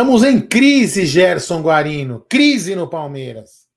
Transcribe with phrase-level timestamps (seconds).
[0.00, 2.24] Estamos em crise, Gerson Guarino.
[2.26, 3.68] Crise no Palmeiras.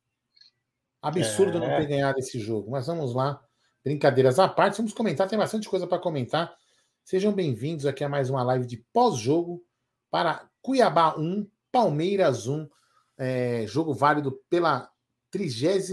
[1.01, 1.59] Absurdo é.
[1.59, 2.71] não ter ganhado esse jogo.
[2.71, 3.43] Mas vamos lá.
[3.83, 5.27] Brincadeiras à parte, vamos comentar.
[5.27, 6.55] Tem bastante coisa para comentar.
[7.03, 9.65] Sejam bem-vindos aqui a mais uma live de pós-jogo
[10.09, 12.69] para Cuiabá 1, Palmeiras 1.
[13.17, 14.89] É, jogo válido pela
[15.29, 15.89] 36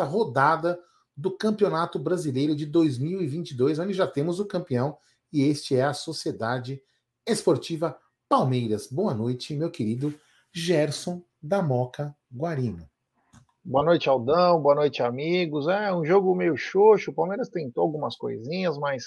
[0.00, 0.80] rodada
[1.16, 4.98] do Campeonato Brasileiro de 2022, onde já temos o campeão
[5.32, 6.82] e este é a Sociedade
[7.24, 7.96] Esportiva
[8.30, 8.86] Palmeiras.
[8.86, 10.14] Boa noite, meu querido
[10.52, 12.88] Gerson da Moca Guarino.
[13.64, 14.62] Boa noite, Aldão.
[14.62, 15.66] Boa noite, amigos.
[15.66, 17.10] É um jogo meio xoxo.
[17.10, 19.06] O Palmeiras tentou algumas coisinhas, mas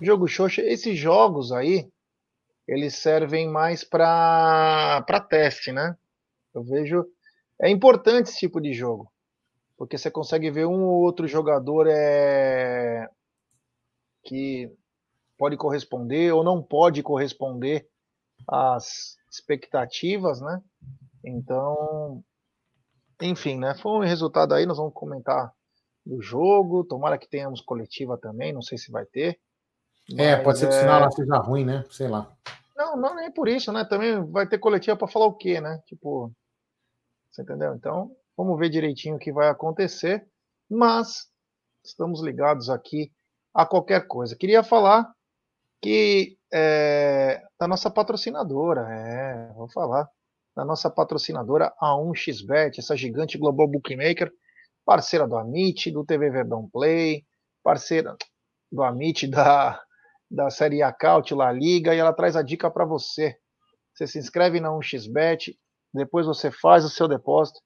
[0.00, 0.62] jogo xoxo.
[0.62, 1.86] Esses jogos aí,
[2.66, 5.94] eles servem mais para teste, né?
[6.54, 7.04] Eu vejo.
[7.60, 9.12] É importante esse tipo de jogo,
[9.76, 13.06] porque você consegue ver um ou outro jogador é,
[14.22, 14.72] que
[15.36, 17.86] pode corresponder ou não pode corresponder
[18.48, 20.62] as expectativas, né?
[21.24, 22.22] Então,
[23.20, 23.74] enfim, né?
[23.74, 25.52] Foi um resultado aí, nós vamos comentar
[26.04, 26.84] do jogo.
[26.84, 29.40] Tomara que tenhamos coletiva também, não sei se vai ter.
[30.18, 31.84] É, pode ser que o sinal lá seja ruim, né?
[31.90, 32.30] Sei lá.
[32.76, 33.84] Não, não nem por isso, né?
[33.84, 35.80] Também vai ter coletiva para falar o quê, né?
[35.86, 36.30] Tipo,
[37.30, 37.74] você entendeu?
[37.74, 40.26] Então, vamos ver direitinho o que vai acontecer.
[40.68, 41.30] Mas
[41.82, 43.12] estamos ligados aqui
[43.54, 44.36] a qualquer coisa.
[44.36, 45.10] Queria falar
[45.80, 50.08] que é, da nossa patrocinadora, é, vou falar,
[50.54, 54.30] da nossa patrocinadora A1xBet, essa gigante global bookmaker,
[54.84, 57.24] parceira do Amit, do TV Verdão Play,
[57.60, 58.16] parceira
[58.70, 59.82] do Amit da,
[60.30, 60.94] da Série A
[61.32, 63.36] La Liga, e ela traz a dica para você.
[63.92, 65.56] Você se inscreve na 1xBet,
[65.92, 67.58] depois você faz o seu depósito,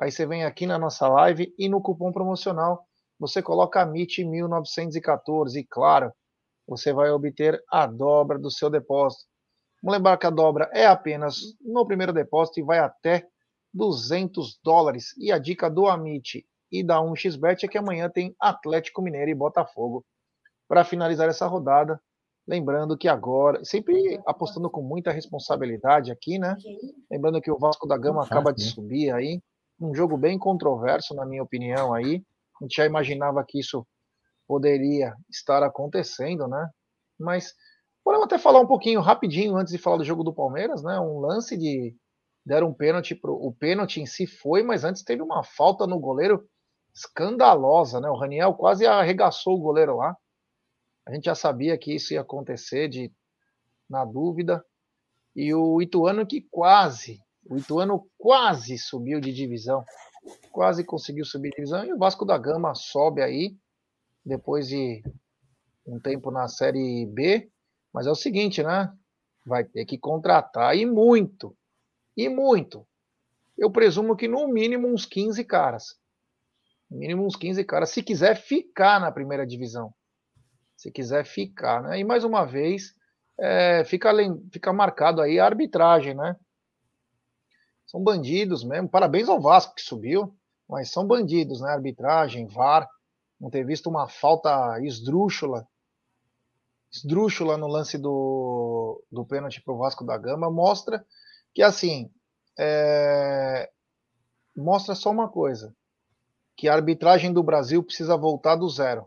[0.00, 2.84] aí você vem aqui na nossa live e no cupom promocional
[3.18, 6.12] você coloca AMIT 1914 e claro,
[6.66, 9.24] você vai obter a dobra do seu depósito.
[9.82, 13.26] Vamos lembrar que a dobra é apenas no primeiro depósito e vai até
[13.72, 15.14] 200 dólares.
[15.18, 19.34] E a dica do Amit e da 1xBet é que amanhã tem Atlético Mineiro e
[19.34, 20.04] Botafogo
[20.68, 22.00] para finalizar essa rodada.
[22.48, 26.56] Lembrando que agora, sempre apostando com muita responsabilidade aqui, né?
[27.10, 29.40] Lembrando que o Vasco da Gama acaba de subir aí.
[29.80, 32.22] Um jogo bem controverso, na minha opinião, aí.
[32.60, 33.86] A gente já imaginava que isso
[34.46, 36.68] poderia estar acontecendo, né?
[37.18, 37.54] Mas
[38.04, 40.98] podemos até falar um pouquinho rapidinho antes de falar do jogo do Palmeiras, né?
[41.00, 41.94] Um lance de
[42.44, 45.98] deram um pênalti pro o pênalti em si foi, mas antes teve uma falta no
[45.98, 46.48] goleiro
[46.94, 48.08] escandalosa, né?
[48.08, 50.16] O Raniel quase arregaçou o goleiro lá.
[51.06, 53.12] A gente já sabia que isso ia acontecer de
[53.88, 54.64] na dúvida.
[55.34, 59.84] E o Ituano que quase, o Ituano quase subiu de divisão.
[60.50, 63.56] Quase conseguiu subir de divisão e o Vasco da Gama sobe aí
[64.26, 65.02] depois de
[65.86, 67.48] um tempo na Série B.
[67.94, 68.92] Mas é o seguinte, né?
[69.46, 71.56] Vai ter que contratar e muito.
[72.16, 72.86] E muito.
[73.56, 75.94] Eu presumo que no mínimo uns 15 caras.
[76.90, 79.94] No mínimo uns 15 caras, se quiser ficar na primeira divisão.
[80.76, 81.98] Se quiser ficar, né?
[81.98, 82.94] E mais uma vez,
[83.38, 84.10] é, fica,
[84.52, 86.36] fica marcado aí a arbitragem, né?
[87.86, 88.88] São bandidos mesmo.
[88.88, 90.36] Parabéns ao Vasco que subiu,
[90.68, 91.70] mas são bandidos, né?
[91.70, 92.86] Arbitragem, VAR
[93.40, 95.66] não ter visto uma falta esdrúxula,
[96.92, 101.04] esdrúxula no lance do, do pênalti para o Vasco da Gama, mostra
[101.54, 102.10] que, assim,
[102.58, 103.70] é,
[104.56, 105.74] mostra só uma coisa,
[106.56, 109.06] que a arbitragem do Brasil precisa voltar do zero,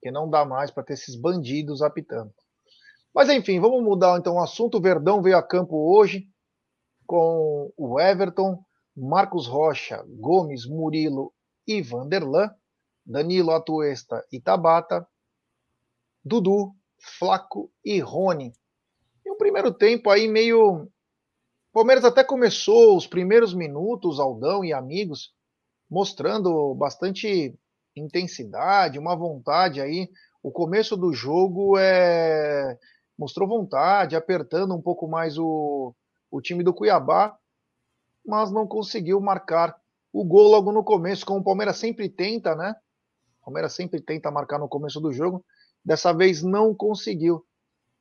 [0.00, 2.32] que não dá mais para ter esses bandidos apitando.
[3.12, 4.78] Mas enfim, vamos mudar então o assunto.
[4.78, 6.28] O Verdão veio a campo hoje
[7.04, 8.62] com o Everton,
[8.96, 11.32] Marcos Rocha, Gomes, Murilo
[11.66, 12.54] e Vanderlan.
[13.08, 15.08] Danilo Atuesta e Tabata,
[16.22, 18.52] Dudu, Flaco e Rony.
[19.24, 20.82] E um primeiro tempo aí meio.
[20.82, 25.32] O Palmeiras até começou os primeiros minutos, Aldão e amigos,
[25.88, 27.58] mostrando bastante
[27.96, 30.10] intensidade, uma vontade aí.
[30.42, 32.78] O começo do jogo é...
[33.16, 35.94] mostrou vontade, apertando um pouco mais o,
[36.30, 37.38] o time do Cuiabá,
[38.24, 39.74] mas não conseguiu marcar
[40.12, 42.74] o gol logo no começo, como o Palmeiras sempre tenta, né?
[43.48, 45.42] Palmeiras sempre tenta marcar no começo do jogo,
[45.82, 47.42] dessa vez não conseguiu.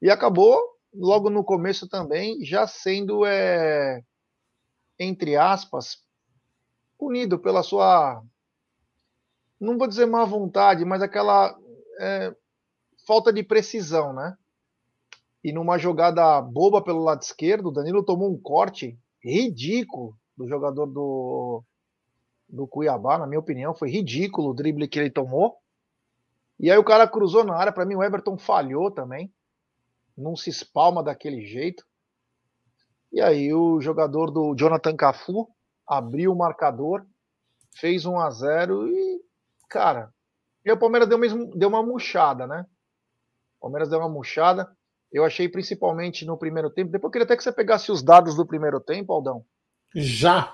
[0.01, 0.61] E acabou,
[0.93, 4.03] logo no começo também, já sendo, é,
[4.99, 6.03] entre aspas,
[6.97, 8.21] punido pela sua,
[9.57, 11.57] não vou dizer má vontade, mas aquela
[11.97, 12.35] é,
[13.07, 14.37] falta de precisão, né?
[15.41, 21.63] E numa jogada boba pelo lado esquerdo, Danilo tomou um corte ridículo do jogador do,
[22.47, 25.57] do Cuiabá, na minha opinião, foi ridículo o drible que ele tomou.
[26.59, 29.31] E aí o cara cruzou na área, para mim o Everton falhou também.
[30.17, 31.85] Não se espalma daquele jeito.
[33.11, 35.47] E aí o jogador do Jonathan Cafu
[35.87, 37.05] abriu o marcador,
[37.75, 39.21] fez 1 a 0 e,
[39.69, 40.11] cara,
[40.65, 42.65] e o Palmeiras deu, mesmo, deu uma murchada, né?
[43.57, 44.69] O Palmeiras deu uma murchada.
[45.09, 46.91] Eu achei principalmente no primeiro tempo.
[46.91, 49.45] Depois eu queria até que você pegasse os dados do primeiro tempo, Aldão.
[49.95, 50.53] Já.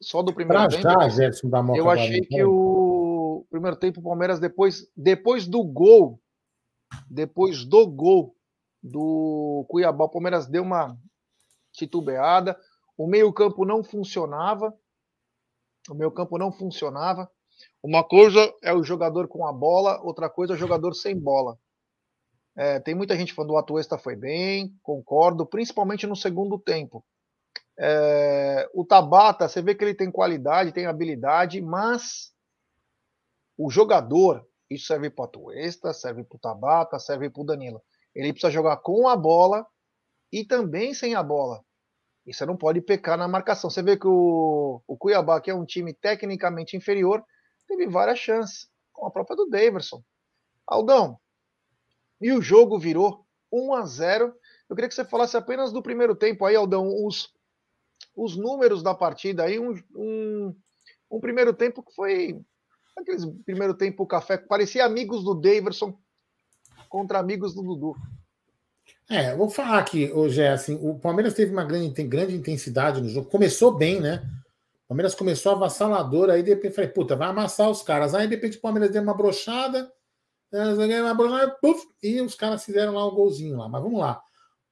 [0.00, 0.82] Só do primeiro pra tempo.
[0.82, 5.62] Já, Gerson da Moca eu achei que o primeiro tempo o Palmeiras depois, depois do
[5.64, 6.20] gol,
[7.10, 8.36] depois do gol
[8.82, 10.96] do Cuiabá, o Palmeiras deu uma
[11.72, 12.58] titubeada.
[12.96, 14.74] O meio-campo não funcionava.
[15.88, 17.30] O meio-campo não funcionava.
[17.82, 21.58] Uma coisa é o jogador com a bola, outra coisa é o jogador sem bola.
[22.56, 27.04] É, tem muita gente falando que o Atuesta foi bem, concordo, principalmente no segundo tempo.
[27.78, 32.32] É, o Tabata, você vê que ele tem qualidade, tem habilidade, mas
[33.56, 37.80] o jogador, isso serve para o Atuesta, serve para o Tabata, serve para o Danilo.
[38.14, 39.64] Ele precisa jogar com a bola
[40.32, 41.64] e também sem a bola.
[42.26, 43.70] E você não pode pecar na marcação.
[43.70, 47.24] Você vê que o, o Cuiabá, que é um time tecnicamente inferior,
[47.66, 50.02] teve várias chances, com a própria do Daverson.
[50.66, 51.18] Aldão,
[52.20, 54.34] e o jogo virou 1 a 0.
[54.68, 57.32] Eu queria que você falasse apenas do primeiro tempo aí, Aldão, os,
[58.18, 60.54] os números da partida aí, um, um,
[61.10, 62.40] um primeiro tempo que foi
[62.96, 65.96] aqueles primeiro tempo café, parecia amigos do Daverson
[66.88, 67.94] contra amigos do Dudu.
[69.08, 73.08] É, vou falar aqui, hoje é assim, o Palmeiras teve uma grande, grande intensidade no
[73.08, 74.28] jogo, começou bem, né?
[74.84, 78.14] O Palmeiras começou avassalador, aí de repente falei, puta, vai amassar os caras.
[78.14, 79.92] Aí de repente o Palmeiras deu uma brochada,
[80.50, 83.68] uma brochada, puff, e os caras fizeram lá um golzinho lá.
[83.68, 84.22] Mas vamos lá.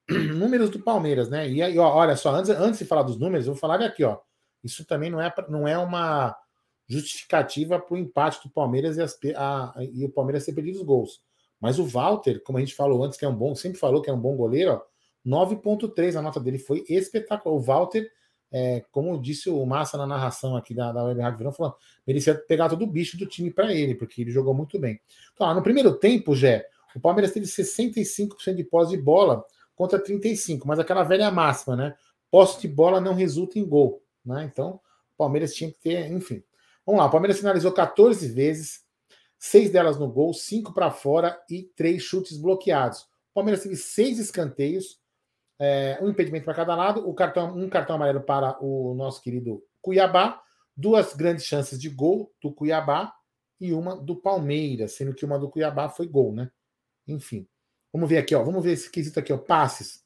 [0.35, 1.49] números do Palmeiras, né?
[1.49, 4.05] E aí, ó, olha só, antes, antes de falar dos números, eu vou falar aqui,
[4.05, 4.19] ó.
[4.63, 6.37] Isso também não é, não é uma
[6.89, 10.83] justificativa para o empate do Palmeiras e, as, a, e o Palmeiras ter perdido os
[10.83, 11.21] gols.
[11.61, 14.11] Mas o Walter, como a gente falou antes, que é um bom, sempre falou que
[14.11, 14.81] é um bom goleiro,
[15.27, 17.57] 9.3 a nota dele foi espetacular.
[17.57, 18.09] O Walter
[18.53, 21.75] é, como disse o Massa na narração aqui da, da Web Rádio Verão, falando,
[22.07, 25.01] merecia pegar todo o bicho do time para ele, porque ele jogou muito bem.
[25.35, 29.45] Então, no primeiro tempo, Jé, o Palmeiras teve 65% de posse de bola
[29.77, 31.95] contra 35%, mas aquela velha máxima, né?
[32.31, 34.43] Posse de bola não resulta em gol, né?
[34.51, 34.81] Então,
[35.15, 36.43] o Palmeiras tinha que ter, enfim.
[36.85, 38.85] Vamos lá, o Palmeiras finalizou 14 vezes,
[39.39, 43.03] seis delas no gol, cinco para fora e três chutes bloqueados.
[43.03, 44.99] O Palmeiras teve seis escanteios,
[45.59, 50.43] é, um impedimento para cada lado, cartão, um cartão amarelo para o nosso querido Cuiabá,
[50.77, 53.15] duas grandes chances de gol do Cuiabá
[53.61, 56.51] e uma do Palmeiras, sendo que uma do Cuiabá foi gol, né?
[57.07, 57.47] Enfim.
[57.97, 58.45] Vamos ver aqui, ó.
[58.45, 59.39] Vamos ver esse quesito aqui, ó.
[59.39, 60.05] Passes.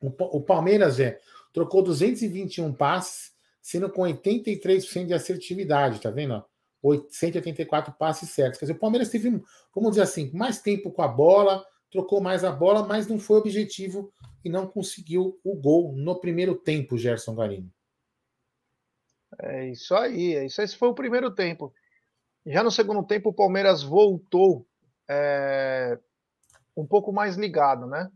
[0.00, 1.18] O, Palmeiras, é,
[1.52, 6.34] trocou 221 passes, sendo com 83% de assertividade, tá vendo?
[6.80, 7.04] Ó?
[7.10, 8.60] 184 passes certos.
[8.60, 9.30] Quer dizer, o Palmeiras teve,
[9.74, 13.38] vamos dizer assim, mais tempo com a bola, trocou mais a bola, mas não foi
[13.38, 14.12] objetivo
[14.44, 17.72] e não conseguiu o gol no primeiro tempo, Gerson Garini.
[19.40, 20.62] É isso aí, é isso.
[20.62, 21.74] Esse foi o primeiro tempo.
[22.46, 24.64] Já no segundo tempo, o Palmeiras voltou
[25.08, 25.98] é,
[26.76, 28.10] um pouco mais ligado, né?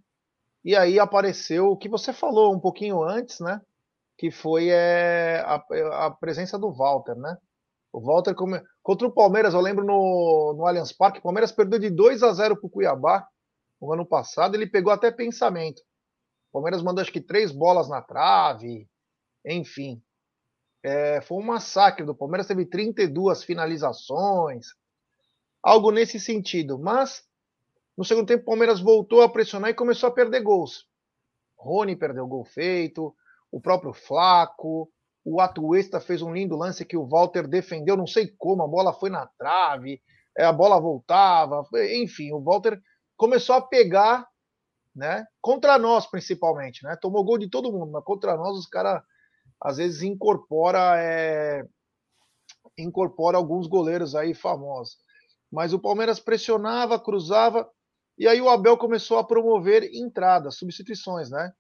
[0.65, 3.61] E aí apareceu o que você falou um pouquinho antes, né?
[4.19, 7.37] Que foi é, a, a, presença do Walter, né?
[7.93, 8.61] O Walter come...
[8.83, 12.33] contra o Palmeiras, eu lembro no, no Allianz Parque, o Palmeiras perdeu de 2 a
[12.33, 13.27] 0 para o Cuiabá
[13.81, 15.81] no ano passado, ele pegou até pensamento.
[16.51, 18.89] O Palmeiras mandou acho que três bolas na trave,
[19.45, 20.03] enfim.
[20.83, 24.67] É, foi um massacre do Palmeiras, teve 32 finalizações,
[25.63, 26.79] algo nesse sentido.
[26.79, 27.26] Mas
[27.97, 30.87] no segundo tempo o Palmeiras voltou a pressionar e começou a perder gols.
[31.59, 33.15] Rony perdeu gol feito,
[33.51, 34.91] o próprio Flaco,
[35.25, 38.93] o Atuesta fez um lindo lance que o Walter defendeu, não sei como, a bola
[38.93, 40.01] foi na trave,
[40.37, 42.79] é, a bola voltava, enfim, o Walter
[43.17, 44.29] começou a pegar,
[44.95, 45.27] né?
[45.41, 46.97] Contra nós, principalmente, né?
[47.01, 49.03] Tomou gol de todo mundo, mas contra nós os caras
[49.61, 51.65] às vezes incorpora é,
[52.79, 54.97] incorpora alguns goleiros aí famosos.
[55.51, 57.69] Mas o Palmeiras pressionava, cruzava,
[58.19, 61.53] e aí o Abel começou a promover entradas, substituições, né?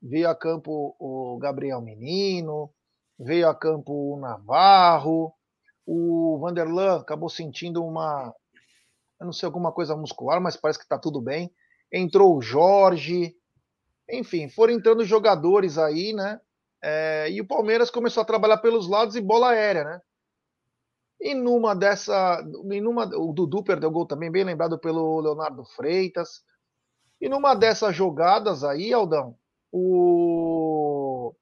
[0.00, 2.70] Veio a campo o Gabriel Menino,
[3.18, 5.32] veio a campo o Navarro,
[5.86, 8.34] o Vanderlan acabou sentindo uma,
[9.18, 11.50] eu não sei, alguma coisa muscular, mas parece que está tudo bem.
[11.92, 13.34] Entrou o Jorge,
[14.08, 16.40] enfim, foram entrando jogadores aí, né?
[16.82, 20.00] É, e o Palmeiras começou a trabalhar pelos lados e bola aérea, né?
[21.20, 22.42] E numa dessa.
[22.70, 26.42] Em numa, o Dudu perdeu gol também, bem lembrado pelo Leonardo Freitas.
[27.20, 29.36] E numa dessas jogadas aí, Aldão,
[29.72, 31.34] o.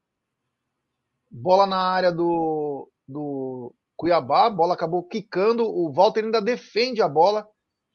[1.31, 7.09] Bola na área do, do Cuiabá, a bola acabou quicando, o Walter ainda defende a
[7.09, 7.47] bola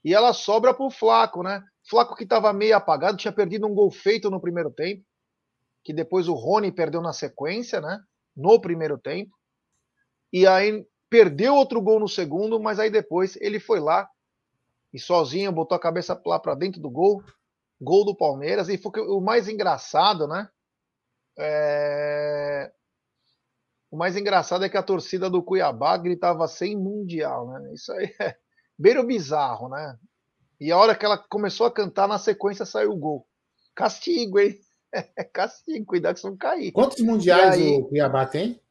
[0.04, 1.64] e ela sobra para o Flaco, né?
[1.90, 5.04] Flaco que estava meio apagado, tinha perdido um gol feito no primeiro tempo.
[5.84, 8.00] que depois o Rony perdeu na sequência, né?
[8.36, 9.36] No primeiro tempo.
[10.32, 14.10] E aí perdeu outro gol no segundo, mas aí depois ele foi lá
[14.94, 17.22] e sozinho botou a cabeça lá para dentro do gol,
[17.80, 18.70] gol do Palmeiras.
[18.70, 20.50] E foi o mais engraçado, né?
[21.38, 22.72] É...
[23.92, 27.74] O mais engraçado é que a torcida do Cuiabá gritava sem mundial, né?
[27.74, 28.38] Isso aí é
[28.80, 29.98] beiro bizarro, né?
[30.62, 33.28] E a hora que ela começou a cantar, na sequência saiu o gol.
[33.76, 34.58] Castigo, hein?
[35.34, 36.72] Castigo, cuidado que você não cair.
[36.72, 37.82] Quantos mundiais aí...
[37.82, 38.62] o Cuiabá tem?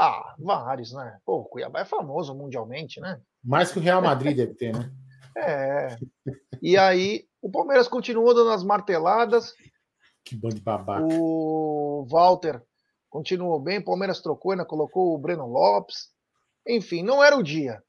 [0.00, 1.18] Ah, vários, né?
[1.26, 3.20] Pô, o Cuiabá é famoso mundialmente, né?
[3.42, 4.92] Mais que o Real Madrid deve ter, né?
[5.36, 5.96] É.
[6.62, 9.54] E aí, o Palmeiras continuou dando as marteladas.
[10.24, 11.04] Que bando de babaca.
[11.04, 12.62] O Walter
[13.10, 16.10] continuou bem, o Palmeiras trocou, ainda colocou o Breno Lopes.
[16.66, 17.82] Enfim, não era o dia.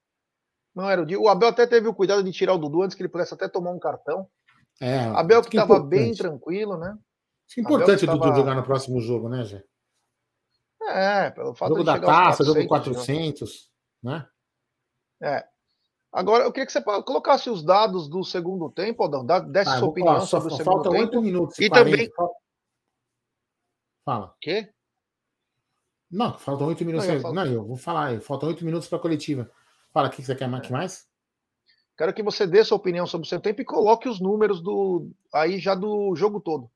[0.74, 1.20] Não era o dia.
[1.20, 3.48] O Abel até teve o cuidado de tirar o Dudu antes que ele pudesse até
[3.48, 4.28] tomar um cartão.
[4.82, 6.98] É, Abel que estava bem tranquilo, né?
[7.48, 8.36] Isso é importante o Dudu tava...
[8.36, 9.64] jogar no próximo jogo, né, Gê?
[10.82, 13.70] É, pelo fato jogo de da taça, jogo 400,
[14.02, 14.28] né?
[15.22, 15.46] É.
[16.12, 19.90] Agora, eu queria que você colocasse os dados do segundo tempo, Aldão, desse ah, sua
[19.90, 21.02] opinião falar, sobre só, o segundo falta tempo.
[21.02, 22.10] Falta 8 minutos e, e também...
[24.04, 24.36] Fala.
[24.42, 24.74] Quê?
[26.10, 27.08] Não, faltam 8 minutos.
[27.08, 27.34] Não, eu, falo...
[27.36, 28.20] Não, eu vou falar.
[28.22, 29.52] Faltam 8 minutos para a coletiva.
[29.92, 30.62] Fala, o que você quer?
[30.62, 31.08] Que mais?
[31.96, 35.12] Quero que você dê sua opinião sobre o seu tempo e coloque os números do
[35.34, 36.72] aí já do jogo todo.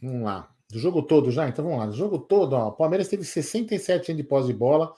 [0.00, 0.53] Vamos lá.
[0.70, 1.48] Do jogo todo já?
[1.48, 1.86] Então vamos lá.
[1.86, 4.92] Do jogo todo, ó, o Palmeiras teve 67 anos de pós de bola,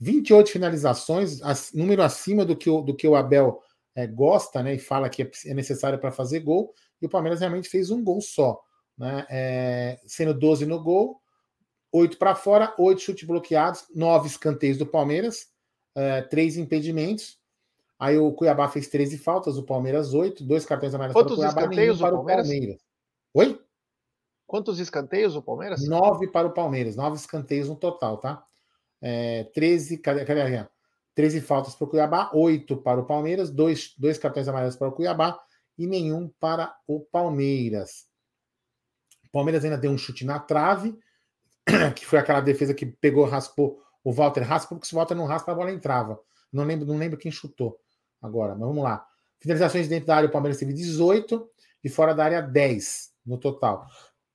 [0.00, 1.40] 28 finalizações,
[1.74, 3.60] número acima do que o, do que o Abel
[3.94, 4.74] é, gosta, né?
[4.74, 6.72] E fala que é, é necessário para fazer gol.
[7.02, 8.60] E o Palmeiras realmente fez um gol só,
[8.96, 9.26] né?
[9.28, 11.20] É, sendo 12 no gol,
[11.92, 15.48] 8 para fora, 8 chutes bloqueados, 9 escanteios do Palmeiras,
[15.96, 17.38] é, 3 impedimentos.
[17.98, 21.62] Aí o Cuiabá fez 13 faltas, o Palmeiras 8, dois cartões amarelos para o Cuiabá,
[21.62, 22.46] escanteios para o Palmeiras?
[22.46, 22.80] Palmeiras.
[23.34, 23.60] Oi?
[24.48, 25.86] Quantos escanteios o Palmeiras?
[25.86, 28.42] Nove para o Palmeiras, nove escanteios no total, tá?
[28.98, 30.70] É, 13, cadê, cadê a
[31.14, 34.92] 13 faltas para o Cuiabá, oito para o Palmeiras, dois, dois cartões amarelos para o
[34.92, 35.38] Cuiabá
[35.76, 38.06] e nenhum para o Palmeiras.
[39.26, 40.98] O Palmeiras ainda deu um chute na trave,
[41.94, 45.26] que foi aquela defesa que pegou, raspou, o Walter raspou, porque se o Walter não
[45.26, 46.18] raspa, a bola entrava.
[46.50, 47.78] Não lembro, não lembro quem chutou
[48.22, 49.06] agora, mas vamos lá.
[49.40, 51.46] Finalizações dentro da área, o Palmeiras teve 18
[51.84, 53.86] e fora da área 10 no total.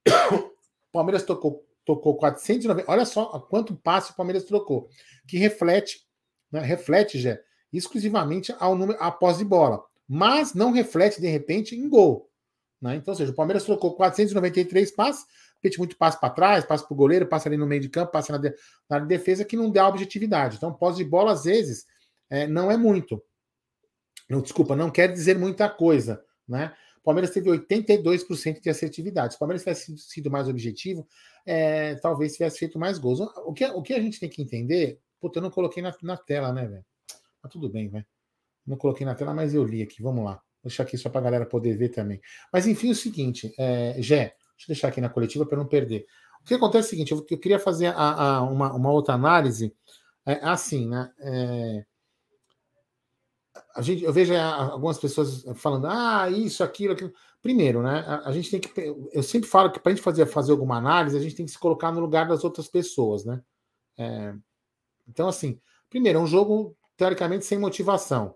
[0.08, 2.92] O Palmeiras tocou, tocou 490.
[2.92, 4.90] Olha só quanto passe o Palmeiras trocou,
[5.28, 6.06] que reflete,
[6.52, 7.38] né, reflete já
[7.72, 12.30] exclusivamente ao número após de bola, mas não reflete de repente em gol.
[12.80, 12.96] Né?
[12.96, 16.94] Então, ou seja, o Palmeiras trocou 493 passes, repete muito passe para trás, passe para
[16.94, 18.54] o goleiro, passa ali no meio de campo, passa na, de,
[18.90, 20.58] na defesa, que não dá objetividade.
[20.58, 21.86] Então, pós de bola, às vezes,
[22.30, 23.24] é, não é muito.
[24.42, 26.24] Desculpa, não quer dizer muita coisa.
[26.48, 26.74] Né?
[27.04, 29.34] O Palmeiras teve 82% de assertividade.
[29.34, 31.06] Se o Palmeiras tivesse sido mais objetivo,
[31.46, 33.20] é, talvez tivesse feito mais gols.
[33.20, 35.02] O que, o que a gente tem que entender.
[35.20, 36.86] Puta, eu não coloquei na, na tela, né, velho?
[37.42, 38.06] Mas tudo bem, velho.
[38.66, 40.02] Não coloquei na tela, mas eu li aqui.
[40.02, 40.36] Vamos lá.
[40.36, 42.22] Vou deixar aqui só para a galera poder ver também.
[42.54, 45.68] Mas enfim, é o seguinte, é, Gé, deixa eu deixar aqui na coletiva para não
[45.68, 46.06] perder.
[46.42, 49.14] O que acontece é o seguinte: eu, eu queria fazer a, a, uma, uma outra
[49.14, 49.76] análise.
[50.26, 51.12] É, assim, né?
[51.20, 51.86] É,
[53.76, 57.12] a gente, eu vejo algumas pessoas falando, ah, isso, aquilo, aquilo.
[57.42, 58.04] Primeiro, né?
[58.08, 58.72] A, a gente tem que.
[59.12, 61.52] Eu sempre falo que para a gente fazer, fazer alguma análise, a gente tem que
[61.52, 63.42] se colocar no lugar das outras pessoas, né?
[63.98, 64.34] É,
[65.08, 68.36] então, assim, primeiro, é um jogo, teoricamente, sem motivação.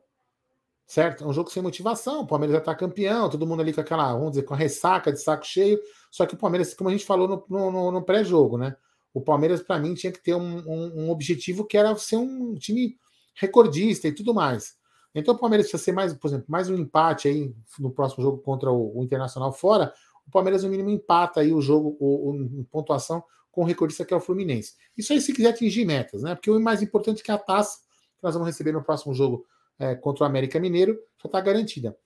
[0.88, 1.24] Certo?
[1.24, 2.22] É um jogo sem motivação.
[2.22, 5.12] O Palmeiras já está campeão, todo mundo ali com aquela, vamos dizer, com a ressaca
[5.12, 5.79] de saco cheio.
[6.10, 8.75] Só que o Palmeiras, como a gente falou no, no, no pré-jogo, né?
[9.13, 12.56] O Palmeiras, para mim, tinha que ter um, um, um objetivo que era ser um
[12.56, 12.98] time
[13.36, 14.77] recordista e tudo mais.
[15.20, 18.38] Então o Palmeiras precisa ser mais, por exemplo, mais um empate aí no próximo jogo
[18.40, 19.94] contra o, o Internacional fora.
[20.28, 24.14] O Palmeiras, no mínimo, empata aí o jogo o, o, pontuação com o recordista que
[24.14, 24.76] é o Fluminense.
[24.96, 26.36] Isso aí se quiser atingir metas, né?
[26.36, 27.80] Porque o mais importante é que a taça
[28.18, 29.46] que nós vamos receber no próximo jogo
[29.80, 31.98] é, contra o América Mineiro já está garantida.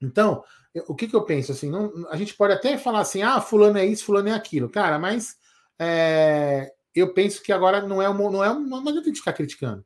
[0.00, 0.42] Então,
[0.74, 1.52] eu, o que, que eu penso?
[1.52, 4.68] Assim, não, a gente pode até falar assim, ah, fulano é isso, fulano é aquilo.
[4.68, 5.36] Cara, mas
[5.78, 9.84] é, eu penso que agora não é uma, não é uma, não adianta ficar criticando.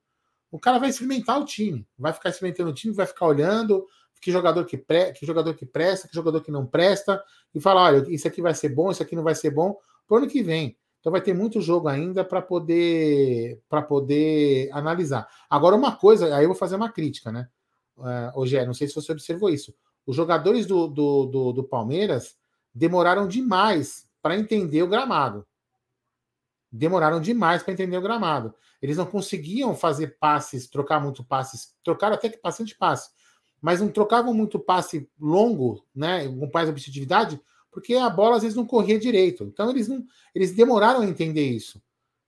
[0.53, 3.87] O cara vai experimentar o time, vai ficar experimentando o time, vai ficar olhando
[4.21, 7.21] que jogador que, pre, que jogador que presta, que jogador que não presta,
[7.53, 10.15] e falar, olha, isso aqui vai ser bom, isso aqui não vai ser bom para
[10.15, 10.77] o ano que vem.
[11.01, 15.27] Então vai ter muito jogo ainda para poder para poder analisar.
[15.51, 17.49] Agora uma coisa, aí eu vou fazer uma crítica, né?
[17.97, 19.75] Uh, não sei se você observou isso.
[20.07, 22.37] Os jogadores do, do, do, do Palmeiras
[22.73, 25.45] demoraram demais para entender o gramado
[26.73, 28.55] demoraram demais para entender o gramado.
[28.81, 33.11] Eles não conseguiam fazer passes, trocar muito passes, trocaram até que bastante passe,
[33.61, 38.57] mas não trocavam muito passe longo, né, com mais objetividade, porque a bola às vezes
[38.57, 39.45] não corria direito.
[39.45, 41.81] Então eles não, eles demoraram a entender isso.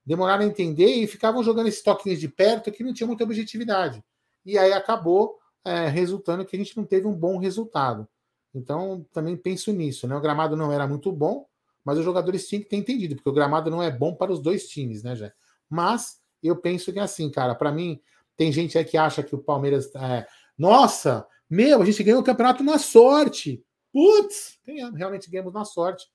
[0.06, 4.04] Demoraram a entender e ficavam jogando esses toquinhos de perto que não tinha muita objetividade.
[4.44, 8.06] E aí acabou é, resultando que a gente não teve um bom resultado.
[8.54, 10.14] Então também penso nisso, né?
[10.14, 11.46] O gramado não era muito bom,
[11.84, 14.40] mas os jogadores tinham que ter entendido, porque o gramado não é bom para os
[14.40, 15.32] dois times, né, Jé?
[15.68, 18.00] Mas eu penso que é assim, cara, para mim,
[18.36, 19.94] tem gente aí que acha que o Palmeiras.
[19.94, 20.26] É,
[20.56, 23.64] Nossa, meu, a gente ganhou o campeonato na sorte.
[23.92, 24.58] Putz,
[24.96, 26.06] realmente ganhamos na sorte.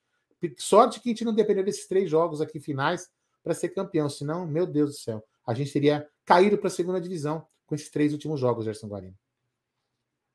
[0.57, 3.09] Sorte que a gente não dependeu desses três jogos aqui finais
[3.43, 6.99] para ser campeão, senão, meu Deus do céu, a gente teria caído para a segunda
[6.99, 9.17] divisão com esses três últimos jogos, Gerson Guarino.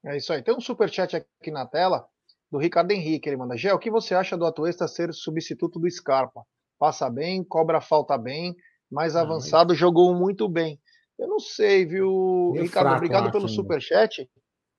[0.05, 0.43] É isso aí.
[0.43, 2.09] Tem um superchat aqui na tela
[2.55, 3.29] do Ricardo Henrique.
[3.29, 6.47] Ele manda: Gé, o que você acha do Atuesta ser substituto do Scarpa?
[6.79, 8.55] Passa bem, cobra falta bem,
[8.91, 10.81] mais avançado, jogou muito bem.
[11.19, 12.87] Eu não sei, viu, Ricardo?
[12.87, 13.55] Fraco, obrigado pelo ainda.
[13.55, 14.31] superchat.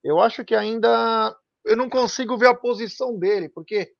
[0.02, 3.92] Eu acho que ainda eu não consigo ver a posição dele, porque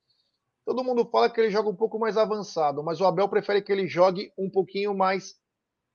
[0.65, 3.71] todo mundo fala que ele joga um pouco mais avançado, mas o Abel prefere que
[3.71, 5.35] ele jogue um pouquinho mais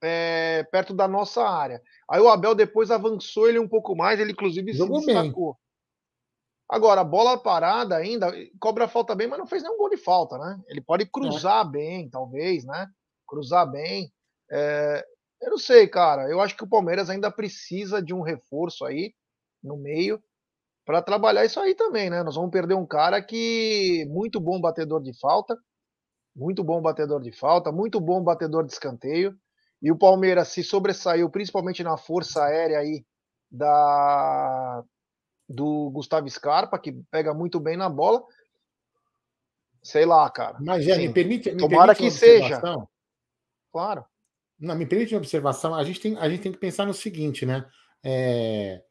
[0.03, 1.81] é, perto da nossa área.
[2.09, 5.57] Aí o Abel depois avançou ele um pouco mais, ele inclusive Jogou se destacou.
[6.73, 10.59] Agora, bola parada ainda, cobra falta bem, mas não fez nenhum gol de falta, né?
[10.67, 11.71] Ele pode cruzar é.
[11.71, 12.89] bem, talvez, né?
[13.29, 14.11] Cruzar bem.
[14.51, 15.05] É,
[15.43, 16.31] eu não sei, cara.
[16.31, 19.13] Eu acho que o Palmeiras ainda precisa de um reforço aí
[19.63, 20.19] no meio
[20.87, 22.23] para trabalhar isso aí também, né?
[22.23, 25.55] Nós vamos perder um cara que muito bom batedor de falta,
[26.35, 29.37] muito bom batedor de falta, muito bom batedor de escanteio.
[29.83, 33.05] E o Palmeiras se sobressaiu principalmente na força aérea aí
[33.51, 34.83] da
[35.53, 38.23] do Gustavo Scarpa, que pega muito bem na bola.
[39.83, 40.59] Sei lá, cara.
[40.61, 41.51] Mas, já, me permite.
[41.51, 42.61] Me Tomara permite que seja.
[43.73, 44.05] Claro.
[44.59, 45.75] Não, me permite uma observação.
[45.75, 47.67] A gente tem, a gente tem que pensar no seguinte, né?
[48.05, 48.83] É,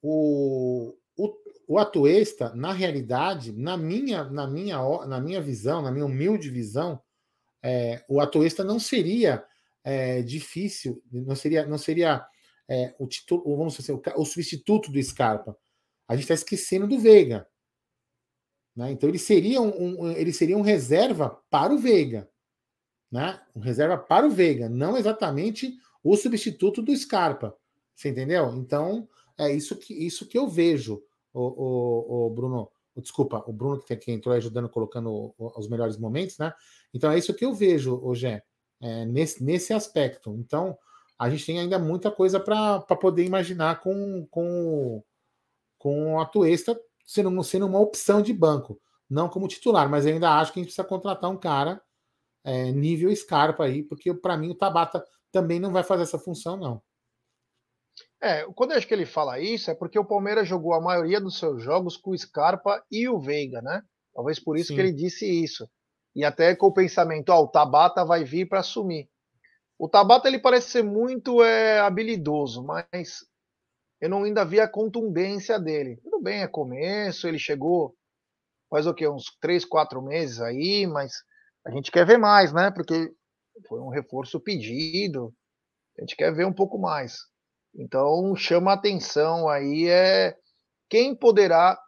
[0.00, 1.34] o, o,
[1.68, 7.00] o na realidade, na minha, na, minha, na minha visão, na minha humilde visão,
[7.62, 9.44] é, o Atuesta não seria
[9.82, 12.24] é, difícil, não seria, não seria
[12.68, 15.56] é, o, título, vamos dizer, o, o substituto do Scarpa
[16.10, 17.46] a gente está esquecendo do Veiga.
[18.74, 18.90] Né?
[18.90, 22.28] Então ele seria um, um, ele seria um reserva para o Veiga.
[23.12, 23.40] Né?
[23.54, 27.56] Um reserva para o Veiga, não exatamente o substituto do Scarpa.
[27.94, 28.52] Você entendeu?
[28.56, 31.00] Então, é isso que, isso que eu vejo,
[31.32, 32.68] o, o, o Bruno.
[32.96, 36.52] Desculpa, o Bruno que, que entrou ajudando, colocando os melhores momentos, né?
[36.92, 38.42] Então é isso que eu vejo, Gé,
[38.80, 40.34] é, nesse, nesse aspecto.
[40.34, 40.76] Então,
[41.16, 45.04] a gente tem ainda muita coisa para poder imaginar com, com
[45.80, 50.52] com a Tuesta sendo, sendo uma opção de banco, não como titular, mas ainda acho
[50.52, 51.82] que a gente precisa contratar um cara
[52.44, 56.56] é, nível Scarpa aí, porque para mim o Tabata também não vai fazer essa função,
[56.56, 56.82] não.
[58.22, 61.20] É, quando eu acho que ele fala isso, é porque o Palmeiras jogou a maioria
[61.20, 63.82] dos seus jogos com o Scarpa e o Veiga, né?
[64.14, 64.74] Talvez por isso Sim.
[64.74, 65.66] que ele disse isso.
[66.14, 69.08] E até com o pensamento, ó, o Tabata vai vir para assumir.
[69.78, 73.20] O Tabata ele parece ser muito é, habilidoso, mas
[74.00, 75.98] eu não ainda vi a contundência dele.
[76.02, 77.94] Tudo bem, é começo, ele chegou
[78.70, 79.08] faz o quê?
[79.08, 81.12] Uns três, quatro meses aí, mas
[81.66, 82.70] a gente quer ver mais, né?
[82.70, 83.12] Porque
[83.68, 85.34] foi um reforço pedido,
[85.98, 87.18] a gente quer ver um pouco mais.
[87.74, 90.36] Então chama a atenção aí é
[90.88, 91.78] quem poderá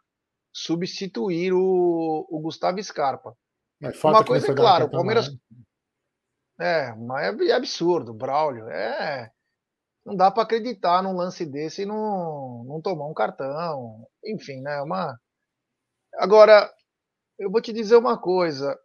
[0.53, 3.35] substituir o, o Gustavo Scarpa.
[3.81, 5.29] É, Uma coisa é clara, o Palmeiras.
[5.29, 5.37] Né?
[6.59, 8.69] É, mas é absurdo, Braulio.
[8.69, 9.31] É,
[10.05, 14.07] não dá para acreditar num lance desse e não, não tomar um cartão.
[14.25, 14.81] Enfim, né?
[14.81, 15.17] Uma...
[16.15, 16.71] Agora,
[17.39, 18.77] eu vou te dizer uma coisa.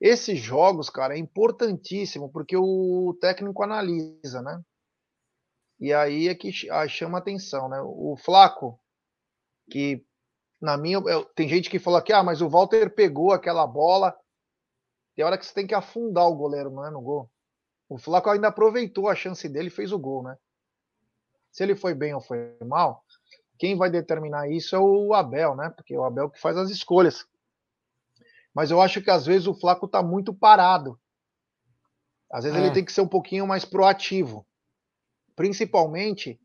[0.00, 4.60] Esses jogos, cara, é importantíssimo porque o técnico analisa, né?
[5.80, 6.52] E aí é que
[6.88, 7.80] chama atenção, né?
[7.82, 8.78] O Flaco,
[9.70, 10.04] que
[10.60, 11.00] na minha.
[11.34, 14.16] Tem gente que fala que, ah, mas o Walter pegou aquela bola.
[15.16, 16.90] Tem hora que você tem que afundar o goleiro, não é?
[16.90, 17.30] No gol.
[17.88, 20.36] O Flaco ainda aproveitou a chance dele e fez o gol, né?
[21.52, 23.04] Se ele foi bem ou foi mal,
[23.58, 25.70] quem vai determinar isso é o Abel, né?
[25.70, 27.26] Porque é o Abel que faz as escolhas.
[28.54, 30.98] Mas eu acho que às vezes o Flaco está muito parado.
[32.30, 32.62] Às vezes é.
[32.62, 34.46] ele tem que ser um pouquinho mais proativo,
[35.36, 36.40] principalmente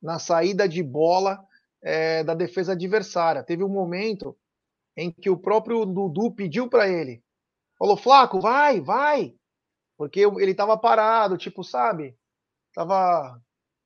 [0.00, 1.44] na saída de bola
[1.82, 3.42] é, da defesa adversária.
[3.42, 4.36] Teve um momento
[4.96, 7.22] em que o próprio Dudu pediu para ele,
[7.76, 9.34] falou: Flaco, vai, vai,
[9.96, 12.16] porque ele estava parado, tipo, sabe?
[12.72, 13.40] Tava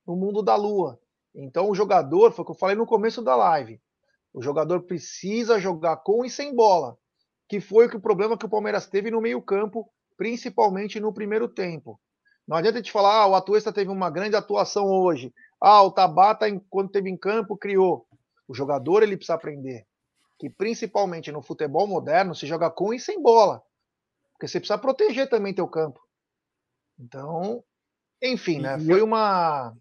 [0.06, 0.98] no mundo da lua.
[1.34, 3.80] Então o jogador, foi o que eu falei no começo da live,
[4.32, 6.96] o jogador precisa jogar com e sem bola,
[7.48, 12.00] que foi o problema que o Palmeiras teve no meio-campo, principalmente no primeiro tempo.
[12.46, 15.34] Não adianta te falar, ah, o Atuesta teve uma grande atuação hoje.
[15.60, 18.06] Ah, o Tabata, quando teve em campo, criou.
[18.46, 19.86] O jogador ele precisa aprender.
[20.38, 23.62] que principalmente no futebol moderno se joga com e sem bola.
[24.32, 26.00] Porque você precisa proteger também teu campo.
[26.98, 27.64] Então,
[28.22, 28.78] enfim, né?
[28.78, 29.74] Foi uma.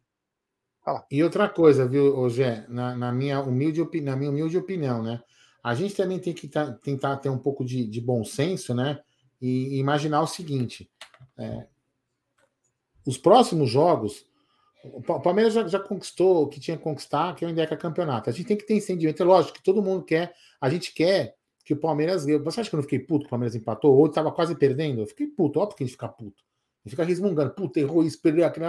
[1.09, 5.21] E outra coisa, viu, Gé, na, na, minha humilde, na minha humilde opinião, né?
[5.63, 6.47] A gente também tem que
[6.83, 8.99] tentar ter um pouco de, de, bom senso, né?
[9.41, 10.89] E imaginar o seguinte:
[11.37, 11.65] é,
[13.05, 14.25] os próximos jogos,
[14.83, 18.29] o Palmeiras já, já, conquistou o que tinha que conquistar, que é o Indeca Campeonato.
[18.29, 19.23] A gente tem que ter incendimento.
[19.23, 22.25] É lógico que todo mundo quer, a gente quer que o Palmeiras.
[22.25, 23.97] Você acha que eu não fiquei puto que o Palmeiras empatou?
[23.97, 25.01] Ou estava quase perdendo?
[25.01, 26.43] Eu fiquei puto, óbvio que a gente fica puto.
[26.83, 28.67] A gente fica resmungando, puta, errou isso, perdeu aquilo.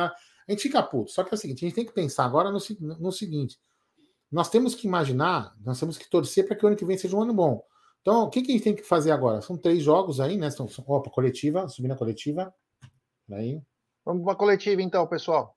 [0.48, 1.10] A gente fica puto.
[1.10, 2.58] Só que é o seguinte, a gente tem que pensar agora no,
[2.98, 3.58] no seguinte:
[4.30, 7.16] nós temos que imaginar, nós temos que torcer para que o ano que vem seja
[7.16, 7.62] um ano bom.
[8.00, 9.42] Então, o que, que a gente tem que fazer agora?
[9.42, 10.48] São três jogos aí, né?
[10.50, 12.54] São, opa, coletiva, subindo a coletiva.
[13.32, 13.60] Aí.
[14.04, 15.55] Vamos para a coletiva então, pessoal.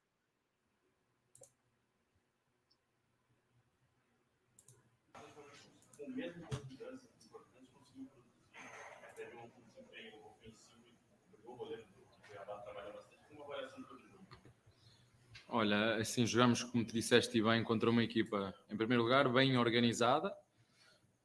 [15.60, 20.34] Olha, assim, jogamos, como te disseste bem, contra uma equipa, em primeiro lugar, bem organizada,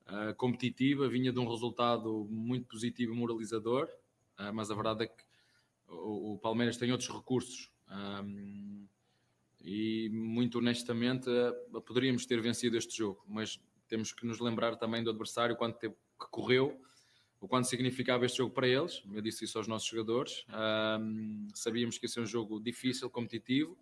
[0.09, 3.89] uh, competitiva, vinha de um resultado muito positivo e moralizador,
[4.41, 5.23] uh, mas a verdade é que
[5.87, 7.71] o, o Palmeiras tem outros recursos.
[7.89, 8.89] Um,
[9.63, 15.05] e muito honestamente uh, poderíamos ter vencido este jogo, mas temos que nos lembrar também
[15.05, 16.77] do adversário, quanto tempo que correu,
[17.41, 19.01] o quanto significava este jogo para eles.
[19.13, 20.45] Eu disse isso aos nossos jogadores.
[20.51, 23.79] Um, sabíamos que ia ser um jogo difícil, competitivo,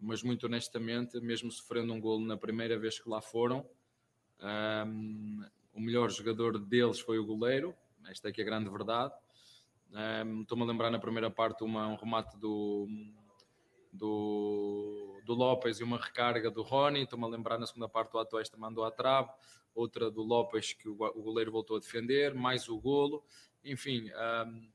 [0.00, 3.68] mas muito honestamente, mesmo sofrendo um golo na primeira vez que lá foram,
[4.40, 7.74] um, o melhor jogador deles foi o goleiro,
[8.08, 9.14] esta é que é a grande verdade.
[9.92, 12.86] Um, Estou-me a lembrar na primeira parte uma, um remate do,
[13.92, 17.02] do, do Lopes e uma recarga do Rony.
[17.02, 19.30] Estou-me a lembrar na segunda parte o Atuesta mandou à trave,
[19.74, 23.22] outra do Lopes que o, o goleiro voltou a defender, mais o golo.
[23.64, 24.10] Enfim,
[24.46, 24.70] um,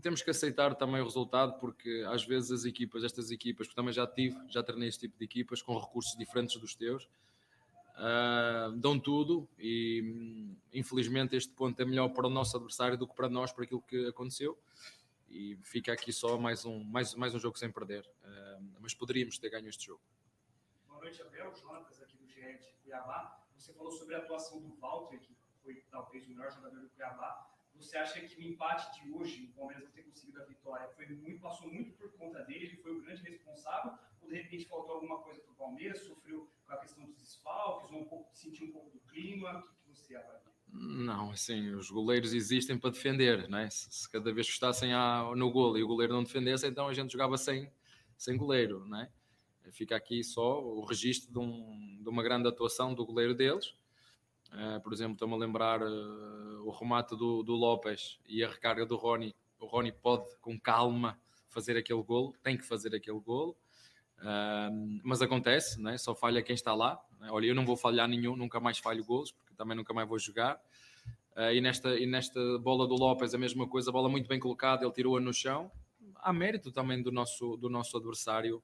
[0.00, 3.92] temos que aceitar também o resultado, porque às vezes as equipas, estas equipas, porque também
[3.92, 7.08] já tive, já treinei este tipo de equipas com recursos diferentes dos teus,
[7.96, 13.14] uh, dão tudo e infelizmente este ponto é melhor para o nosso adversário do que
[13.14, 14.58] para nós, por aquilo que aconteceu.
[15.28, 18.08] E fica aqui só mais um, mais, mais um jogo sem perder.
[18.22, 20.00] Uh, mas poderíamos ter ganho este jogo.
[20.88, 21.52] Boa noite, Abel.
[21.54, 23.42] Jonatas aqui do GE de Cuiabá.
[23.56, 27.45] Você falou sobre a atuação do Walter, que foi talvez o melhor jogador do Cuiabá.
[27.86, 31.06] Você acha que o empate de hoje, o Palmeiras não ter conseguido a vitória, foi
[31.06, 33.92] muito, passou muito por conta dele, ele foi o grande responsável?
[34.20, 37.92] Ou de repente faltou alguma coisa para o Palmeiras, sofreu com a questão dos desfalques,
[37.92, 39.60] ou um pouco, sentiu um pouco do clima?
[39.60, 40.52] O que, que você avalia?
[40.66, 43.70] Não, assim, os goleiros existem para defender, né?
[43.70, 44.90] Se, se cada vez que estassem
[45.36, 47.72] no golo e o goleiro não defendesse, então a gente jogava sem,
[48.18, 49.12] sem goleiro, né?
[49.70, 53.76] Fica aqui só o registro de, um, de uma grande atuação do goleiro deles
[54.56, 58.86] Uh, por exemplo, estou-me a lembrar uh, o remate do, do Lopes e a recarga
[58.86, 59.36] do Rony.
[59.60, 63.54] O Rony pode, com calma, fazer aquele golo, tem que fazer aquele golo,
[64.20, 65.98] uh, mas acontece, né?
[65.98, 66.98] só falha quem está lá.
[67.20, 67.28] Né?
[67.30, 70.18] Olha, eu não vou falhar nenhum, nunca mais falho golos, porque também nunca mais vou
[70.18, 70.58] jogar.
[71.52, 74.86] e, nesta, e nesta bola do Lopes, a mesma coisa, a bola muito bem colocada,
[74.86, 75.70] ele tirou-a no chão.
[76.14, 78.62] Há mérito também do nosso, do nosso adversário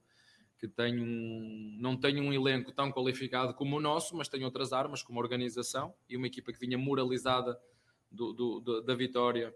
[0.62, 4.72] que tem um, não tem um elenco tão qualificado como o nosso, mas tem outras
[4.72, 7.60] armas, como organização e uma equipa que vinha moralizada
[8.08, 9.54] do, do, do, da vitória uh,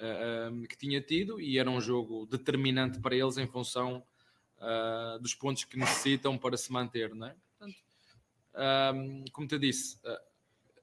[0.00, 4.02] eh, um, eh, que tinha tido e era um jogo determinante para eles em função
[4.56, 7.36] uh, dos pontos que necessitam para se manter, não é?
[7.56, 7.78] Portanto,
[8.96, 10.18] um, como te disse, uh,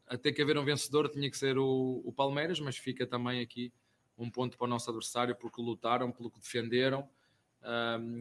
[0.08, 3.74] até que haver um vencedor tinha que ser o, o Palmeiras, mas fica também aqui
[4.18, 7.10] um ponto para o nosso adversário porque lutaram, pelo que defenderam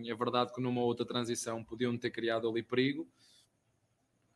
[0.07, 3.07] é verdade que numa outra transição podiam ter criado ali perigo,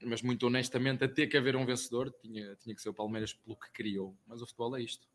[0.02, 3.56] mas muito honestamente, até que haver um vencedor, tinha, tinha que ser o Palmeiras pelo
[3.56, 4.16] que criou.
[4.26, 5.08] Mas o futebol é isto.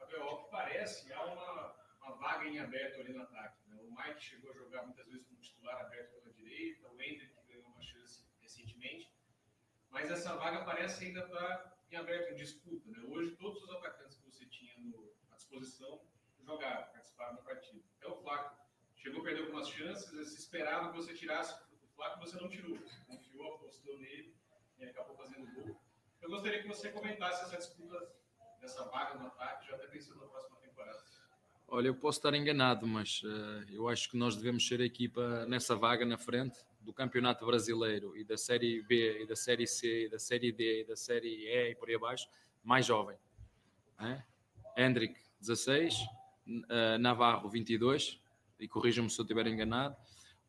[0.00, 3.58] Abel, que parece, há uma, uma, vaga em aberto ali no ataque.
[3.68, 3.76] Né?
[3.80, 7.64] O Mike chegou a jogar muitas vezes como titular aberto pela direita, o Hendrick ganhou
[7.64, 9.12] uma chance recentemente,
[9.90, 12.90] mas essa vaga parece ainda estar tá em aberto, em disputa.
[12.90, 12.98] Né?
[13.06, 16.00] Hoje, todos os atacantes que você tinha no, à disposição
[16.44, 17.87] jogaram, participaram da partida.
[18.08, 18.56] O Flaco
[18.96, 22.76] chegou a perder algumas chances, eles esperavam que você tirasse o Flaco, você não tirou.
[22.78, 24.34] Você confiou, apostou nele
[24.78, 25.80] e acabou fazendo gol.
[26.20, 27.96] Eu gostaria que você comentasse essa disputa
[28.60, 30.98] dessa vaga no ataque, já até pensando na próxima temporada.
[31.66, 35.44] Olha, eu posso estar enganado, mas uh, eu acho que nós devemos ser a equipa
[35.46, 40.06] nessa vaga na frente do Campeonato Brasileiro e da Série B, e da Série C,
[40.06, 42.26] e da Série D, e da Série E e por aí abaixo,
[42.64, 43.18] mais jovem.
[44.00, 44.22] É?
[44.76, 45.94] Hendrick, 16,
[46.48, 48.20] uh, Navarro 22,
[48.58, 49.96] e corrijam-me se eu estiver enganado,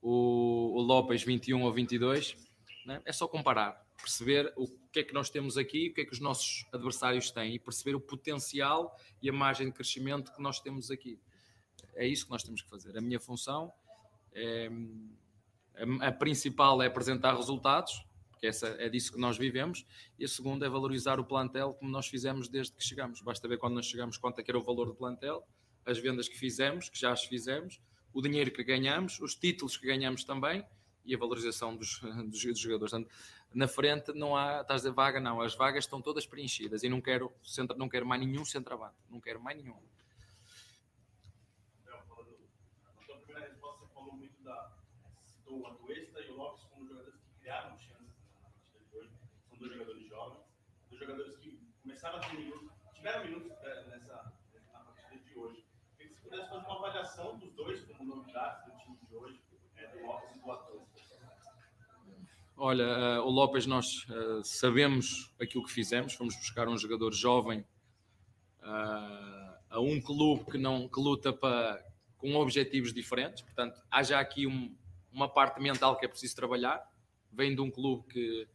[0.01, 2.35] o, o Lopes 21 ou 22,
[2.85, 3.01] né?
[3.05, 3.85] é só comparar.
[4.01, 7.31] perceber o que é que nós temos aqui, o que é que os nossos adversários
[7.31, 11.19] têm e perceber o potencial e a margem de crescimento que nós temos aqui.
[11.95, 12.97] É isso que nós temos que fazer.
[12.97, 13.71] A minha função
[14.33, 14.69] é,
[16.01, 19.85] a, a principal é apresentar resultados, porque essa, é disso que nós vivemos,
[20.17, 23.21] e a segunda é valorizar o plantel como nós fizemos desde que chegamos.
[23.21, 25.45] Basta ver quando nós chegamos quanto é que era o valor do plantel,
[25.89, 27.81] as vendas que fizemos, que já as fizemos,
[28.13, 30.65] o dinheiro que ganhamos, os títulos que ganhamos também
[31.05, 31.99] e a valorização dos,
[32.29, 32.91] dos, dos jogadores.
[32.91, 33.11] Portanto,
[33.53, 37.01] na frente não há, estás a vaga, não, as vagas estão todas preenchidas e não
[37.01, 39.79] quero, centro, não quero mais nenhum centroavante, não quero mais nenhum.
[41.85, 44.71] Na primeira resposta, você falou muito da.
[45.25, 49.11] citou o Atuesta e o Lopes como jogadores que criaram chances na partida de hoje.
[49.47, 50.43] São dois jogadores jovens,
[50.89, 54.31] dois jogadores que começaram a ter minutos, tiveram minutos é, nessa,
[54.71, 55.65] na partida de hoje.
[55.97, 59.41] Queria que você pudesse fazer uma avaliação dos dois como novidades do time de hoje,
[59.75, 60.89] é, do Lopes e do Atuesta.
[62.55, 67.61] Olha, uh, o Lopes, nós uh, sabemos aquilo que fizemos, fomos buscar um jogador jovem
[68.61, 71.83] uh, a um clube que, não, que luta para,
[72.17, 74.75] com objetivos diferentes, portanto, há já aqui um,
[75.11, 76.85] uma parte mental que é preciso trabalhar,
[77.31, 78.47] vem de um clube que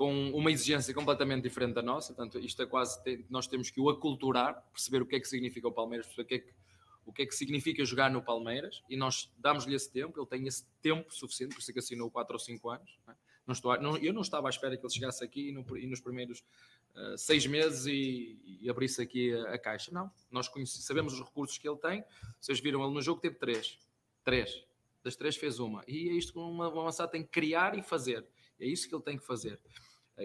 [0.00, 3.90] com uma exigência completamente diferente da nossa, portanto, isto é quase, nós temos que o
[3.90, 6.54] aculturar, perceber o que é que significa o Palmeiras, o que é que
[7.04, 10.46] o que é que significa jogar no Palmeiras e nós damos-lhe esse tempo, ele tem
[10.46, 12.98] esse tempo suficiente, por isso é que assinou 4 ou 5 anos.
[13.06, 13.16] Não, é?
[13.46, 15.86] não estou, não, eu não estava à espera que ele chegasse aqui e, no, e
[15.86, 16.42] nos primeiros
[16.94, 19.90] uh, seis meses e, e abrisse aqui a, a, caixa.
[19.92, 22.02] Não, nós conhece, sabemos os recursos que ele tem.
[22.40, 23.78] Vocês viram ele no jogo, teve três.
[24.24, 24.64] Três.
[25.02, 25.84] Das três fez uma.
[25.86, 28.26] E é isto que uma avançada tem que criar e fazer.
[28.60, 29.58] É isso que ele tem que fazer.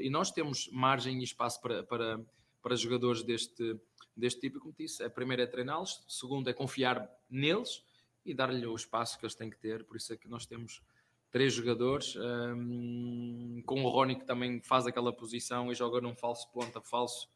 [0.02, 2.20] E nós temos margem e espaço para, para,
[2.62, 3.80] para jogadores deste,
[4.16, 7.84] deste tipo, como disse, a primeira é treiná-los, segundo é confiar neles
[8.26, 10.82] e dar-lhe o espaço que eles têm que ter, por isso é que nós temos
[11.36, 16.50] três jogadores, um, com o Rony que também faz aquela posição e joga num falso
[16.52, 17.28] ponta, falso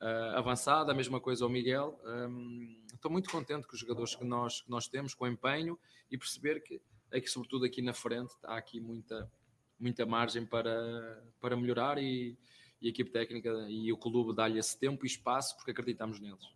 [0.00, 2.00] uh, avançado, a mesma coisa o Miguel.
[2.04, 5.78] Um, estou muito contente com os jogadores que nós, que nós temos, com o empenho
[6.10, 9.30] e perceber que, é que sobretudo aqui na frente, há aqui muita,
[9.78, 12.36] muita margem para, para melhorar e,
[12.80, 16.54] e a equipe técnica e o clube dá-lhe esse tempo e espaço porque acreditamos neles.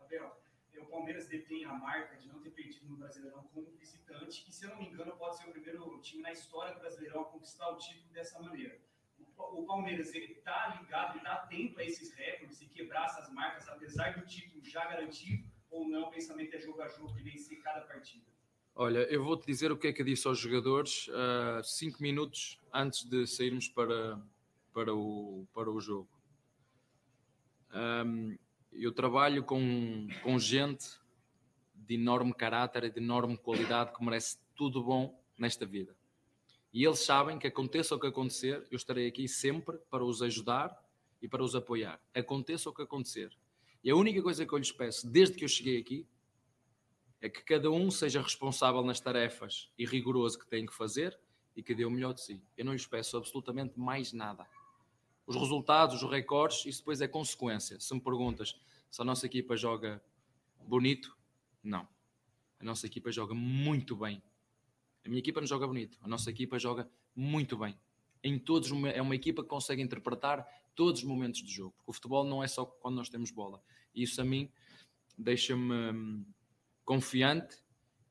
[0.00, 0.32] Abel,
[0.80, 4.64] o Palmeiras detém a marca de não ter perdido no Brasileirão como visitante e, se
[4.64, 7.70] eu não me engano, pode ser o primeiro time na história do Brasileirão a conquistar
[7.70, 8.78] o título dessa maneira.
[9.36, 14.26] O Palmeiras está ligado, está atento a esses recordes e quebrar essas marcas, apesar do
[14.26, 16.08] título já garantido, ou não?
[16.08, 18.26] O pensamento é jogo a jogo e vencer cada partida.
[18.80, 22.60] Olha, eu vou-te dizer o que é que eu disse aos jogadores uh, cinco minutos
[22.72, 24.22] antes de sairmos para,
[24.72, 26.08] para o, para o jogo.
[27.74, 28.38] Um,
[28.72, 30.86] eu trabalho com, com gente
[31.74, 35.96] de enorme caráter e de enorme qualidade que merece tudo bom nesta vida.
[36.72, 40.70] E eles sabem que aconteça o que acontecer, eu estarei aqui sempre para os ajudar
[41.20, 42.00] e para os apoiar.
[42.14, 43.36] Aconteça o que acontecer.
[43.82, 46.06] E a única coisa que eu lhes peço, desde que eu cheguei aqui,
[47.20, 51.18] é que cada um seja responsável nas tarefas e rigoroso que tem que fazer
[51.56, 52.42] e que dê o melhor de si.
[52.56, 54.46] Eu não lhes peço absolutamente mais nada
[55.28, 57.78] os resultados, os recordes, isso depois é consequência.
[57.78, 58.58] Se me perguntas
[58.90, 60.02] se a nossa equipa joga
[60.66, 61.14] bonito,
[61.62, 61.86] não.
[62.58, 64.22] A nossa equipa joga muito bem.
[65.04, 67.78] A minha equipa não joga bonito, a nossa equipa joga muito bem.
[68.24, 71.74] Em todos, é uma equipa que consegue interpretar todos os momentos do jogo.
[71.76, 73.62] Porque o futebol não é só quando nós temos bola.
[73.94, 74.50] E isso a mim
[75.16, 76.24] deixa-me hum,
[76.88, 77.58] confiante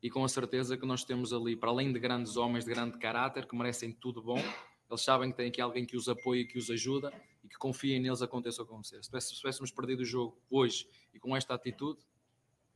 [0.03, 2.95] e com a certeza que nós temos ali, para além de grandes homens de grande
[2.99, 4.37] caráter que merecem tudo bom,
[4.87, 7.11] eles sabem que tem aqui alguém que os apoia, que os ajuda
[7.43, 9.03] e que confiem neles aconteça o que acontecer.
[9.03, 12.05] Se tivéssemos perdido o jogo hoje e com esta atitude,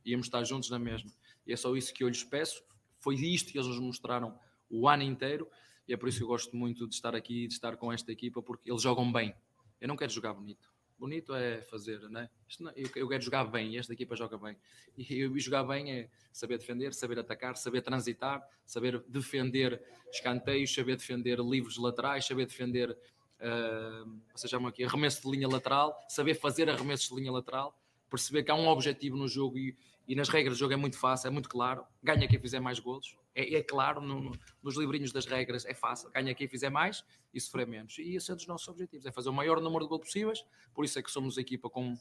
[0.04, 1.08] íamos estar juntos na mesma.
[1.46, 2.64] E é só isso que eu lhes peço.
[2.98, 4.36] Foi isto que eles nos mostraram
[4.68, 5.48] o ano inteiro
[5.86, 8.10] e é por isso que eu gosto muito de estar aqui, de estar com esta
[8.10, 9.32] equipa, porque eles jogam bem.
[9.80, 10.71] Eu não quero jogar bonito.
[11.02, 12.30] Bonito é fazer, né?
[12.60, 14.56] Não, eu, quero jogar bem esta equipa joga bem.
[14.96, 21.40] E, jogar bem é saber defender, saber atacar, saber transitar, saber defender escanteios, saber defender
[21.40, 27.16] livros laterais, saber defender, uh, vocês aqui, arremesso de linha lateral, saber fazer arremessos de
[27.16, 27.76] linha lateral
[28.12, 29.74] perceber que há um objetivo no jogo e,
[30.06, 31.84] e, nas regras do jogo é muito fácil, é muito claro.
[32.02, 33.16] Ganha quem fizer mais golos.
[33.34, 36.10] É, é claro, no, no, nos livrinhos das regras é fácil.
[36.10, 37.98] Ganha quem fizer mais e sofrer menos.
[37.98, 40.44] E esse é um dos nossos objetivos, é fazer o maior número de gols possíveis.
[40.74, 41.96] Por isso é que somos a equipa com,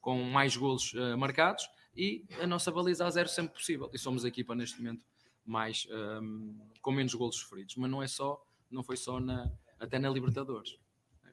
[0.00, 3.90] com mais golos uh, marcados e a nossa baliza a zero sempre possível.
[3.92, 5.02] E somos a equipa neste momento
[5.46, 7.76] mais um, ehm, com menos golos sofridos.
[7.76, 10.78] Mas não é só, não foi só na, até na Libertadores.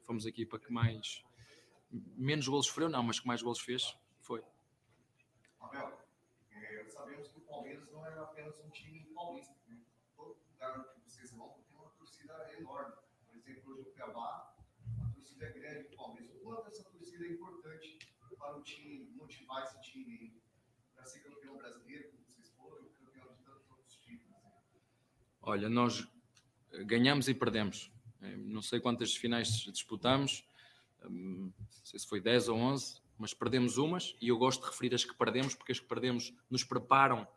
[0.04, 1.22] Fomos a equipa que mais
[2.16, 4.42] menos golos sofreu, não, mas que mais golos fez foi.
[5.60, 5.92] Abel,
[6.50, 7.88] é, sabemos que o Palmeiras
[8.52, 9.54] é apenas um time paulista.
[9.66, 9.80] Né?
[10.16, 12.94] Todo lugar que vocês vão tem uma torcida enorme.
[13.26, 14.54] Por exemplo, hoje o Cuiabá,
[15.00, 16.30] a torcida é grande do Palmeiras.
[16.36, 17.98] O quanto essa torcida é importante
[18.38, 20.34] para o time, motivar esse time
[20.94, 24.36] para ser campeão brasileiro, como vocês foram, campeão de tantos outros títulos?
[25.40, 26.08] Olha, nós
[26.86, 27.92] ganhamos e perdemos.
[28.20, 30.44] Eh, Não sei quantas finais disputamos,
[31.04, 34.70] hum, não sei se foi 10 ou 11, mas perdemos umas e eu gosto de
[34.70, 37.28] referir as que perdemos, porque as que perdemos nos preparam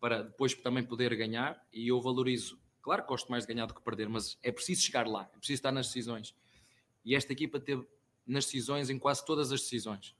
[0.00, 2.60] para depois também poder ganhar e eu valorizo.
[2.82, 5.38] Claro que gosto mais de ganhar do que perder, mas é preciso chegar lá, é
[5.38, 6.34] preciso estar nas decisões.
[7.04, 7.86] E esta equipa teve
[8.26, 10.14] nas decisões, em quase todas as decisões.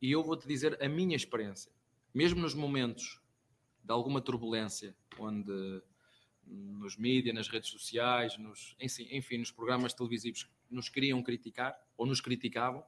[0.00, 1.72] E eu vou-te dizer a minha experiência.
[2.14, 3.20] Mesmo nos momentos
[3.82, 5.82] de alguma turbulência, onde
[6.46, 12.20] nos mídias, nas redes sociais, nos, enfim, nos programas televisivos nos queriam criticar ou nos
[12.20, 12.84] criticavam,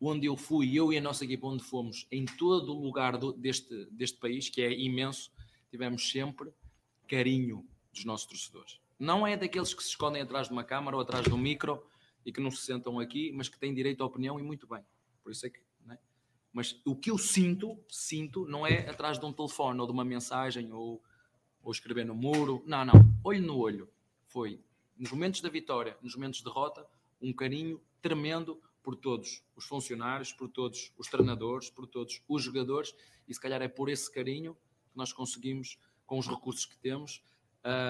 [0.00, 3.32] onde eu fui, eu e a nossa equipa, onde fomos, em todo o lugar do-
[3.32, 5.32] deste, deste país, que é imenso,
[5.70, 6.50] tivemos sempre
[7.08, 8.80] carinho dos nossos torcedores.
[8.98, 11.84] Não é daqueles que se escondem atrás de uma câmara ou atrás de um micro
[12.24, 14.82] e que não se sentam aqui, mas que têm direito à opinião e muito bem.
[15.22, 15.60] Por isso é que.
[15.84, 15.98] não é?
[16.52, 20.04] Mas o que eu sinto, sinto, não é atrás de um telefone ou de uma
[20.04, 21.02] mensagem ou,
[21.62, 22.62] ou escrever no muro.
[22.66, 22.94] Não, não.
[23.24, 23.88] Olho no olho.
[24.26, 24.60] Foi
[24.96, 26.84] nos momentos da vitória, nos momentos de derrota,
[27.20, 32.94] um carinho tremendo por todos os funcionários, por todos os treinadores, por todos os jogadores,
[33.28, 37.22] e se calhar é por esse carinho que nós conseguimos, com os recursos que temos,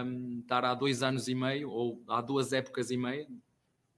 [0.05, 3.29] hum, estar há dois anos e meio, ou há duas épocas e meia,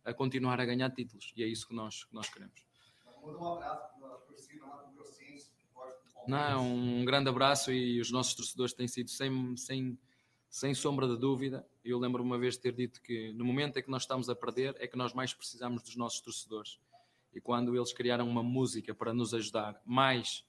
[0.05, 1.33] a continuar a ganhar títulos.
[1.35, 2.67] E é isso que nós, que nós queremos.
[3.25, 6.29] Manda um abraço para a torcida do.
[6.29, 9.99] Não, um grande abraço e os nossos torcedores têm sido sem, sem,
[10.51, 11.67] sem sombra de dúvida.
[11.83, 14.35] Eu lembro uma vez de ter dito que no momento em que nós estamos a
[14.35, 16.79] perder é que nós mais precisamos dos nossos torcedores.
[17.35, 20.45] E quando eles criaram uma música para nos ajudar, mais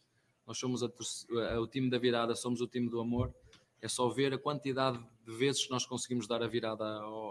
[0.47, 3.33] nós somos a a- o time da virada, somos o time do amor,
[3.81, 6.83] é só ver a quantidade de vezes que nós conseguimos dar a virada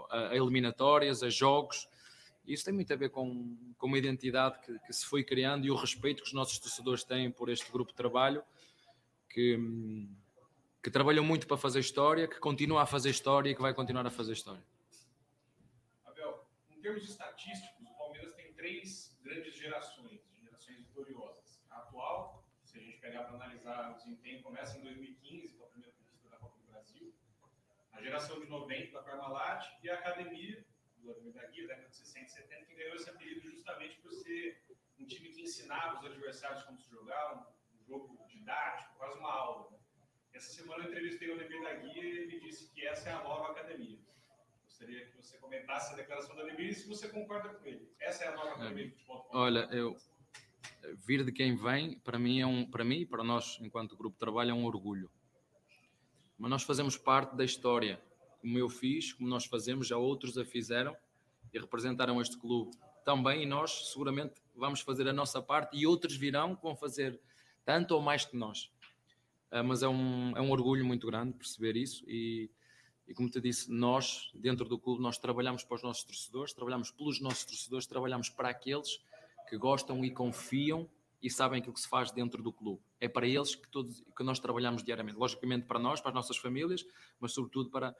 [0.09, 1.87] a, a eliminatórias, a jogos.
[2.45, 5.71] Isso tem muito a ver com, com uma identidade que, que se foi criando e
[5.71, 8.43] o respeito que os nossos torcedores têm por este grupo de trabalho,
[9.29, 9.57] que,
[10.83, 14.05] que trabalham muito para fazer história, que continua a fazer história e que vai continuar
[14.07, 14.63] a fazer história.
[16.05, 16.43] Abel,
[16.75, 17.61] em termos tem três
[19.31, 21.63] grandes gerações, gerações vitoriosas.
[21.69, 25.67] A atual, se a gente pegar para analisar o desempenho, começa em 2015, com a
[25.67, 27.13] primeira conquista da Copa do Brasil.
[27.93, 30.65] A geração de 90 da Parmalat e a academia
[30.97, 34.11] do Ademir da Guia, década de 60 e 70, que ganhou esse apelido justamente por
[34.11, 34.61] ser
[34.99, 39.71] um time que ensinava os adversários como se jogar, um jogo didático, quase uma aula.
[39.71, 39.79] né?
[40.33, 43.23] Essa semana eu entrevistei o Ademir da Guia e ele disse que essa é a
[43.23, 43.97] nova academia.
[44.81, 47.87] Gostaria que você comentasse a declaração do Ademir e se você concorda com ele.
[47.99, 48.95] Essa é a nova academia de.
[49.29, 49.95] Olha, eu
[51.05, 54.19] vir de quem vem, para mim é um, para mim para nós enquanto grupo de
[54.19, 55.11] trabalho é um orgulho.
[56.35, 58.01] Mas nós fazemos parte da história,
[58.39, 60.97] como eu fiz, como nós fazemos, já outros a fizeram
[61.53, 66.17] e representaram este clube também e nós seguramente vamos fazer a nossa parte e outros
[66.17, 67.21] virão que vão fazer
[67.63, 68.71] tanto ou mais que nós.
[69.51, 72.49] Ah, mas é um, é um orgulho muito grande perceber isso e,
[73.11, 76.91] e como te disse, nós dentro do clube nós trabalhamos para os nossos torcedores, trabalhamos
[76.91, 79.01] pelos nossos torcedores, trabalhamos para aqueles
[79.49, 80.89] que gostam e confiam
[81.21, 82.81] e sabem aquilo que se faz dentro do clube.
[83.01, 85.19] É para eles que, todos, que nós trabalhamos diariamente.
[85.19, 86.85] Logicamente para nós, para as nossas famílias,
[87.19, 87.93] mas sobretudo para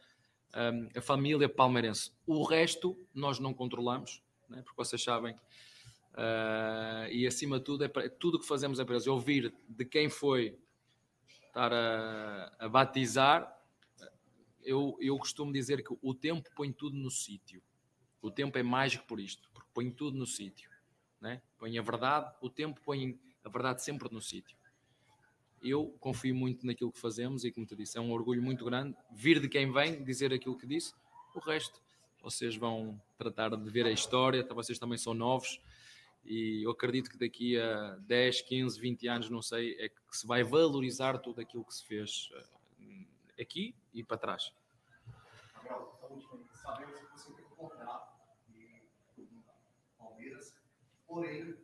[0.73, 2.13] hum, a família palmeirense.
[2.25, 4.61] O resto nós não controlamos, né?
[4.61, 5.35] porque vocês sabem,
[6.13, 9.07] ah, e acima de tudo, é para, tudo o que fazemos é para eles.
[9.07, 10.57] Ouvir de quem foi
[11.47, 13.60] estar a, a batizar,
[14.63, 17.61] eu, eu costumo dizer que o tempo põe tudo no sítio.
[18.21, 20.69] O tempo é mágico por isto, porque põe tudo no sítio.
[21.19, 21.41] Né?
[21.57, 24.57] Põe a verdade, o tempo põe a verdade sempre no sítio.
[25.61, 28.95] Eu confio muito naquilo que fazemos e, como te disse, é um orgulho muito grande
[29.11, 30.93] vir de quem vem dizer aquilo que disse.
[31.35, 31.81] O resto,
[32.21, 35.59] vocês vão tratar de ver a história, tá, vocês também são novos
[36.23, 40.25] e eu acredito que daqui a 10, 15, 20 anos, não sei, é que se
[40.27, 42.43] vai valorizar tudo aquilo que se fez eh,
[43.41, 44.53] aqui e para trás.
[46.53, 48.19] Sabemos que você tem um contrato
[48.49, 48.83] e-
[49.17, 49.27] o
[49.97, 50.55] Palmeiras,
[51.07, 51.57] porém,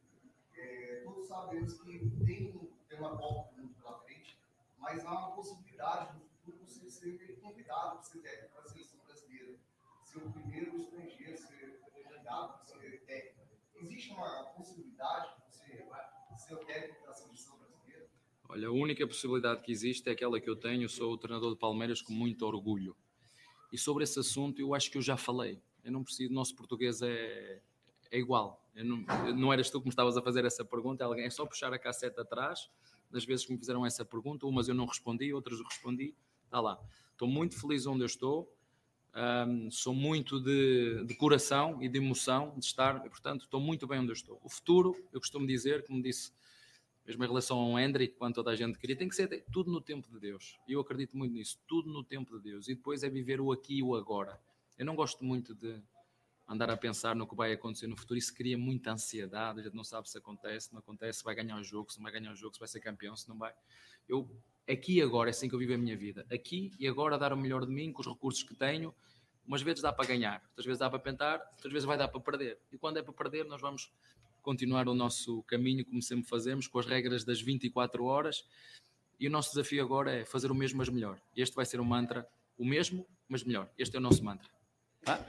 [0.55, 4.39] é, todos sabemos que tem, tem uma Copa do pela frente,
[4.77, 8.99] mas há uma possibilidade no futuro você ser convidado para ser técnico para a seleção
[9.05, 9.59] brasileira,
[10.03, 13.47] ser o primeiro estrangeiro, ser convidado para ser técnico.
[13.75, 15.87] Existe uma possibilidade de você
[16.37, 17.56] ser o técnico da seleção?
[18.49, 20.87] Olha, a única possibilidade que existe é aquela que eu tenho.
[20.87, 22.95] Sou o treinador de Palmeiras com muito orgulho.
[23.71, 25.61] E sobre esse assunto, eu acho que eu já falei.
[25.83, 27.61] Eu não preciso, nosso português é,
[28.09, 28.65] é igual.
[28.73, 29.03] Não,
[29.35, 31.79] não eras tu que me estavas a fazer essa pergunta, alguém é só puxar a
[31.79, 32.69] cassete atrás.
[33.11, 36.15] Das vezes que me fizeram essa pergunta, umas eu não respondi, outras eu respondi.
[36.45, 36.79] Está lá.
[37.11, 38.53] Estou muito feliz onde eu estou.
[39.15, 43.99] Um, sou muito de, de, coração e de emoção de estar, portanto, estou muito bem
[43.99, 44.39] onde eu estou.
[44.43, 46.31] O futuro, eu costumo dizer, como disse,
[47.07, 49.79] mesmo em relação ao Hendrick, quando toda a gente queria, tem que ser tudo no
[49.79, 50.59] tempo de Deus.
[50.67, 52.67] E eu acredito muito nisso, tudo no tempo de Deus.
[52.67, 54.37] E depois é viver o aqui e o agora.
[54.77, 55.81] Eu não gosto muito de
[56.45, 58.17] andar a pensar no que vai acontecer no futuro.
[58.17, 59.61] Isso cria muita ansiedade.
[59.61, 62.03] A gente não sabe se acontece, não acontece, se vai ganhar o jogo, se não
[62.03, 63.53] vai ganhar o jogo, se vai ser campeão, se não vai.
[64.07, 64.29] Eu
[64.69, 66.25] aqui e agora é assim que eu vivo a minha vida.
[66.29, 68.93] Aqui e agora dar o melhor de mim com os recursos que tenho.
[69.45, 72.19] Umas vezes dá para ganhar, outras vezes dá para tentar, outras vezes vai dar para
[72.19, 72.59] perder.
[72.69, 73.93] E quando é para perder, nós vamos
[74.47, 78.45] continuar o nosso caminho como sempre fazemos, com as regras das 24 horas.
[79.19, 81.17] E o nosso desafio agora é fazer o mesmo, mas melhor.
[81.35, 82.25] Este vai ser o mantra,
[82.57, 83.67] o mesmo, mas melhor.
[83.77, 84.47] Este é o nosso mantra.
[85.03, 85.19] Tá?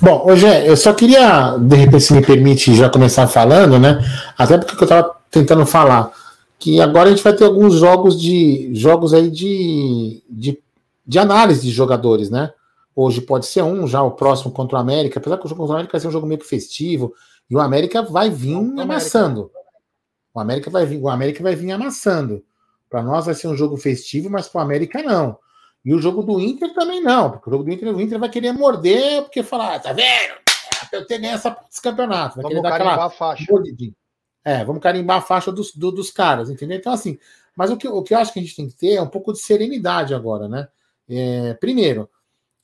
[0.00, 4.00] Bom, hoje eu só queria, de repente, se me permite já começar falando, né?
[4.38, 6.14] Até porque eu estava tentando falar
[6.58, 10.58] que agora a gente vai ter alguns jogos de jogos aí de, de,
[11.06, 12.54] de, análise de jogadores, né?
[12.98, 15.74] Hoje pode ser um, já o próximo contra o América, apesar que o jogo contra
[15.74, 17.14] o América vai ser um jogo meio que festivo,
[17.50, 19.52] e o América vai vir amassando.
[20.32, 22.42] O América vai vir, o América vai vir amassando.
[22.88, 25.38] Para nós vai ser um jogo festivo, mas para o América não.
[25.84, 28.30] E o jogo do Inter também não, porque o jogo do Inter, o Inter vai
[28.30, 30.34] querer morder, porque falar, ah, tá vendo?
[30.90, 32.36] Eu tenho essa, esse campeonato.
[32.36, 33.06] Vai vamos querer dar aquela.
[33.06, 33.44] A faixa.
[34.42, 36.78] É, vamos carimbar a faixa dos, do, dos caras, entendeu?
[36.78, 37.18] Então, assim,
[37.54, 39.08] mas o que, o que eu acho que a gente tem que ter é um
[39.08, 40.68] pouco de serenidade agora, né?
[41.08, 42.08] É, primeiro,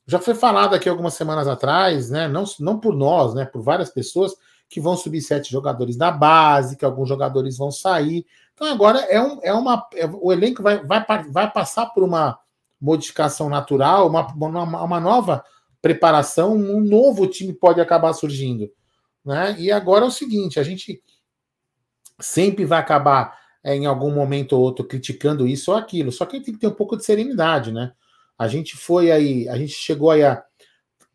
[0.05, 2.27] já foi falado aqui algumas semanas atrás, né?
[2.27, 3.45] Não, não por nós, né?
[3.45, 4.33] Por várias pessoas
[4.69, 8.25] que vão subir sete jogadores da base, que alguns jogadores vão sair.
[8.53, 9.87] Então agora é, um, é uma.
[9.93, 12.37] É, o elenco vai, vai, vai passar por uma
[12.79, 15.43] modificação natural, uma, uma, uma nova
[15.81, 18.69] preparação, um novo time pode acabar surgindo.
[19.23, 19.55] Né?
[19.57, 21.01] E agora é o seguinte: a gente
[22.19, 26.11] sempre vai acabar é, em algum momento ou outro criticando isso ou aquilo.
[26.11, 27.93] Só que tem que ter um pouco de serenidade, né?
[28.37, 30.43] A gente foi aí, a gente chegou aí a,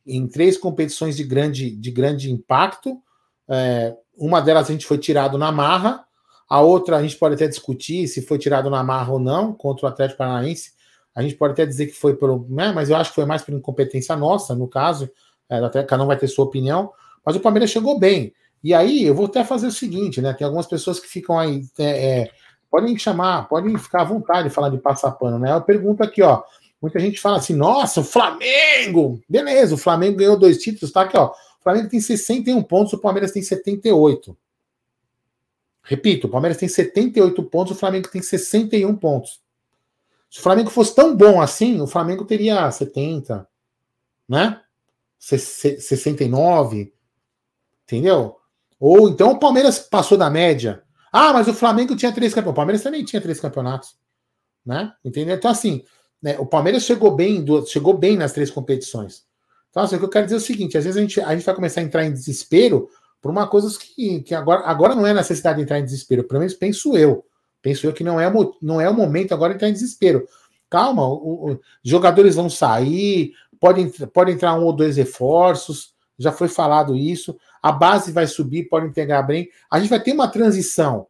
[0.07, 3.01] em três competições de grande, de grande impacto.
[3.49, 6.05] É, uma delas a gente foi tirado na marra,
[6.49, 9.87] a outra a gente pode até discutir se foi tirado na marra ou não contra
[9.87, 10.73] o Atlético Paranaense.
[11.15, 13.43] A gente pode até dizer que foi por, né, mas eu acho que foi mais
[13.43, 15.11] por incompetência nossa, no caso.
[15.49, 16.93] É, até cada um vai ter sua opinião.
[17.25, 18.33] Mas o Palmeiras chegou bem.
[18.63, 20.33] E aí eu vou até fazer o seguinte, né?
[20.33, 21.63] Tem algumas pessoas que ficam aí.
[21.79, 22.31] É, é,
[22.71, 25.53] podem chamar, podem ficar à vontade de falar de passar pano, né?
[25.53, 26.43] Eu pergunto aqui, ó.
[26.81, 29.21] Muita gente fala assim, nossa, o Flamengo!
[29.29, 31.31] Beleza, o Flamengo ganhou dois títulos, tá aqui, ó.
[31.31, 34.37] O Flamengo tem 61 pontos, o Palmeiras tem 78.
[35.83, 39.41] Repito, o Palmeiras tem 78 pontos, o Flamengo tem 61 pontos.
[40.31, 43.49] Se o Flamengo fosse tão bom assim, o Flamengo teria 70,
[44.29, 44.61] né?
[45.19, 46.93] 69,
[47.85, 48.37] entendeu?
[48.79, 50.83] Ou então o Palmeiras passou da média.
[51.11, 52.53] Ah, mas o Flamengo tinha três campeonatos.
[52.53, 53.97] O Palmeiras também tinha três campeonatos.
[54.65, 54.93] Né?
[55.05, 55.35] Entendeu?
[55.35, 55.83] Então, assim,
[56.23, 59.25] né, o Palmeiras chegou bem, chegou bem nas três competições.
[59.71, 61.35] Então, assim, o que eu quero dizer é o seguinte: às vezes a gente, a
[61.35, 62.89] gente vai começar a entrar em desespero
[63.21, 66.41] por uma coisa que, que agora, agora não é necessidade de entrar em desespero, pelo
[66.41, 67.25] menos penso eu.
[67.61, 70.27] Penso eu que não é, não é o momento agora de entrar em desespero.
[70.71, 76.47] Calma, o, o, jogadores vão sair, pode, pode entrar um ou dois reforços, já foi
[76.47, 79.49] falado isso a base vai subir, pode integrar bem.
[79.71, 81.07] A gente vai ter uma transição.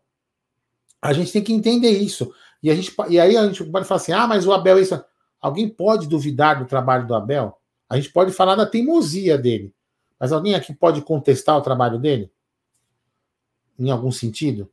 [1.00, 2.32] A gente tem que entender isso.
[2.62, 4.80] E, a gente, e aí a gente pode falar assim: ah, mas o Abel é
[4.80, 5.02] isso.
[5.40, 7.56] Alguém pode duvidar do trabalho do Abel?
[7.88, 9.72] A gente pode falar da teimosia dele.
[10.18, 12.30] Mas alguém aqui pode contestar o trabalho dele?
[13.78, 14.68] Em algum sentido?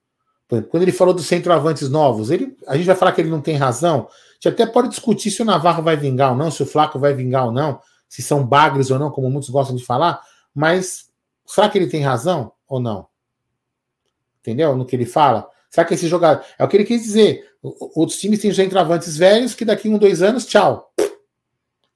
[0.47, 3.55] Quando ele falou dos centroavantes novos, ele, a gente vai falar que ele não tem
[3.55, 4.07] razão.
[4.09, 6.99] A gente até pode discutir se o Navarro vai vingar ou não, se o Flaco
[6.99, 10.21] vai vingar ou não, se são bagres ou não, como muitos gostam de falar,
[10.53, 11.05] mas
[11.45, 13.07] Será que ele tem razão ou não?
[14.39, 14.75] Entendeu?
[14.75, 15.49] No que ele fala?
[15.69, 16.43] Será que esse jogador.
[16.57, 17.54] É o que ele quis dizer.
[17.95, 20.91] Outros times têm centroavantes velhos que daqui um, dois anos, tchau.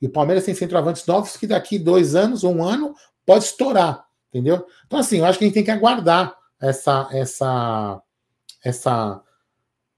[0.01, 2.95] E o Palmeiras tem centroavantes novos que daqui dois anos um ano
[3.26, 4.05] pode estourar.
[4.30, 4.65] Entendeu?
[4.86, 8.01] Então, assim, eu acho que a gente tem que aguardar essa, essa,
[8.63, 9.22] essa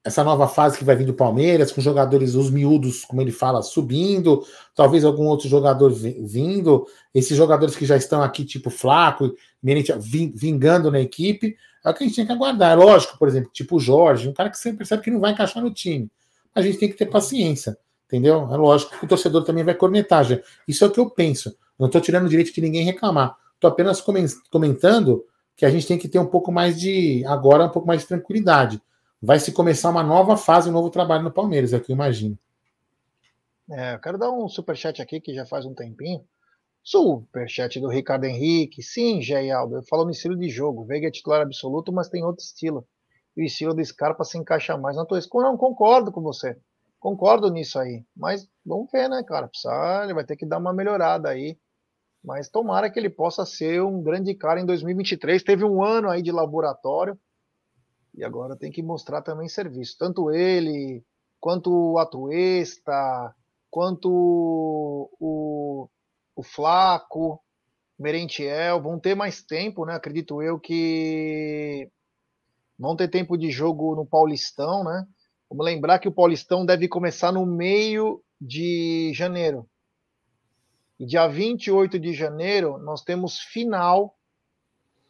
[0.03, 3.61] essa nova fase que vai vir do Palmeiras, com jogadores, os miúdos, como ele fala,
[3.61, 4.43] subindo,
[4.75, 10.99] talvez algum outro jogador vindo, esses jogadores que já estão aqui, tipo Flaco, vingando na
[10.99, 12.77] equipe, é o que a gente tem que aguardar.
[12.77, 15.63] Lógico, por exemplo, tipo o Jorge, um cara que sempre percebe que não vai encaixar
[15.63, 16.09] no time.
[16.53, 17.77] A gente tem que ter paciência,
[18.07, 18.47] entendeu?
[18.51, 20.23] É lógico que o torcedor também vai cornetar.
[20.23, 20.39] Já.
[20.67, 21.55] Isso é o que eu penso.
[21.79, 23.35] Não estou tirando o direito de ninguém reclamar.
[23.55, 24.03] Estou apenas
[24.49, 25.25] comentando
[25.55, 28.07] que a gente tem que ter um pouco mais de, agora, um pouco mais de
[28.07, 28.81] tranquilidade
[29.21, 31.95] vai se começar uma nova fase, um novo trabalho no Palmeiras, é o que eu
[31.95, 32.37] imagino.
[33.69, 36.25] É, eu quero dar um superchat aqui que já faz um tempinho.
[36.83, 38.81] Superchat do Ricardo Henrique.
[38.81, 40.85] Sim, Jé Aldo, eu falo no estilo de jogo.
[40.85, 42.87] Veiga é titular absoluto, mas tem outro estilo.
[43.35, 45.47] E o estilo do Scarpa se encaixa mais na tua escolha.
[45.49, 46.57] Não concordo com você.
[46.99, 48.05] Concordo nisso aí.
[48.15, 49.47] Mas vamos ver, né, cara?
[49.47, 51.57] Precisa, ele vai ter que dar uma melhorada aí.
[52.23, 55.41] Mas tomara que ele possa ser um grande cara em 2023.
[55.43, 57.17] Teve um ano aí de laboratório
[58.13, 59.97] e agora tem que mostrar também serviço.
[59.97, 61.03] Tanto ele,
[61.39, 63.33] quanto o Atuesta,
[63.69, 65.89] quanto o,
[66.35, 67.41] o Flaco,
[67.97, 69.93] Merentiel, vão ter mais tempo, né?
[69.93, 71.89] Acredito eu que
[72.77, 75.05] vão ter tempo de jogo no Paulistão, né?
[75.49, 79.69] Vamos lembrar que o Paulistão deve começar no meio de janeiro.
[80.99, 84.15] E dia 28 de janeiro nós temos final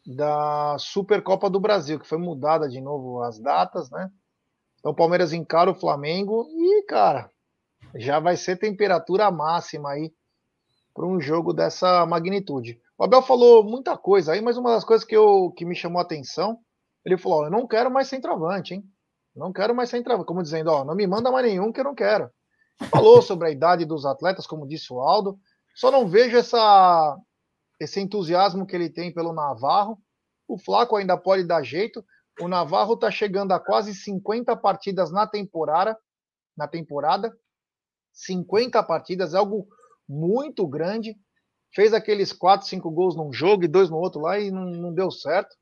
[0.06, 4.12] da Supercopa do Brasil, que foi mudada de novo as datas, né?
[4.80, 7.30] Então o Palmeiras encara o Flamengo e, cara,
[7.96, 10.12] já vai ser temperatura máxima aí
[10.94, 12.80] para um jogo dessa magnitude.
[12.98, 16.00] O Abel falou muita coisa aí, mas uma das coisas que, eu, que me chamou
[16.00, 16.60] a atenção,
[17.06, 18.84] ele falou: eu não quero mais centroavante, hein?
[19.36, 20.28] Não quero mais centroavante.
[20.28, 22.30] Como dizendo, ó, não me manda mais nenhum que eu não quero.
[22.90, 25.40] Falou sobre a idade dos atletas, como disse o Aldo.
[25.74, 27.18] Só não vejo essa,
[27.80, 29.98] esse entusiasmo que ele tem pelo Navarro.
[30.48, 32.04] O Flaco ainda pode dar jeito.
[32.42, 35.98] O Navarro está chegando a quase 50 partidas na temporada.
[36.58, 37.34] Na temporada.
[38.14, 39.68] 50 partidas, é algo
[40.12, 41.16] muito grande.
[41.74, 44.94] Fez aqueles 4, 5 gols num jogo e dois no outro lá e não, não
[44.94, 45.56] deu certo.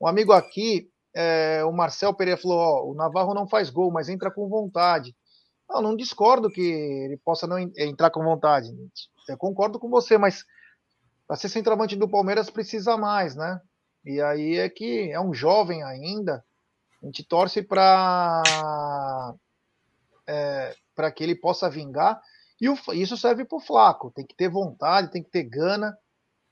[0.00, 4.08] Um amigo aqui, é, o Marcel Pereira, falou: ó, o Navarro não faz gol, mas
[4.08, 5.14] entra com vontade.
[5.68, 8.68] Não, não discordo que ele possa não entrar com vontade.
[9.28, 10.44] Eu concordo com você, mas
[11.26, 13.60] para ser centroavante do Palmeiras precisa mais, né?
[14.04, 16.44] E aí é que é um jovem ainda.
[17.02, 19.34] A gente torce para
[20.28, 22.20] é, para que ele possa vingar.
[22.60, 24.10] E o, isso serve para o Flaco.
[24.10, 25.96] Tem que ter vontade, tem que ter gana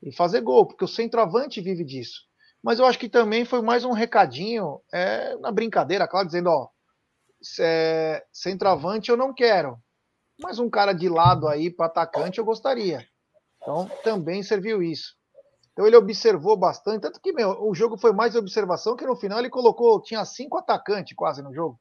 [0.02, 2.22] e fazer gol, porque o centroavante vive disso.
[2.62, 6.68] Mas eu acho que também foi mais um recadinho é, na brincadeira, claro, dizendo: ó,
[7.61, 9.78] é, centroavante eu não quero,
[10.40, 13.07] mas um cara de lado aí para atacante eu gostaria.
[13.61, 15.14] Então também serviu isso.
[15.72, 19.40] Então ele observou bastante, tanto que meu, o jogo foi mais observação que no final
[19.40, 21.78] ele colocou, tinha cinco atacantes quase no jogo.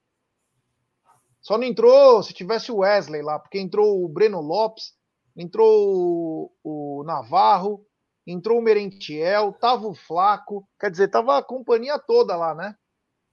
[1.43, 4.95] Só não entrou se tivesse o Wesley lá, porque entrou o Breno Lopes,
[5.35, 7.85] entrou o, Navarro,
[8.25, 12.77] entrou o Merentiel, tava o Flaco, quer dizer, tava a companhia toda lá, né?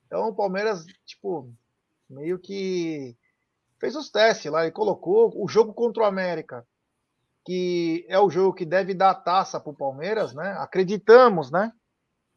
[0.07, 1.55] Então o Palmeiras, tipo,
[2.09, 3.17] meio que
[3.79, 6.67] fez os testes lá e colocou o jogo contra o América,
[7.47, 10.57] que é o jogo que deve dar a taça para o Palmeiras, né?
[10.59, 11.73] Acreditamos, né?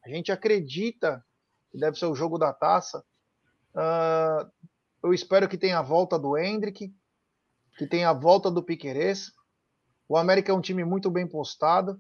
[0.05, 1.25] A gente acredita
[1.71, 3.03] que deve ser o jogo da taça.
[3.73, 4.47] Uh,
[5.03, 6.93] eu espero que tenha a volta do Hendrick,
[7.77, 9.31] que tenha a volta do Piquerez.
[10.07, 11.99] O América é um time muito bem postado.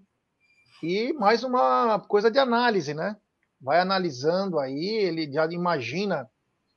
[0.81, 3.17] E mais uma coisa de análise, né?
[3.59, 6.29] Vai analisando aí, ele já imagina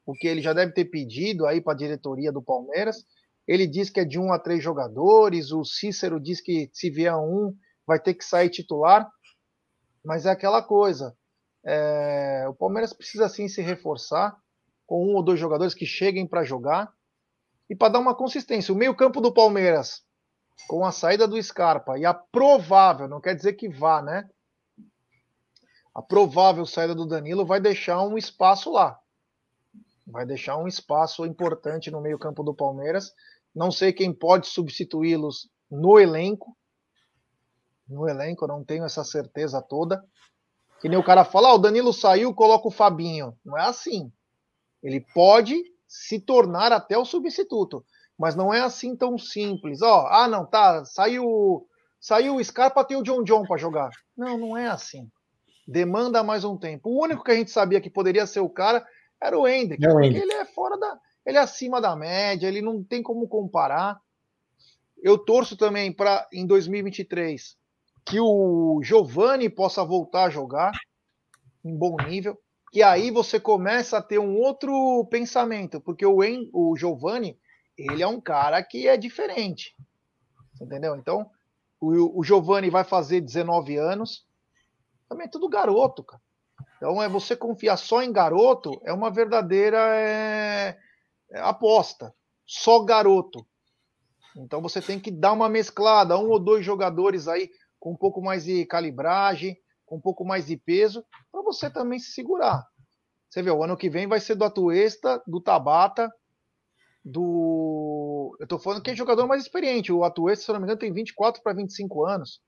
[0.04, 3.04] o que ele já deve ter pedido aí para a diretoria do Palmeiras.
[3.46, 7.14] Ele diz que é de um a três jogadores, o Cícero diz que se vier
[7.16, 7.54] um,
[7.86, 9.08] vai ter que sair titular.
[10.04, 11.16] Mas é aquela coisa.
[11.64, 14.36] É, o Palmeiras precisa sim se reforçar
[14.86, 16.92] com um ou dois jogadores que cheguem para jogar
[17.68, 18.72] e para dar uma consistência.
[18.72, 20.02] O meio-campo do Palmeiras,
[20.68, 24.28] com a saída do Scarpa e a provável, não quer dizer que vá, né?
[25.94, 29.00] A provável saída do Danilo vai deixar um espaço lá
[30.06, 33.12] vai deixar um espaço importante no meio-campo do Palmeiras.
[33.54, 36.56] Não sei quem pode substituí-los no elenco.
[37.88, 40.04] No elenco, não tenho essa certeza toda.
[40.80, 43.36] Que nem o cara fala, ah, o Danilo saiu, coloca o Fabinho.
[43.44, 44.12] Não é assim.
[44.82, 47.84] Ele pode se tornar até o substituto,
[48.18, 49.82] mas não é assim tão simples.
[49.82, 51.66] Ó, ah, não, tá, saiu,
[52.00, 53.90] saiu o Scarpa, tem o John John para jogar.
[54.16, 55.10] Não, não é assim.
[55.66, 56.90] Demanda mais um tempo.
[56.90, 58.86] O único que a gente sabia que poderia ser o cara
[59.20, 59.84] era o Hendrick.
[59.84, 60.22] É o Hendrick.
[60.22, 60.98] Ele é fora da.
[61.24, 64.00] Ele é acima da média, ele não tem como comparar.
[65.02, 67.56] Eu torço também para em 2023
[68.04, 70.72] que o Giovani possa voltar a jogar
[71.64, 72.38] em bom nível,
[72.72, 77.38] que aí você começa a ter um outro pensamento, porque o, en, o Giovani,
[77.76, 79.74] ele é um cara que é diferente.
[80.60, 80.96] Entendeu?
[80.96, 81.30] Então,
[81.80, 84.26] o, o Giovani vai fazer 19 anos.
[85.08, 86.22] Também é tudo garoto, cara.
[86.76, 90.78] Então, é você confiar só em garoto é uma verdadeira é,
[91.30, 92.14] é, aposta.
[92.44, 93.46] Só garoto.
[94.36, 98.20] Então, você tem que dar uma mesclada, um ou dois jogadores aí com um pouco
[98.20, 99.56] mais de calibragem,
[99.86, 102.66] com um pouco mais de peso, para você também se segurar.
[103.30, 106.12] Você vê, o ano que vem vai ser do Atuesta, do Tabata,
[107.04, 108.36] do.
[108.40, 109.92] Eu estou falando que é jogador mais experiente.
[109.92, 112.40] O Atuesta, se não me engano, tem 24 para 25 anos.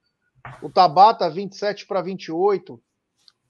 [0.62, 2.80] O Tabata, 27 para 28.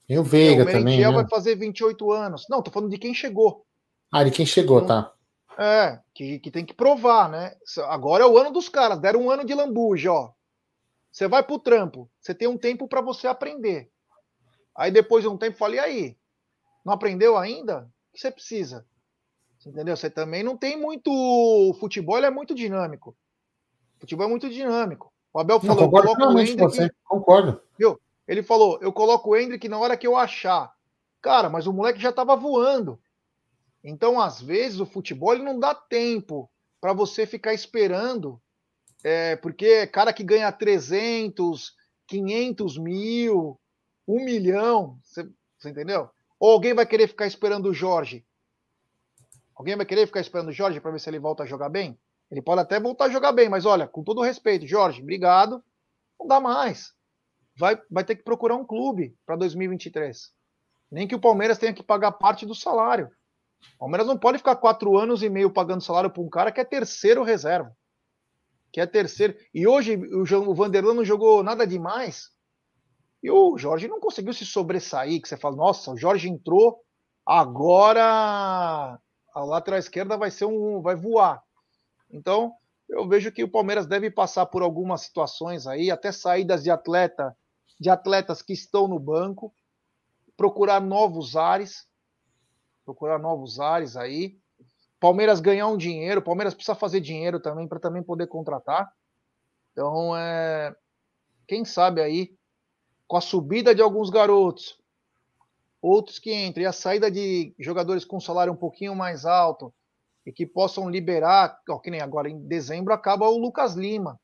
[0.09, 1.05] E o Veiga é, o também.
[1.07, 1.17] O né?
[1.17, 2.47] vai fazer 28 anos.
[2.49, 3.65] Não, tô falando de quem chegou.
[4.13, 5.13] Ah, de quem chegou, então, tá.
[5.59, 7.55] É, que, que tem que provar, né?
[7.89, 10.31] Agora é o ano dos caras, deram um ano de lambuja, ó.
[11.11, 13.91] Você vai pro trampo, você tem um tempo para você aprender.
[14.77, 16.17] Aí depois de um tempo, falei, aí,
[16.85, 17.91] não aprendeu ainda?
[18.11, 18.87] O que você precisa?
[19.67, 19.97] Entendeu?
[19.97, 21.11] Você também não tem muito.
[21.11, 23.17] O futebol é muito dinâmico.
[23.97, 25.13] O futebol é muito dinâmico.
[25.33, 26.91] O Abel falou, não, concordo o Hendrick, você.
[27.05, 27.61] Concordo.
[27.77, 28.01] Viu?
[28.27, 30.73] Ele falou, eu coloco o Hendrick na hora que eu achar.
[31.21, 32.99] Cara, mas o moleque já estava voando.
[33.83, 36.49] Então, às vezes, o futebol não dá tempo
[36.81, 38.41] para você ficar esperando,
[39.05, 41.73] é, porque cara que ganha 300,
[42.07, 43.61] 500 mil,
[44.07, 45.29] um milhão, você,
[45.59, 46.11] você entendeu?
[46.41, 48.25] Ou alguém vai querer ficar esperando o Jorge?
[49.55, 51.99] Alguém vai querer ficar esperando o Jorge para ver se ele volta a jogar bem?
[52.31, 55.63] Ele pode até voltar a jogar bem, mas olha, com todo respeito, Jorge, obrigado,
[56.19, 56.93] não dá mais.
[57.57, 60.33] Vai, vai ter que procurar um clube para 2023.
[60.91, 63.11] Nem que o Palmeiras tenha que pagar parte do salário.
[63.75, 66.61] O Palmeiras não pode ficar quatro anos e meio pagando salário para um cara que
[66.61, 67.77] é terceiro reserva.
[68.73, 69.35] Que é terceiro.
[69.53, 72.31] E hoje o, o Vanderlan não jogou nada demais.
[73.23, 75.21] E o Jorge não conseguiu se sobressair.
[75.21, 76.81] Que você fala, nossa, o Jorge entrou,
[77.25, 78.99] agora
[79.35, 80.81] a lateral esquerda vai ser um.
[80.81, 81.43] vai voar.
[82.11, 82.53] Então,
[82.89, 87.37] eu vejo que o Palmeiras deve passar por algumas situações aí, até saídas de atleta,
[87.79, 89.53] de atletas que estão no banco,
[90.37, 91.89] procurar novos ares
[92.89, 94.39] procurar novos ares aí.
[95.01, 98.93] Palmeiras ganhar um dinheiro, Palmeiras precisa fazer dinheiro também para também poder contratar.
[99.73, 100.75] Então, é,
[101.47, 102.37] quem sabe aí,
[103.07, 104.79] com a subida de alguns garotos,
[105.81, 109.73] outros que entrem, e a saída de jogadores com salário um pouquinho mais alto
[110.27, 114.21] e que possam liberar, ó, que nem agora em dezembro acaba o Lucas Lima.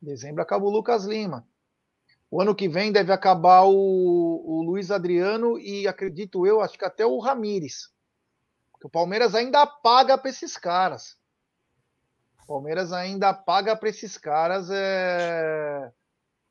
[0.00, 1.46] Dezembro acaba o Lucas Lima.
[2.30, 6.84] O ano que vem deve acabar o, o Luiz Adriano e acredito eu, acho que
[6.84, 7.91] até o Ramires.
[8.86, 11.16] O Palmeiras ainda paga para esses caras.
[12.42, 15.92] O Palmeiras ainda paga para esses caras é,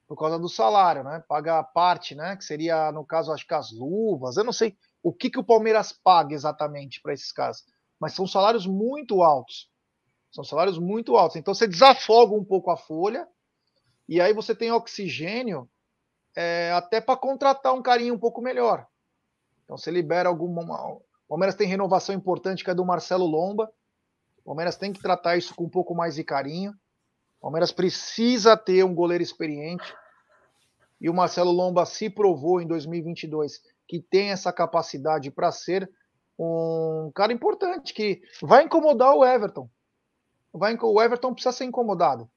[0.08, 1.24] por causa do salário, né?
[1.28, 2.36] Paga a parte, né?
[2.36, 4.38] Que seria, no caso, acho que as luvas.
[4.38, 7.66] Eu não sei o que, que o Palmeiras paga exatamente para esses caras,
[8.00, 9.70] mas são salários muito altos.
[10.32, 11.36] São salários muito altos.
[11.36, 13.28] Então você desafoga um pouco a folha
[14.08, 15.70] e aí você tem oxigênio
[16.36, 18.88] é, até para contratar um carinho um pouco melhor.
[19.64, 20.64] Então você libera alguma.
[21.32, 23.72] Palmeiras tem renovação importante que é do Marcelo Lomba.
[24.44, 26.74] Palmeiras tem que tratar isso com um pouco mais de carinho.
[27.40, 29.96] Palmeiras precisa ter um goleiro experiente.
[31.00, 35.90] E o Marcelo Lomba se provou em 2022 que tem essa capacidade para ser
[36.38, 39.70] um cara importante que vai incomodar o Everton.
[40.52, 42.30] Vai, o Everton precisa ser incomodado.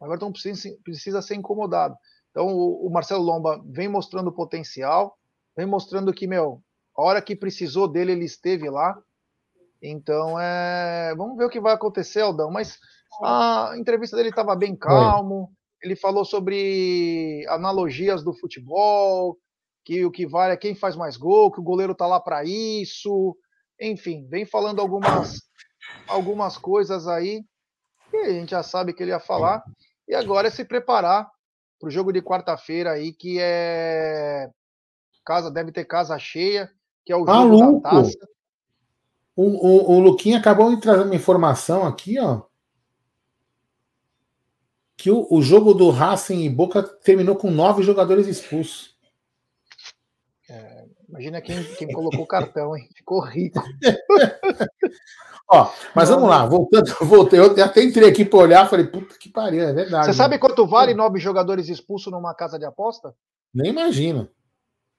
[0.00, 1.94] O Everton precisa, precisa ser incomodado.
[2.30, 5.18] Então, o, o Marcelo Lomba vem mostrando potencial,
[5.54, 6.62] vem mostrando que, meu,
[6.98, 9.00] a hora que precisou dele, ele esteve lá.
[9.80, 11.14] Então, é...
[11.16, 12.50] vamos ver o que vai acontecer, Aldão.
[12.50, 12.76] Mas
[13.22, 15.52] a entrevista dele estava bem calmo.
[15.80, 19.38] Ele falou sobre analogias do futebol,
[19.84, 22.42] que o que vale é quem faz mais gol, que o goleiro tá lá para
[22.42, 23.36] isso.
[23.80, 25.40] Enfim, vem falando algumas,
[26.08, 27.44] algumas coisas aí
[28.10, 29.62] que a gente já sabe que ele ia falar.
[30.08, 31.30] E agora é se preparar
[31.78, 34.50] para o jogo de quarta-feira aí, que é.
[35.24, 36.72] Casa, deve ter casa cheia,
[37.08, 37.80] que é o jogo Maluco.
[37.80, 38.28] da taça.
[39.34, 42.42] O, o, o Luquinha acabou de trazer uma informação aqui, ó.
[44.94, 48.94] Que o, o jogo do Racing e Boca terminou com nove jogadores expulsos.
[50.50, 52.86] É, imagina quem, quem colocou o cartão, hein?
[52.94, 53.62] Ficou rico.
[55.50, 59.30] Ó, mas vamos lá, voltando, voltei, eu até entrei aqui para olhar, falei, puta que
[59.30, 60.04] pariu, é verdade.
[60.04, 63.14] Você sabe quanto vale nove jogadores expulsos numa casa de aposta?
[63.54, 64.28] Nem imagino.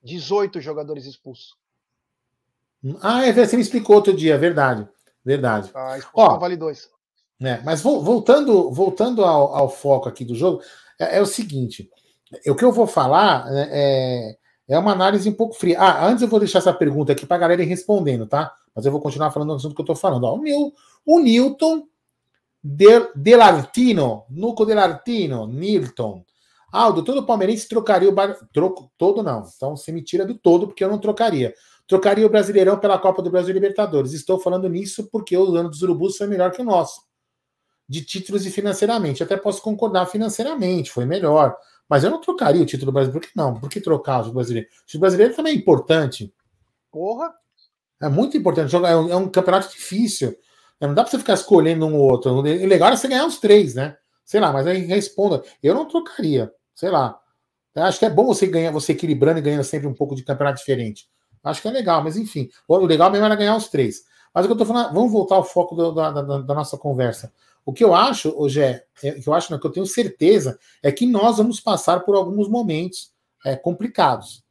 [0.02, 1.56] 18 jogadores expulsos.
[3.02, 4.88] Ah, é, você me explicou outro dia, verdade.
[5.24, 5.70] Verdade.
[5.76, 6.90] A expulsão Ó, vale dois.
[7.40, 10.62] Né, mas voltando, voltando ao, ao, foco aqui do jogo,
[11.00, 11.90] é, é o seguinte:
[12.48, 15.80] o que eu vou falar né, é, é uma análise um pouco fria.
[15.80, 18.54] Ah, antes eu vou deixar essa pergunta aqui para a galera ir respondendo, tá?
[18.76, 20.26] Mas eu vou continuar falando do assunto que eu estou falando.
[20.26, 20.74] Ó, o, meu,
[21.06, 21.84] o Newton
[22.62, 26.24] Del, Delartino, Nuco Delartino, Newton.
[26.72, 28.38] Aldo, todo palmeirense trocaria o bar...
[28.54, 29.44] Troco, todo não.
[29.56, 31.54] Então você me tira do todo, porque eu não trocaria.
[31.90, 34.14] Trocaria o Brasileirão pela Copa do Brasil Libertadores.
[34.14, 37.02] Estou falando nisso porque o ano dos Urubus foi melhor que o nosso.
[37.88, 39.24] De títulos e financeiramente.
[39.24, 41.58] Até posso concordar financeiramente, foi melhor.
[41.90, 43.20] Mas eu não trocaria o título brasileiro.
[43.20, 43.56] Por que não?
[43.60, 44.70] Por que trocar o brasileiro?
[44.70, 46.32] O título brasileiro também é importante.
[46.92, 47.34] Porra!
[48.00, 48.76] É muito importante.
[48.76, 50.38] É um, é um campeonato difícil.
[50.80, 52.32] É, não dá para você ficar escolhendo um ou outro.
[52.32, 53.98] O legal é você ganhar os três, né?
[54.24, 55.42] Sei lá, mas aí responda.
[55.64, 56.54] Eu não trocaria.
[56.76, 57.20] Sei lá.
[57.74, 60.24] Eu acho que é bom você ganhar, você equilibrando e ganhando sempre um pouco de
[60.24, 61.10] campeonato diferente.
[61.44, 62.50] Acho que é legal, mas enfim.
[62.68, 64.04] O legal mesmo era ganhar os três.
[64.34, 66.78] Mas o que eu tô falando, vamos voltar ao foco do, da, da, da, nossa
[66.78, 67.34] conversa.
[67.66, 70.60] O que eu acho, hoje é, é que eu acho, não, que eu tenho certeza,
[70.84, 73.12] é que nós vamos passar por alguns momentos
[73.46, 74.44] é, complicados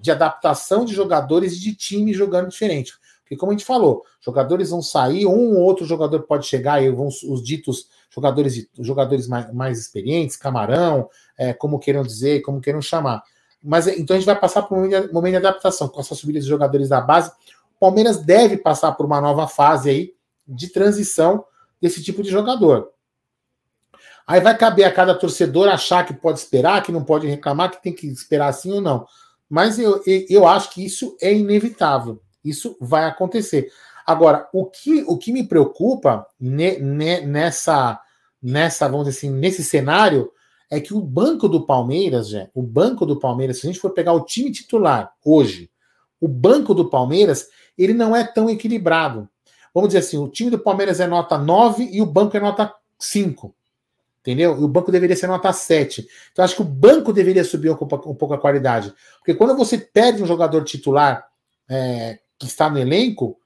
[0.00, 2.92] de adaptação de jogadores e de time jogando diferente.
[3.20, 6.90] Porque, como a gente falou, jogadores vão sair, um ou outro jogador pode chegar, e
[6.90, 12.82] vão os ditos jogadores, jogadores mais, mais experientes, camarão, é, como queiram dizer, como queiram
[12.82, 13.22] chamar.
[13.62, 16.46] Mas então a gente vai passar por um momento de adaptação com essa subida de
[16.46, 17.30] jogadores da base.
[17.76, 20.14] O Palmeiras deve passar por uma nova fase aí
[20.46, 21.44] de transição
[21.80, 22.90] desse tipo de jogador.
[24.26, 27.82] Aí vai caber a cada torcedor achar que pode esperar, que não pode reclamar, que
[27.82, 29.06] tem que esperar assim ou não.
[29.48, 32.22] Mas eu, eu acho que isso é inevitável.
[32.44, 33.72] Isso vai acontecer.
[34.06, 38.00] Agora, o que, o que me preocupa ne, ne, nessa,
[38.42, 40.30] nessa, vamos dizer assim, nesse cenário
[40.70, 44.12] é que o banco do Palmeiras, o banco do Palmeiras, se a gente for pegar
[44.12, 45.68] o time titular hoje,
[46.20, 49.28] o banco do Palmeiras, ele não é tão equilibrado.
[49.74, 52.72] Vamos dizer assim, o time do Palmeiras é nota 9 e o banco é nota
[52.98, 53.54] 5.
[54.20, 54.60] Entendeu?
[54.60, 56.06] E o banco deveria ser nota 7.
[56.30, 58.92] Então, acho que o banco deveria subir um um pouco a qualidade.
[59.18, 61.26] Porque quando você perde um jogador titular
[61.68, 63.40] é, que está no elenco,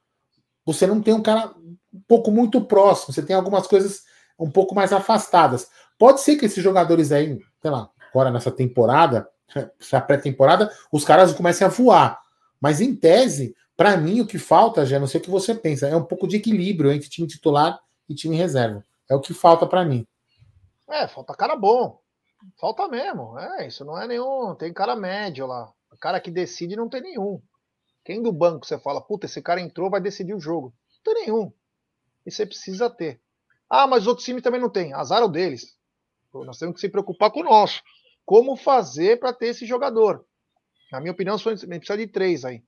[0.65, 1.55] você não tem um cara
[1.93, 4.03] um pouco muito próximo, você tem algumas coisas
[4.39, 5.69] um pouco mais afastadas.
[5.99, 9.29] Pode ser que esses jogadores aí, sei lá, agora nessa temporada,
[9.81, 12.21] essa pré-temporada, os caras comecem a voar.
[12.61, 15.89] Mas em tese, para mim, o que falta, já não sei o que você pensa,
[15.89, 18.85] é um pouco de equilíbrio entre time titular e time reserva.
[19.09, 20.07] É o que falta para mim.
[20.89, 22.01] É, falta cara bom.
[22.59, 23.39] Falta mesmo.
[23.39, 24.55] É, isso não é nenhum.
[24.55, 25.73] Tem cara médio lá.
[25.91, 27.41] O cara que decide não tem nenhum.
[28.05, 30.75] Quem do banco você fala, puta, esse cara entrou, vai decidir o jogo?
[31.07, 31.53] Não tem nenhum.
[32.27, 33.21] E você precisa ter.
[33.69, 34.93] Ah, mas outros times também não tem.
[34.93, 35.77] Azar é o deles.
[36.43, 37.83] Nós temos que se preocupar com o nosso.
[38.25, 40.25] Como fazer para ter esse jogador?
[40.91, 42.63] Na minha opinião, a gente precisa de três aí.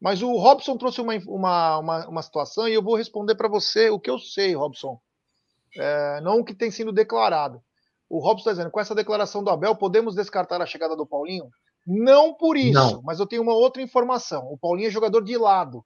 [0.00, 3.88] Mas o Robson trouxe uma, uma, uma, uma situação e eu vou responder para você
[3.88, 5.00] o que eu sei, Robson.
[5.78, 7.62] É, não o que tem sido declarado.
[8.08, 11.48] O Robson está dizendo, com essa declaração do Abel, podemos descartar a chegada do Paulinho?
[11.86, 13.02] Não por isso, não.
[13.02, 14.44] mas eu tenho uma outra informação.
[14.50, 15.84] O Paulinho é jogador de lado.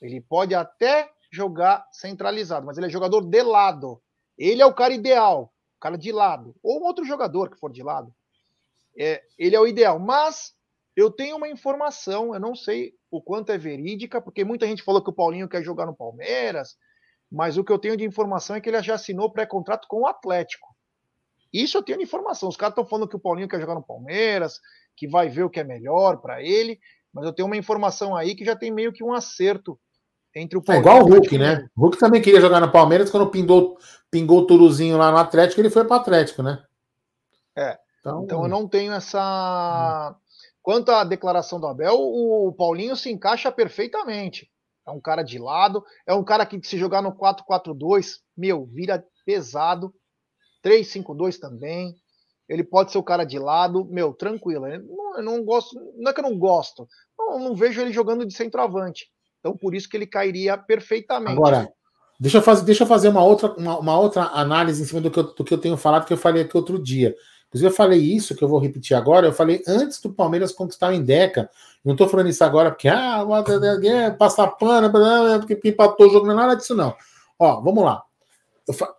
[0.00, 4.00] Ele pode até jogar centralizado, mas ele é jogador de lado.
[4.36, 5.51] Ele é o cara ideal,
[5.82, 6.54] cara de lado.
[6.62, 8.14] Ou um outro jogador que for de lado.
[8.96, 9.98] É, ele é o ideal.
[9.98, 10.54] Mas
[10.94, 15.02] eu tenho uma informação, eu não sei o quanto é verídica, porque muita gente falou
[15.02, 16.76] que o Paulinho quer jogar no Palmeiras,
[17.30, 20.06] mas o que eu tenho de informação é que ele já assinou pré-contrato com o
[20.06, 20.68] Atlético.
[21.52, 22.48] Isso eu tenho de informação.
[22.48, 24.60] Os caras estão falando que o Paulinho quer jogar no Palmeiras,
[24.96, 26.78] que vai ver o que é melhor para ele,
[27.12, 29.78] mas eu tenho uma informação aí que já tem meio que um acerto
[30.34, 30.86] entre o Palmeiras.
[30.86, 31.68] É igual o Hulk, né?
[31.76, 33.78] O Hulk também queria jogar no Palmeiras, quando pingou,
[34.10, 36.62] pingou o Turuzinho lá no Atlético, ele foi para o Atlético, né?
[37.56, 37.78] É.
[38.00, 40.16] Então, então eu não tenho essa.
[40.60, 44.50] Quanto à declaração do Abel, o Paulinho se encaixa perfeitamente.
[44.86, 49.04] É um cara de lado, é um cara que se jogar no 4-4-2, meu, vira
[49.24, 49.94] pesado.
[50.64, 51.94] 3-5-2 também.
[52.48, 54.66] Ele pode ser o cara de lado, meu, tranquilo.
[54.66, 57.92] Eu não, eu não gosto, não é que eu não gosto, não, não vejo ele
[57.92, 59.10] jogando de centroavante.
[59.42, 61.32] Então, por isso que ele cairia perfeitamente.
[61.32, 61.68] Agora,
[62.18, 65.10] deixa eu fazer, deixa eu fazer uma, outra, uma, uma outra análise em cima do
[65.10, 67.12] que, eu, do que eu tenho falado, que eu falei aqui outro dia.
[67.48, 70.90] Inclusive, eu falei isso, que eu vou repetir agora, eu falei antes do Palmeiras conquistar
[70.90, 71.50] o Endeca.
[71.84, 73.26] Não estou falando isso agora porque, ah,
[74.16, 74.90] passar pano,
[75.40, 76.94] porque empatou o jogo, não é nada disso, não.
[77.36, 78.04] Ó, vamos lá.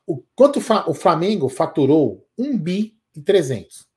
[0.05, 3.87] O, quanto o Flamengo faturou 1 bi e 300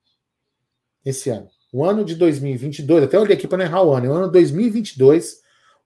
[1.04, 1.48] esse ano.
[1.72, 5.40] O ano de 2022, até olhei aqui para não errar o ano, o ano 2022,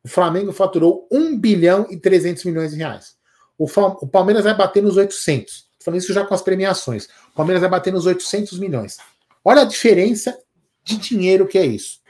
[0.05, 3.15] o Flamengo faturou 1 bilhão e 300 milhões de reais.
[3.59, 5.55] O, o Palmeiras vai bater nos 800.
[5.55, 7.07] Estou falando isso já com as premiações.
[7.33, 8.97] O Palmeiras vai bater nos 800 milhões.
[9.45, 10.39] Olha a diferença
[10.83, 12.01] de dinheiro que é isso.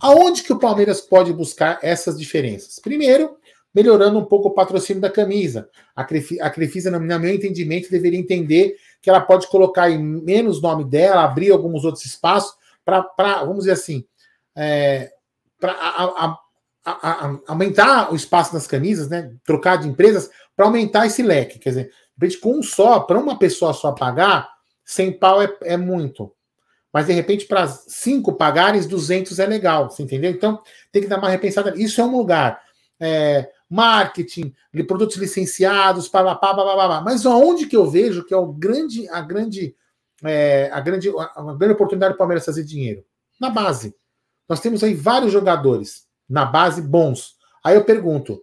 [0.00, 2.78] Aonde que o Palmeiras pode buscar essas diferenças?
[2.78, 3.36] Primeiro,
[3.74, 5.68] melhorando um pouco o patrocínio da camisa.
[5.94, 11.24] A, Crefisa, no meu entendimento, deveria entender que ela pode colocar em menos nome dela,
[11.24, 12.54] abrir alguns outros espaços
[12.84, 14.04] para, vamos dizer assim,
[14.56, 15.12] é,
[15.58, 16.38] para
[17.46, 19.32] aumentar o espaço nas camisas, né?
[19.44, 21.58] Trocar de empresas para aumentar esse leque.
[21.58, 24.50] Quer dizer, de repente, com um só, para uma pessoa só pagar,
[24.84, 26.32] 100 pau é, é muito.
[26.92, 30.30] Mas de repente, para cinco pagares, 200 é legal, você entendeu?
[30.30, 30.60] Então,
[30.90, 31.72] tem que dar uma repensada.
[31.76, 32.60] Isso é um lugar.
[33.00, 34.54] É, marketing,
[34.86, 38.52] produtos licenciados, pá, pá, pá, pá, pá, mas aonde que eu vejo que é o
[38.52, 39.74] grande, a grande,
[40.22, 43.02] é, a grande, a grande oportunidade do Palmeiras fazer dinheiro?
[43.40, 43.96] Na base.
[44.46, 47.36] Nós temos aí vários jogadores na base bons.
[47.64, 48.40] Aí eu pergunto,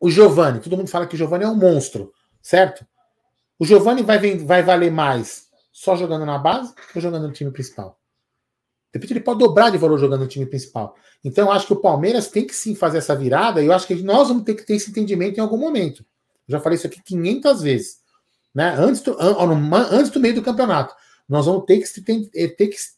[0.00, 2.12] o Giovani, todo mundo fala que o Giovani é um monstro,
[2.42, 2.86] certo?
[3.58, 7.98] O Giovani vai, vai valer mais só jogando na base ou jogando no time principal?
[8.92, 10.94] De repente ele pode dobrar de valor jogando no time principal.
[11.24, 13.86] Então eu acho que o Palmeiras tem que sim fazer essa virada e eu acho
[13.86, 16.04] que nós vamos ter que ter esse entendimento em algum momento.
[16.46, 17.98] Eu já falei isso aqui 500 vezes.
[18.54, 18.72] Né?
[18.78, 20.94] Antes, do, antes do meio do campeonato.
[21.28, 22.56] Nós vamos ter que, ter,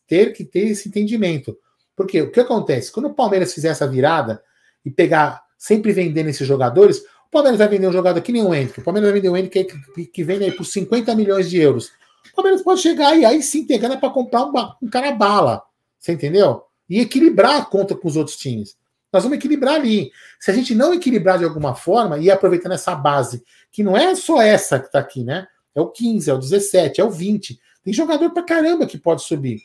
[0.08, 1.56] ter que ter esse entendimento.
[1.96, 2.92] Porque o que acontece?
[2.92, 4.42] Quando o Palmeiras fizer essa virada
[4.84, 8.54] e pegar, sempre vendendo esses jogadores, o Palmeiras vai vender um jogador que nem o
[8.54, 8.80] Henrique.
[8.80, 11.90] O Palmeiras vai vender um Henrique que, que vende aí por 50 milhões de euros.
[12.32, 15.62] O Palmeiras pode chegar e aí sim ter grana para comprar um, um cara bala.
[15.98, 16.62] Você entendeu?
[16.88, 18.76] E equilibrar a conta com os outros times.
[19.12, 20.10] Nós vamos equilibrar ali.
[20.38, 23.42] Se a gente não equilibrar de alguma forma e aproveitando essa base,
[23.72, 25.46] que não é só essa que está aqui, né?
[25.74, 27.58] É o 15, é o 17, é o 20.
[27.82, 29.62] Tem jogador para caramba que pode subir.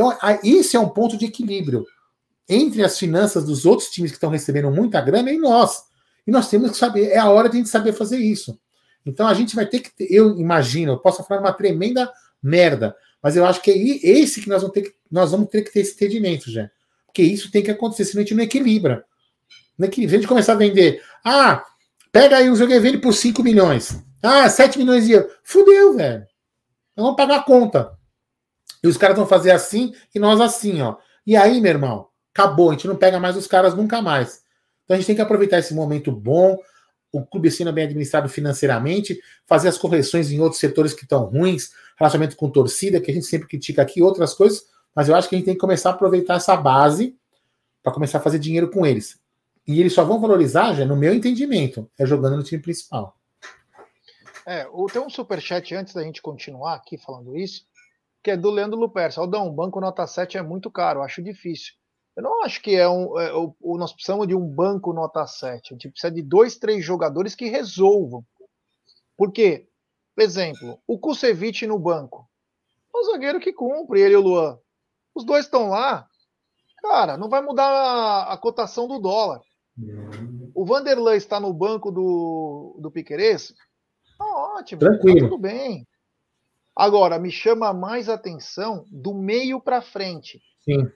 [0.00, 1.86] Então, isso é um ponto de equilíbrio
[2.48, 5.82] entre as finanças dos outros times que estão recebendo muita grana e nós.
[6.26, 8.58] E nós temos que saber, é a hora de a gente saber fazer isso.
[9.04, 12.10] Então a gente vai ter que, ter, eu imagino, eu posso falar uma tremenda
[12.42, 15.62] merda, mas eu acho que é esse que nós vamos ter que, nós vamos ter
[15.62, 16.70] que ter esse entendimento, já.
[17.04, 19.04] Porque isso tem que acontecer, senão a gente não equilibra.
[19.76, 20.12] Não equilibra.
[20.12, 21.62] Se a gente começar a vender, ah,
[22.10, 24.02] pega aí um jogo e vende por 5 milhões.
[24.22, 25.30] Ah, 7 milhões de euros.
[25.44, 26.26] Fudeu, velho.
[26.96, 27.99] Nós vamos pagar a conta.
[28.82, 30.96] E os caras vão fazer assim e nós assim, ó.
[31.26, 32.70] E aí, meu irmão, acabou.
[32.70, 34.42] A gente não pega mais os caras nunca mais.
[34.84, 36.58] Então a gente tem que aproveitar esse momento bom,
[37.12, 41.70] o clube sendo bem administrado financeiramente, fazer as correções em outros setores que estão ruins,
[41.96, 44.64] relacionamento com torcida, que a gente sempre critica aqui, outras coisas,
[44.94, 47.16] mas eu acho que a gente tem que começar a aproveitar essa base
[47.82, 49.18] para começar a fazer dinheiro com eles.
[49.66, 53.16] E eles só vão valorizar, já no meu entendimento, é jogando no time principal.
[54.46, 57.66] É, tem um superchat antes da gente continuar aqui falando isso,
[58.22, 59.22] que é do Leandro Lupercio.
[59.22, 61.74] Aldão, banco nota 7 é muito caro, acho difícil.
[62.16, 63.18] Eu não acho que é um.
[63.18, 65.72] É, o, o, nós precisamos de um banco nota 7.
[65.72, 68.24] A gente precisa de dois, três jogadores que resolvam.
[69.16, 69.68] Por quê?
[70.18, 72.28] Exemplo, o Kusevich no banco.
[72.94, 74.58] É o zagueiro que cumpre, ele e o Luan.
[75.14, 76.06] Os dois estão lá.
[76.82, 79.40] Cara, não vai mudar a, a cotação do dólar.
[80.54, 83.54] O Vanderlei está no banco do, do Piqueires.
[84.18, 84.24] Tá
[84.56, 84.80] ótimo.
[84.80, 85.20] Tranquilo.
[85.20, 85.86] Tá tudo bem.
[86.74, 90.40] Agora, me chama mais atenção do meio para frente.
[90.60, 90.90] Sim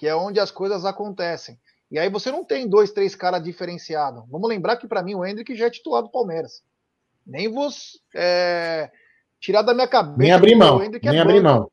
[0.00, 1.58] que é onde as coisas acontecem.
[1.90, 4.24] E aí você não tem dois, três caras diferenciados.
[4.30, 6.62] Vamos lembrar que para mim o Hendrick já é titular do Palmeiras.
[7.26, 7.68] Nem vou
[8.14, 8.90] é,
[9.38, 10.16] tirar da minha cabeça.
[10.16, 10.80] Nem abrir mão.
[10.80, 11.70] É nem é abrir mão.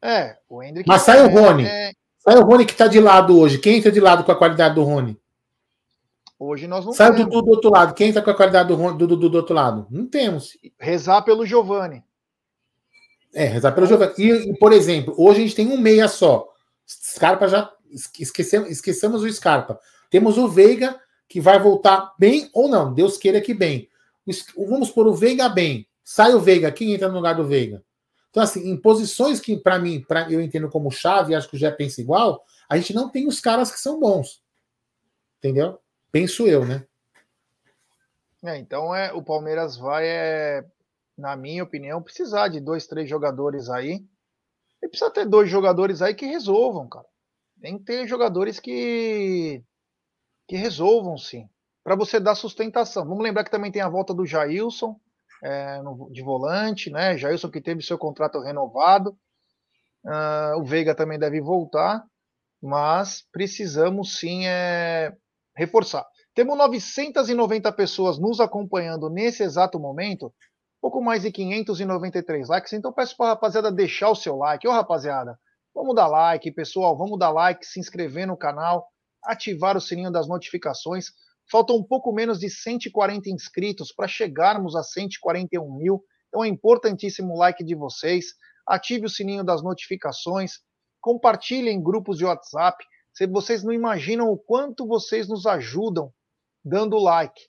[0.00, 0.88] É, o Hendrick.
[0.88, 1.66] Mas sai o Rony.
[1.66, 1.92] É...
[2.18, 3.58] Sai o Rony que está de lado hoje.
[3.58, 5.14] Quem entra de lado com a qualidade do Rony?
[6.38, 7.92] Hoje nós não Sai o Dudu do outro lado.
[7.92, 9.86] Quem está com a qualidade do Dudu do outro lado?
[9.90, 10.56] Não temos.
[10.80, 12.02] Rezar pelo Giovani.
[13.34, 14.14] É, rezar pelo Giovani.
[14.18, 16.48] E, por exemplo, hoje a gente tem um meia só.
[16.86, 17.70] Scarpa já
[18.18, 19.78] esquecemos, esquecemos o Scarpa.
[20.10, 20.98] Temos o Veiga
[21.28, 22.92] que vai voltar bem ou não.
[22.92, 23.88] Deus queira que bem.
[24.56, 25.86] Vamos pôr o Veiga bem.
[26.02, 27.84] Sai o Veiga, quem entra no lugar do Veiga?
[28.30, 31.58] Então, assim, em posições que, para mim, pra, eu entendo como chave, acho que o
[31.58, 34.42] Jé pensa igual, a gente não tem os caras que são bons.
[35.38, 35.78] Entendeu?
[36.10, 36.86] Penso eu, né?
[38.42, 40.64] É, então é, o Palmeiras vai, é,
[41.18, 44.06] na minha opinião, precisar de dois, três jogadores aí
[44.80, 47.06] e precisa ter dois jogadores aí que resolvam, cara.
[47.60, 49.64] Tem que ter jogadores que,
[50.46, 51.48] que resolvam, sim.
[51.82, 53.04] Para você dar sustentação.
[53.04, 54.96] Vamos lembrar que também tem a volta do Jailson
[55.42, 57.18] é, no, de volante, né?
[57.18, 59.18] Jailson que teve seu contrato renovado.
[60.04, 62.04] Uh, o Veiga também deve voltar,
[62.62, 65.12] mas precisamos sim é,
[65.56, 66.06] reforçar.
[66.32, 70.32] Temos 990 pessoas nos acompanhando nesse exato momento
[70.80, 72.72] pouco mais de 593 likes.
[72.72, 74.66] Então peço para a rapaziada deixar o seu like.
[74.66, 75.38] Ô rapaziada,
[75.74, 78.86] vamos dar like, pessoal, vamos dar like, se inscrever no canal,
[79.24, 81.06] ativar o sininho das notificações.
[81.50, 86.02] Faltam um pouco menos de 140 inscritos para chegarmos a 141 mil.
[86.28, 88.26] Então é importantíssimo o like de vocês.
[88.66, 90.60] Ative o sininho das notificações.
[91.00, 92.84] Compartilhem em grupos de WhatsApp.
[93.30, 96.12] Vocês não imaginam o quanto vocês nos ajudam
[96.64, 97.40] dando like.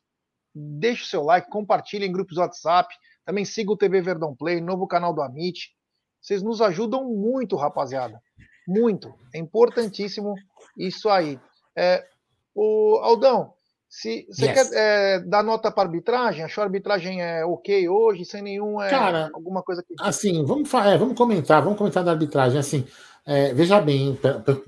[0.56, 2.94] Deixe o seu like, compartilhe em grupos de WhatsApp.
[3.30, 5.70] Também siga o TV Verdão Play, novo canal do Amit.
[6.20, 8.20] Vocês nos ajudam muito, rapaziada.
[8.68, 9.14] Muito.
[9.32, 10.34] É importantíssimo
[10.76, 11.40] isso aí.
[11.76, 12.04] É,
[12.56, 13.54] o Aldão,
[13.88, 14.70] se você yes.
[14.72, 18.90] quer é, dar nota para arbitragem, achou a arbitragem é ok hoje, sem nenhum é,
[18.90, 19.94] Cara, alguma coisa que.
[20.00, 22.58] Assim, vamos, é, vamos comentar, vamos comentar da arbitragem.
[22.58, 22.84] Assim,
[23.28, 24.18] é, veja bem,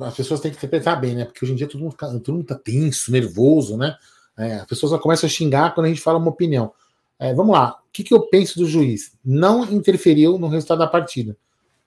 [0.01, 1.25] as pessoas têm que interpretar bem, né?
[1.25, 3.97] Porque hoje em dia todo mundo, todo mundo tá tenso, nervoso, né?
[4.37, 6.71] É, as pessoas começam a xingar quando a gente fala uma opinião.
[7.21, 9.11] É, vamos lá, o que, que eu penso do juiz?
[9.23, 11.37] Não interferiu no resultado da partida.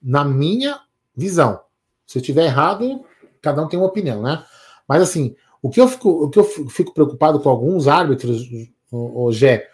[0.01, 0.79] Na minha
[1.13, 1.59] visão.
[2.07, 3.03] Se eu estiver errado,
[3.41, 4.45] cada um tem uma opinião, né?
[4.87, 8.43] Mas assim, o que eu fico, o que eu fico preocupado com alguns árbitros,
[8.89, 9.67] o, o Gé,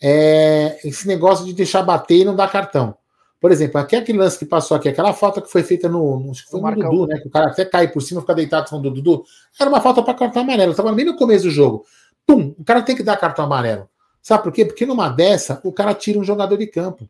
[0.00, 2.96] é esse negócio de deixar bater e não dar cartão.
[3.40, 6.30] Por exemplo, aqui aquele lance que passou aqui, aquela falta que foi feita no.
[6.30, 6.72] Acho que foi no.
[6.72, 7.18] Dudu, né?
[7.18, 9.24] Que o cara até cai por cima, fica deitado falando do Dudu.
[9.58, 10.70] Era uma falta para cartão amarelo.
[10.70, 11.84] Estava bem no começo do jogo.
[12.24, 12.54] Pum!
[12.56, 13.88] O cara tem que dar cartão amarelo.
[14.22, 14.64] Sabe por quê?
[14.64, 17.08] Porque numa dessa, o cara tira um jogador de campo.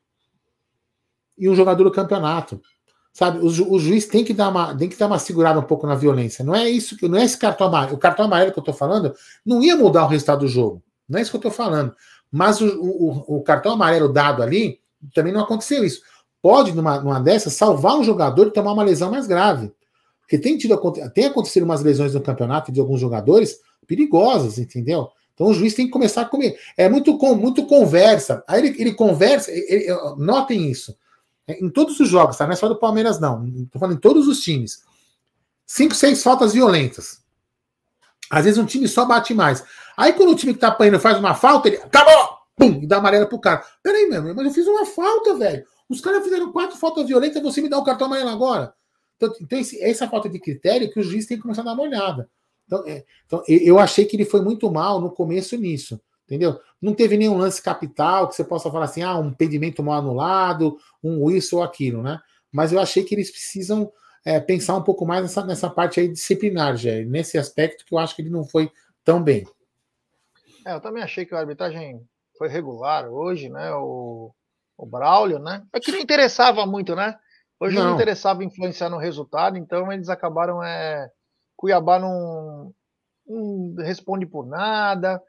[1.39, 2.61] E um jogador do campeonato.
[3.13, 3.39] Sabe?
[3.45, 5.87] O, ju- o juiz tem que, dar uma, tem que dar uma segurada um pouco
[5.87, 6.45] na violência.
[6.45, 7.97] Não é isso que não é esse cartão amarelo.
[7.97, 10.83] O cartão amarelo que eu tô falando não ia mudar o resultado do jogo.
[11.09, 11.95] Não é isso que eu tô falando.
[12.31, 14.81] Mas o, o- o cartão amarelo dado ali
[15.15, 16.03] também não aconteceu isso.
[16.41, 19.73] Pode, numa, numa dessas, salvar um jogador de tomar uma lesão mais grave.
[20.21, 20.79] Porque tem, tido,
[21.13, 25.09] tem acontecido umas lesões no campeonato de alguns jogadores perigosas, entendeu?
[25.41, 26.61] Então o juiz tem que começar a comer.
[26.77, 28.45] É muito, muito conversa.
[28.47, 29.87] Aí ele, ele conversa, ele-
[30.19, 30.95] notem isso.
[31.49, 32.45] É, Em todos os jogos, tá?
[32.45, 33.47] Não é só do Palmeiras, não.
[33.47, 34.83] Estou falando em todos os times.
[35.65, 37.23] Cinco, seis faltas violentas.
[38.31, 39.65] Às vezes um time só bate mais.
[39.97, 42.37] Aí quando o time que tá apanhando faz uma falta, ele acabou!
[42.55, 42.79] Pum!
[42.83, 43.65] E dá amarela pro cara.
[43.83, 45.65] Peraí, meu, mas eu fiz uma falta, velho.
[45.89, 48.75] Os caras fizeram quatro faltas violentas, você me dá o cartão amarelo agora.
[49.17, 51.73] Então, então esse- essa falta de critério que o juiz tem que começar a dar
[51.73, 52.29] uma olhada.
[52.71, 56.01] Então, é, então, eu achei que ele foi muito mal no começo nisso.
[56.25, 56.61] Entendeu?
[56.81, 60.79] Não teve nenhum lance capital que você possa falar assim, ah, um impedimento mal anulado,
[61.03, 62.21] um isso ou aquilo, né?
[62.53, 63.93] Mas eu achei que eles precisam
[64.25, 67.99] é, pensar um pouco mais nessa, nessa parte aí disciplinar, já, nesse aspecto que eu
[67.99, 68.71] acho que ele não foi
[69.05, 69.45] tão bem.
[70.65, 72.01] É, eu também achei que a arbitragem
[72.39, 73.73] foi regular hoje, né?
[73.75, 74.33] O,
[74.79, 75.65] o Braulio, né?
[75.73, 77.19] É que não interessava muito, né?
[77.59, 77.95] Hoje não, Não.
[77.95, 80.63] interessava influenciar no resultado, então eles acabaram.
[80.63, 81.11] É...
[81.61, 82.73] Cuiabá não,
[83.27, 85.23] não responde por nada.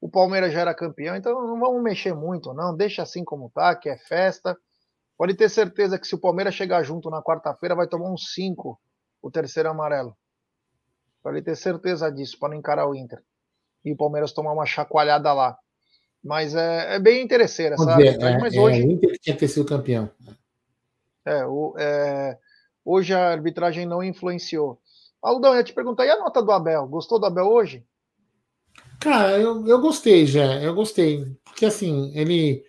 [0.00, 2.74] O Palmeiras já era campeão, então não vamos mexer muito, não.
[2.74, 4.56] Deixa assim como tá, que é festa.
[5.18, 8.80] Pode ter certeza que se o Palmeiras chegar junto na quarta-feira, vai tomar uns 5
[9.20, 10.16] o terceiro amarelo.
[11.22, 13.22] Pode ter certeza disso, para não encarar o Inter.
[13.84, 15.54] E o Palmeiras tomar uma chacoalhada lá.
[16.22, 19.34] Mas é, é bem interesseira essa Vamos ver, é, mas é, hoje, o Inter tinha
[19.36, 20.10] que ter sido campeão.
[21.26, 22.38] é, o- é,
[22.82, 24.80] hoje a arbitragem não influenciou.
[25.26, 26.86] Aldão, eu ia te perguntar, e a nota do Abel?
[26.86, 27.84] Gostou do Abel hoje?
[29.00, 31.26] Cara, eu, eu gostei, já, eu gostei.
[31.44, 32.64] Porque assim, ele.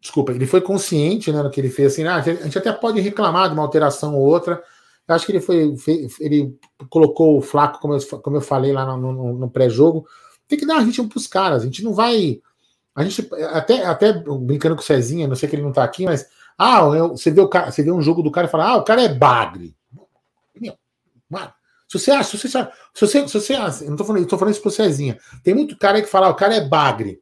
[0.00, 1.92] Desculpa, ele foi consciente né, no que ele fez.
[1.92, 4.62] Assim, ah, a gente até pode reclamar de uma alteração ou outra.
[5.08, 5.74] Eu acho que ele foi.
[6.20, 6.58] Ele
[6.90, 10.06] colocou o Flaco, como eu, como eu falei lá no, no- no pré-jogo.
[10.46, 11.62] Tem que dar ritmo pros caras.
[11.62, 12.40] A gente não vai.
[12.94, 16.04] A gente até, até brincando com o Cezinha, não sei que ele não tá aqui,
[16.04, 16.28] mas.
[16.58, 18.76] Ah, eu- você vê, o cara, você vê um jogo do cara e fala, ah,
[18.76, 19.74] o cara é bagre.
[21.34, 21.52] Mano,
[21.88, 24.22] se você acha, se você, acha- se você, se você acha, eu não tô falando,
[24.22, 25.18] eu tô falando isso pro Cezinha.
[25.42, 27.20] Tem muito cara que fala, ah, o cara é bagre.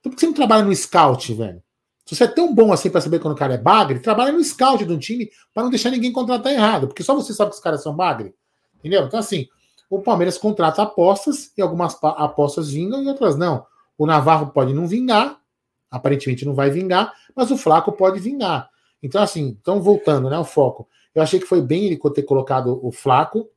[0.00, 1.62] Então por que você não trabalha no scout, velho?
[2.06, 4.42] Se você é tão bom assim para saber quando o cara é bagre, trabalha no
[4.42, 7.56] scout de um time para não deixar ninguém contratar errado, porque só você sabe que
[7.56, 8.34] os caras são bagre.
[8.78, 9.04] Entendeu?
[9.04, 9.46] Então, assim,
[9.88, 13.66] o Palmeiras contrata apostas e algumas apostas vingam e outras não.
[13.98, 15.38] O Navarro pode não vingar,
[15.90, 18.70] aparentemente não vai vingar, mas o Flaco pode vingar.
[19.02, 20.88] Então, assim, então voltando, né, o foco.
[21.14, 23.48] Eu achei que foi bem ele ter colocado o Flaco,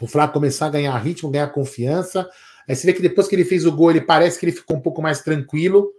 [0.00, 2.28] o Flaco começar a ganhar ritmo, ganhar confiança.
[2.68, 4.76] Aí você vê que depois que ele fez o gol, ele parece que ele ficou
[4.76, 5.92] um pouco mais tranquilo,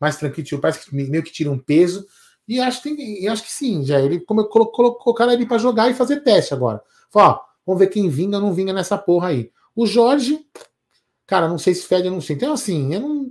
[0.00, 2.06] mais tranquilo, tipo, parece que meio que tira um peso.
[2.46, 4.00] E acho que, acho que sim, já.
[4.00, 6.82] Ele como- colocaram ele para jogar e fazer teste agora.
[7.10, 9.50] Falou, ó, vamos ver quem vinga ou não vinga nessa porra aí.
[9.74, 10.44] O Jorge,
[11.26, 12.36] cara, não sei se fede, eu não sei.
[12.36, 13.30] Então, assim, eu não.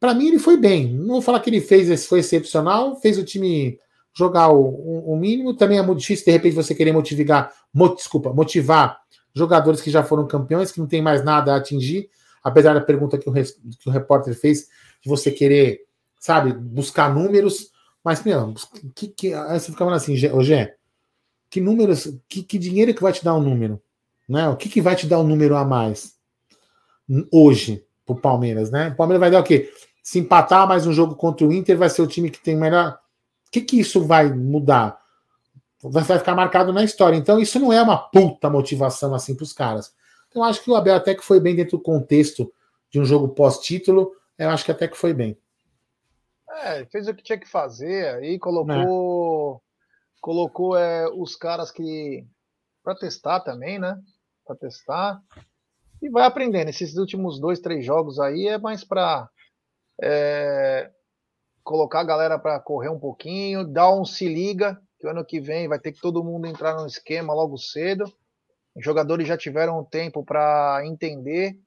[0.00, 0.92] Pra mim, ele foi bem.
[0.92, 3.78] Não vou falar que ele fez, foi excepcional, fez o time
[4.14, 5.54] jogar o, o- o mínimo.
[5.54, 9.00] Também é muito difícil, de repente, você querer motivar, mo- desculpa, motivar
[9.34, 12.10] jogadores que já foram campeões, que não tem mais nada a atingir,
[12.44, 14.68] apesar da pergunta que o, que o repórter fez,
[15.00, 15.80] de você querer,
[16.20, 17.70] sabe, buscar números.
[18.04, 18.54] Mas, meu,
[18.94, 20.76] que, que, aí você fica falando assim, Gé,
[21.48, 23.80] que números, que, que dinheiro que vai te dar um número?
[24.28, 24.48] Né?
[24.48, 26.14] O que, que vai te dar um número a mais
[27.30, 28.88] hoje pro Palmeiras, né?
[28.88, 29.70] O Palmeiras vai dar o quê?
[30.02, 32.98] Se empatar mais um jogo contra o Inter, vai ser o time que tem melhor.
[33.52, 35.00] Que, que isso vai mudar?
[35.80, 37.16] Vai ficar marcado na história.
[37.16, 39.94] Então, isso não é uma puta motivação assim para os caras.
[40.28, 42.52] Então, eu acho que o Abel até que foi bem dentro do contexto
[42.90, 44.12] de um jogo pós-título.
[44.38, 45.38] Eu acho que até que foi bem.
[46.64, 49.62] É, fez o que tinha que fazer, aí colocou
[50.20, 52.24] colocou é, os caras que
[52.82, 53.98] para testar também, né?
[54.46, 55.20] Para testar
[56.00, 56.68] e vai aprendendo.
[56.68, 59.28] Esses últimos dois, três jogos aí é mais para
[61.62, 65.40] colocar a galera para correr um pouquinho, dar um se liga que o ano que
[65.40, 68.04] vem vai ter que todo mundo entrar no esquema logo cedo.
[68.74, 71.58] Os jogadores já tiveram tempo para entender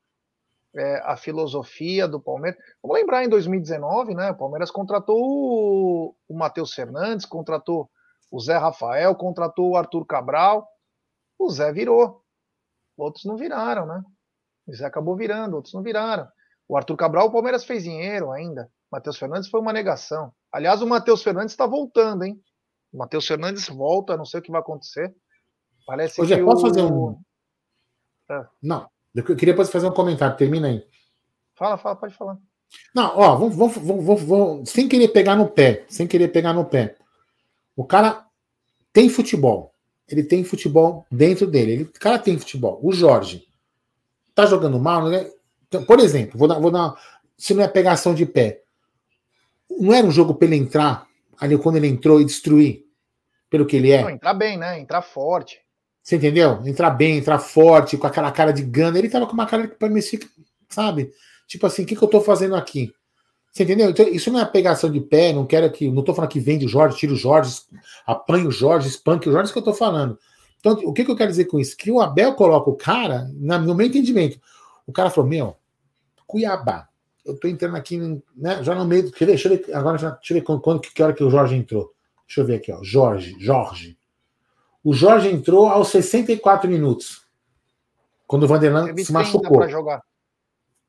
[0.74, 2.60] é, a filosofia do Palmeiras.
[2.82, 4.32] Vamos lembrar em 2019, né?
[4.32, 7.90] O Palmeiras contratou o, o Matheus Fernandes, contratou
[8.32, 10.68] o Zé Rafael, contratou o Arthur Cabral.
[11.38, 12.22] O Zé virou.
[12.98, 14.02] Outros não viraram, né?
[14.66, 16.28] O Zé acabou virando, outros não viraram.
[16.68, 20.32] O Arthur Cabral, o Palmeiras fez dinheiro ainda, Matheus Fernandes foi uma negação.
[20.50, 22.42] Aliás, o Matheus Fernandes está voltando, hein?
[22.94, 25.14] O Matheus Fernandes volta, não sei o que vai acontecer.
[25.86, 26.70] Parece Hoje que posso o...
[26.70, 27.20] fazer um.
[28.32, 28.46] É.
[28.64, 30.88] Não, eu queria fazer um comentário, termina aí.
[31.56, 32.38] Fala, fala, pode falar.
[32.96, 36.64] Não, ó, vamos, vamos, vamos, vamos, sem querer pegar no pé, sem querer pegar no
[36.64, 36.96] pé.
[37.76, 38.26] O cara
[38.94, 39.76] tem futebol.
[40.08, 41.72] Ele tem futebol dentro dele.
[41.74, 42.80] Ele, o cara tem futebol.
[42.82, 43.46] O Jorge
[44.34, 45.30] tá jogando mal, né?
[45.68, 46.96] Então, por exemplo, vou dar, vou dar,
[47.38, 48.62] se não é pegação de pé,
[49.70, 51.08] não era um jogo para ele entrar
[51.40, 52.86] ali quando ele entrou e destruir,
[53.50, 54.02] pelo que ele é.
[54.02, 54.80] Não, entrar bem, né?
[54.80, 55.60] Entrar forte.
[56.02, 56.62] Você entendeu?
[56.66, 58.98] Entrar bem, entrar forte, com aquela cara de gana.
[58.98, 60.20] Ele tava com uma cara que parecia,
[60.70, 61.12] sabe?
[61.48, 62.94] Tipo assim, o que, que eu tô fazendo aqui?
[63.52, 63.90] Você entendeu?
[63.90, 65.90] Então, isso não é pegação de pé, não quero que.
[65.90, 67.62] Não tô falando que vende o Jorge, tira o Jorge,
[68.06, 70.20] apanha o Jorge, espanque o Jorge, é isso que eu tô falando.
[70.60, 71.78] Então, o que, que eu quero dizer com isso?
[71.78, 74.40] Que o Abel coloca o cara, no meu entendimento,
[74.86, 75.56] o cara falou: Meu,
[76.28, 76.90] Cuiabá,
[77.26, 77.98] eu tô entrando aqui,
[78.36, 79.10] né, já no meio.
[79.10, 81.14] Deixa eu ver, deixa eu ver agora já, deixa eu ver quando, quando, que hora
[81.14, 81.92] que o Jorge entrou.
[82.28, 82.84] Deixa eu ver aqui, ó.
[82.84, 83.98] Jorge, Jorge.
[84.84, 87.26] O Jorge entrou aos 64 minutos.
[88.28, 89.60] Quando o Vanderlan se machucou.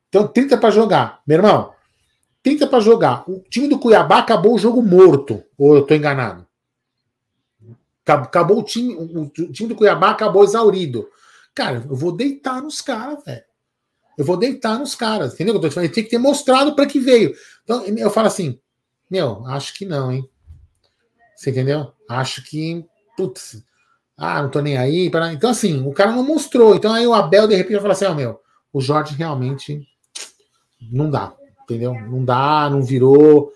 [0.08, 1.22] Então, 30 para jogar.
[1.26, 1.72] Meu irmão,
[2.42, 3.28] 30 para jogar.
[3.28, 5.42] O time do Cuiabá acabou o jogo morto.
[5.58, 6.46] Ou eu estou enganado?
[8.06, 8.94] Acabou o time.
[8.94, 11.08] O time do Cuiabá acabou exaurido.
[11.54, 13.44] Cara, eu vou deitar nos caras, velho.
[14.16, 15.34] Eu vou deitar nos caras.
[15.34, 15.86] Entendeu eu tô falando?
[15.86, 17.34] Ele tem que ter mostrado para que veio.
[17.64, 18.58] Então, eu falo assim,
[19.10, 20.28] meu, acho que não, hein?
[21.36, 21.92] Você entendeu?
[22.08, 22.84] Acho que.
[23.16, 23.62] Putz.
[24.16, 25.10] Ah, não tô nem aí.
[25.10, 25.32] Pra...
[25.32, 26.74] Então, assim, o cara não mostrou.
[26.74, 28.40] Então, aí o Abel, de repente, vai falar assim: ó, oh, meu,
[28.72, 29.86] o Jorge realmente
[30.90, 31.34] não dá.
[31.64, 31.94] Entendeu?
[31.94, 33.52] Não dá, não virou.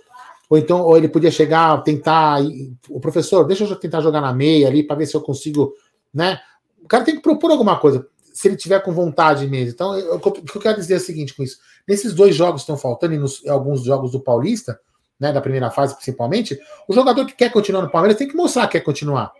[0.50, 2.40] Ou então, ou ele podia chegar, tentar.
[2.88, 5.72] O professor, deixa eu tentar jogar na meia ali para ver se eu consigo.
[6.12, 6.40] né?
[6.82, 8.06] O cara tem que propor alguma coisa,
[8.40, 9.70] se ele tiver com vontade mesmo.
[9.70, 12.62] Então, eu, o que eu quero dizer é o seguinte com isso: nesses dois jogos
[12.62, 14.80] que estão faltando, e nos, alguns jogos do Paulista,
[15.18, 18.66] né, da primeira fase principalmente, o jogador que quer continuar no Palmeiras tem que mostrar
[18.66, 19.30] que quer continuar.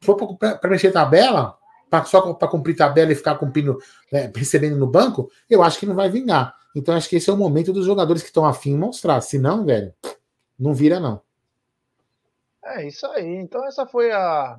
[0.00, 1.54] Se for para mexer tabela,
[1.90, 3.78] pra, só para cumprir tabela e ficar cumprindo,
[4.10, 6.54] né, recebendo no banco, eu acho que não vai vingar.
[6.74, 9.20] Então acho que esse é o momento dos jogadores que estão afim mostrar.
[9.20, 9.92] Se não, velho,
[10.58, 11.20] não vira não.
[12.64, 13.36] É isso aí.
[13.36, 14.58] Então essa foi a,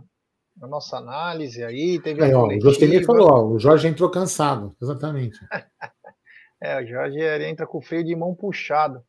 [0.61, 1.99] a nossa análise aí.
[1.99, 4.75] Teve é, ó, o Jostemir falou, ó, o Jorge entrou cansado.
[4.81, 5.39] Exatamente.
[6.61, 9.01] é, o Jorge entra com o freio de mão puxado.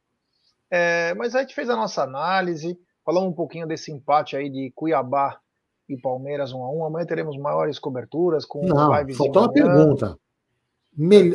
[0.71, 4.73] É, mas a gente fez a nossa análise, falamos um pouquinho desse empate aí de
[4.75, 5.39] Cuiabá
[5.89, 10.17] e Palmeiras 1 a 1 Amanhã teremos maiores coberturas com Não, faltou uma pergunta.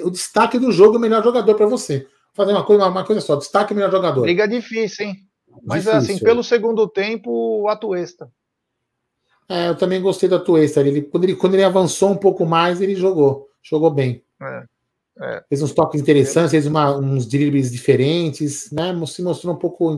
[0.03, 1.99] O destaque do jogo, o melhor jogador para você.
[1.99, 4.21] Vou fazer uma coisa, uma coisa só, destaque melhor jogador.
[4.21, 5.15] Briga difícil, hein?
[5.63, 6.15] Mas assim, difícil.
[6.15, 8.29] assim, pelo segundo tempo, o Atuesta.
[9.47, 10.81] É, eu também gostei do Atuesta.
[10.81, 13.49] Ele, quando, ele, quando ele avançou um pouco mais, ele jogou.
[13.61, 14.23] Jogou bem.
[14.41, 14.63] É.
[15.21, 15.43] É.
[15.47, 18.93] Fez uns toques interessantes, fez uma, uns dribles diferentes, né?
[19.07, 19.97] Se mostrou um pouco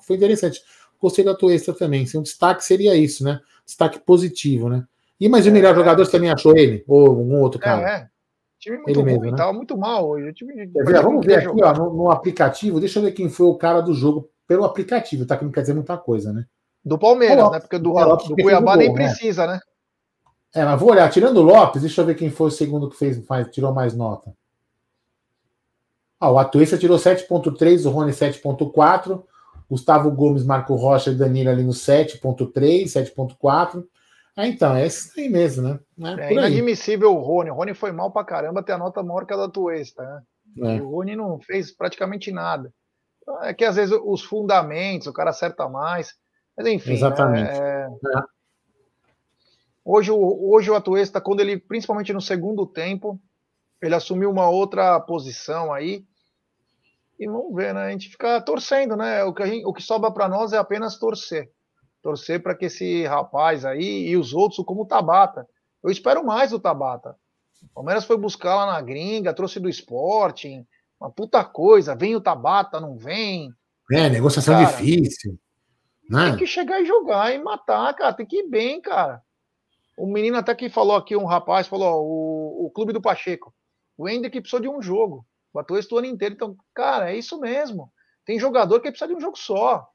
[0.00, 0.60] foi interessante.
[1.00, 2.06] Gostei da Atuesta também.
[2.14, 3.40] Um destaque seria isso, né?
[3.64, 4.84] Destaque positivo, né?
[5.20, 6.84] E mas o melhor é, jogador você também achou ele?
[6.86, 7.88] Ou algum outro cara?
[7.88, 8.08] É, é.
[8.58, 9.36] time muito ele ruim, mesmo, né?
[9.36, 10.32] tava muito mal hoje.
[10.32, 12.80] Time, ver, vamos ver aqui, ó, no, no, aplicativo.
[12.80, 15.36] Deixa eu ver quem foi o cara do jogo pelo aplicativo, tá?
[15.36, 16.44] Que não quer dizer muita coisa, né?
[16.86, 17.60] Do Palmeiras, Lopes, né?
[17.60, 18.94] Porque do, é, do Cuiabá gol, nem né?
[18.94, 19.58] precisa, né?
[20.54, 21.10] É, mas vou olhar.
[21.10, 23.92] Tirando o Lopes, deixa eu ver quem foi o segundo que fez, faz, tirou mais
[23.92, 24.32] nota.
[26.20, 29.20] Ah, o Atuesta tirou 7.3, o Rony 7.4,
[29.68, 33.84] Gustavo Gomes, Marco Rocha e Danilo ali no 7.3, 7.4.
[34.36, 35.80] Ah, então, é isso aí mesmo, né?
[36.20, 37.50] É, é inadmissível o Rony.
[37.50, 40.04] O Rony foi mal pra caramba, ter a nota maior que a da Tuesta,
[40.56, 40.76] né?
[40.76, 40.80] É.
[40.80, 42.72] O Rony não fez praticamente nada.
[43.42, 46.14] É que às vezes os fundamentos, o cara acerta mais.
[46.56, 46.92] Mas enfim.
[46.92, 47.50] Exatamente.
[47.50, 47.86] É...
[47.86, 48.22] é.
[49.84, 53.20] Hoje, hoje o Atuesta, quando ele, principalmente no segundo tempo,
[53.80, 56.04] ele assumiu uma outra posição aí.
[57.18, 57.84] E vamos ver, né?
[57.84, 59.22] A gente fica torcendo, né?
[59.22, 61.50] O que, gente, o que sobra para nós é apenas torcer.
[62.02, 65.46] Torcer para que esse rapaz aí e os outros, como o Tabata.
[65.82, 67.16] Eu espero mais do Tabata.
[67.62, 70.66] O Palmeiras foi buscar lá na gringa, trouxe do Sporting.
[71.00, 71.94] Uma puta coisa.
[71.94, 73.50] Vem o Tabata, não vem.
[73.92, 75.38] É, negociação cara, difícil.
[76.08, 76.30] Né?
[76.30, 78.12] Tem que chegar e jogar e matar, cara.
[78.12, 79.22] Tem que ir bem, cara.
[79.96, 83.54] O menino até que falou aqui, um rapaz, falou: ó, o, o clube do Pacheco.
[83.96, 85.26] O Hendrick precisou de um jogo.
[85.52, 86.34] O Atuesta o ano inteiro.
[86.34, 87.90] Então, cara, é isso mesmo.
[88.24, 89.88] Tem jogador que precisa de um jogo só.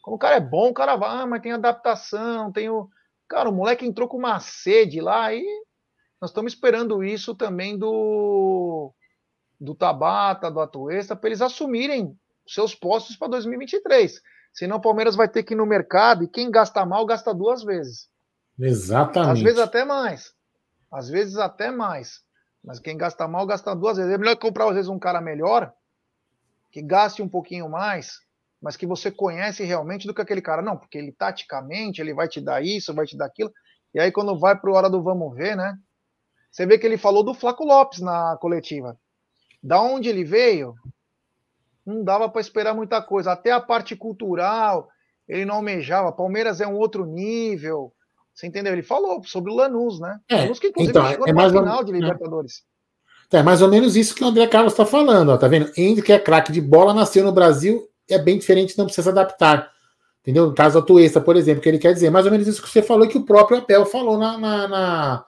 [0.00, 2.88] Como o cara é bom, o cara vai, ah, mas tem adaptação, tem o.
[3.28, 5.44] Cara, o moleque entrou com uma sede lá e
[6.20, 8.92] nós estamos esperando isso também do
[9.60, 14.20] do Tabata, do Atuesta, para eles assumirem seus postos para 2023.
[14.52, 17.62] Senão o Palmeiras vai ter que ir no mercado e quem gasta mal gasta duas
[17.62, 18.08] vezes.
[18.58, 19.32] Exatamente.
[19.32, 20.34] Às vezes até mais.
[20.90, 22.22] Às vezes até mais.
[22.62, 24.12] Mas quem gasta mal, gasta duas vezes.
[24.12, 25.72] É melhor comprar, às vezes, um cara melhor
[26.70, 28.20] que gaste um pouquinho mais,
[28.60, 30.62] mas que você conhece realmente do que aquele cara.
[30.62, 33.52] Não, porque ele taticamente, ele vai te dar isso, vai te dar aquilo.
[33.94, 35.76] E aí quando vai para o hora do vamos ver, né?
[36.50, 38.98] Você vê que ele falou do Flaco Lopes na coletiva.
[39.62, 40.74] Da onde ele veio,
[41.86, 43.32] não dava para esperar muita coisa.
[43.32, 44.88] Até a parte cultural,
[45.28, 46.12] ele não almejava.
[46.12, 47.92] Palmeiras é um outro nível.
[48.34, 48.72] Você entendeu?
[48.72, 50.18] Ele falou sobre o Lanús, né?
[50.28, 51.94] É, Lanús que inclusive então, chegou é mais final ou- de é.
[51.94, 52.62] Libertadores.
[53.30, 55.72] É mais ou menos isso que o André Carlos está falando, ó, tá vendo?
[55.72, 59.70] Que é craque de bola, nasceu no Brasil, é bem diferente, não precisa se adaptar.
[60.20, 60.46] Entendeu?
[60.48, 62.68] No caso do Atuesta, por exemplo, que ele quer dizer, mais ou menos isso que
[62.68, 65.24] você falou e que o próprio Apel falou na, na, na,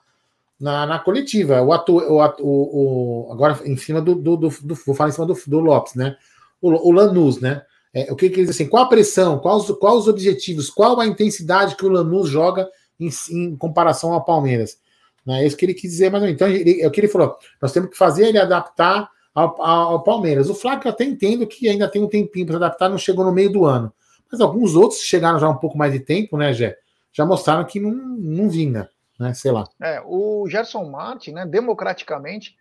[0.59, 1.61] na- na coletiva.
[1.63, 5.13] O, atu, o, o, o- agora em cima do, do, do, do- Vou falar em
[5.13, 6.15] cima do, do Lopes, né?
[6.61, 7.61] O, o Lanús, né?
[7.93, 8.67] É, o que, que ele diz assim?
[8.67, 9.39] Qual a pressão?
[9.39, 10.69] Quais os, qual os objetivos?
[10.69, 12.69] Qual a intensidade que o Lanús joga
[12.99, 14.77] em, em comparação ao Palmeiras?
[15.25, 15.43] Né?
[15.43, 16.29] É isso que ele quis dizer, ou menos.
[16.29, 17.37] Então, ele, é o que ele falou.
[17.61, 20.49] Nós temos que fazer ele adaptar ao, ao, ao Palmeiras.
[20.49, 23.51] O Flávio até entendo que ainda tem um tempinho para adaptar, não chegou no meio
[23.51, 23.91] do ano.
[24.31, 26.77] Mas alguns outros chegaram já um pouco mais de tempo, né, Gé?
[27.13, 28.89] Já mostraram que não, não vinga,
[29.19, 29.33] né?
[29.33, 29.65] Sei lá.
[29.81, 32.57] É, o Gerson Martin, né, democraticamente,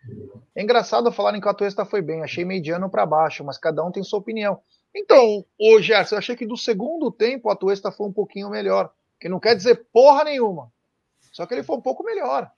[0.55, 3.91] é engraçado falarem que o Atuesta foi bem, achei mediano para baixo, mas cada um
[3.91, 4.61] tem sua opinião.
[4.95, 8.93] Então, ô Gerson, eu achei que do segundo tempo o Atuesta foi um pouquinho melhor,
[9.21, 10.73] que não quer dizer porra nenhuma,
[11.33, 12.51] só que ele foi um pouco melhor.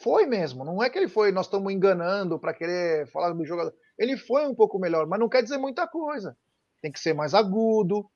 [0.00, 3.74] Foi mesmo, não é que ele foi, nós estamos enganando para querer falar do jogador.
[3.98, 6.36] Ele foi um pouco melhor, mas não quer dizer muita coisa.
[6.80, 8.08] Tem que ser mais agudo.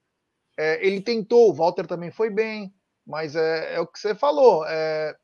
[0.57, 2.73] É, ele tentou, o Walter também foi bem,
[3.13, 5.15] mas é, é o que você falou, é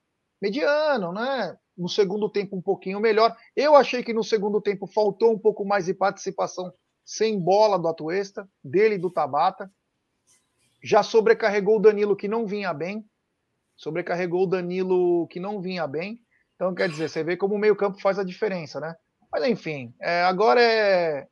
[0.43, 1.57] mediano, né?
[1.75, 3.35] No segundo tempo um pouquinho melhor.
[3.57, 6.71] Eu achei que no segundo tempo faltou um pouco mais de participação
[7.03, 9.73] sem bola do Atuesta, dele e do Tabata.
[10.83, 13.09] Já sobrecarregou o Danilo que não vinha bem.
[13.75, 16.21] Sobrecarregou o Danilo que não vinha bem.
[16.57, 18.95] Então, quer dizer, você vê como o meio-campo faz a diferença, né?
[19.33, 21.27] Mas enfim, é, agora é,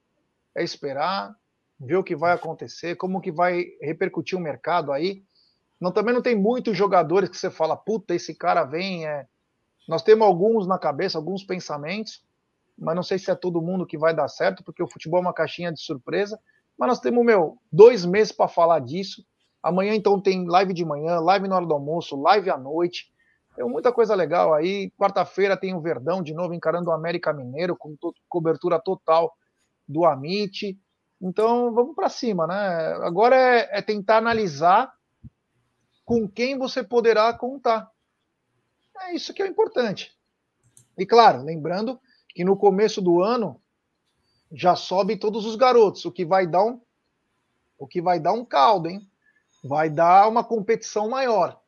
[0.56, 1.36] é esperar,
[1.78, 5.22] ver o que vai acontecer, como que vai repercutir o mercado aí.
[5.80, 9.06] Não, também não tem muitos jogadores que você fala, puta, esse cara vem.
[9.06, 9.26] É...
[9.88, 12.22] Nós temos alguns na cabeça, alguns pensamentos,
[12.78, 15.22] mas não sei se é todo mundo que vai dar certo, porque o futebol é
[15.22, 16.38] uma caixinha de surpresa.
[16.78, 19.24] Mas nós temos, meu, dois meses para falar disso.
[19.62, 23.06] Amanhã, então, tem live de manhã, live na hora do almoço, live à noite.
[23.54, 24.92] Tem muita coisa legal aí.
[24.98, 29.32] Quarta-feira tem o Verdão de novo encarando o América Mineiro, com to cobertura total
[29.88, 30.78] do Amit.
[31.20, 32.54] Então, vamos para cima, né?
[33.02, 34.92] Agora é, é tentar analisar
[36.06, 37.90] com quem você poderá contar.
[39.02, 40.16] É isso que é importante.
[40.96, 43.60] E claro, lembrando que no começo do ano
[44.52, 46.80] já sobe todos os garotos, o que vai dar um
[47.78, 49.06] o que vai dar um caldo, hein?
[49.62, 51.60] Vai dar uma competição maior.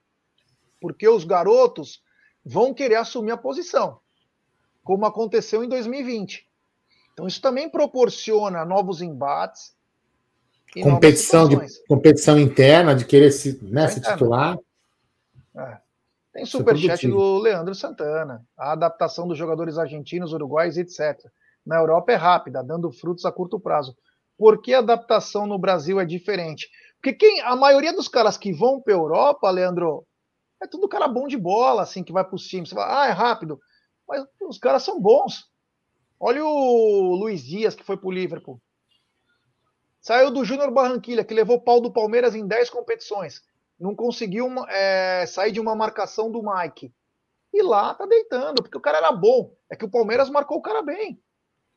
[0.81, 2.03] Porque os garotos
[2.43, 4.01] vão querer assumir a posição,
[4.83, 6.49] como aconteceu em 2020.
[7.13, 9.77] Então isso também proporciona novos embates
[10.77, 14.17] e Competição, de, competição interna, de querer se, né, se Interna.
[14.17, 14.59] titular.
[15.57, 15.79] É.
[16.33, 18.45] Tem é superchat do Leandro Santana.
[18.57, 21.19] A adaptação dos jogadores argentinos, uruguais, etc.
[21.67, 23.97] Na Europa é rápida, dando frutos a curto prazo.
[24.37, 26.69] Por que a adaptação no Brasil é diferente?
[26.97, 30.07] Porque quem, a maioria dos caras que vão para a Europa, Leandro,
[30.63, 32.69] é tudo cara bom de bola, assim, que vai para os times.
[32.69, 33.61] Você fala, ah, é rápido.
[34.09, 35.45] Mas os caras são bons.
[36.21, 38.61] Olha o Luiz Dias, que foi para o Liverpool.
[40.01, 43.43] Saiu do Júnior Barranquilha, que levou pau do Palmeiras em 10 competições.
[43.79, 46.93] Não conseguiu é, sair de uma marcação do Mike.
[47.53, 49.55] E lá tá deitando, porque o cara era bom.
[49.71, 51.21] É que o Palmeiras marcou o cara bem.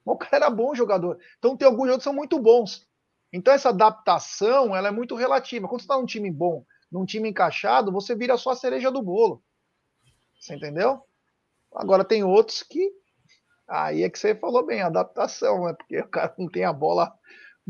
[0.06, 1.18] O cara era bom jogador.
[1.38, 2.88] Então tem alguns jogadores que são muito bons.
[3.32, 5.68] Então essa adaptação ela é muito relativa.
[5.68, 9.02] Quando você está num time bom, num time encaixado, você vira só a cereja do
[9.02, 9.44] bolo.
[10.40, 11.02] Você entendeu?
[11.74, 12.92] Agora tem outros que.
[13.68, 15.74] Aí é que você falou bem, adaptação, né?
[15.74, 17.14] Porque o cara não tem a bola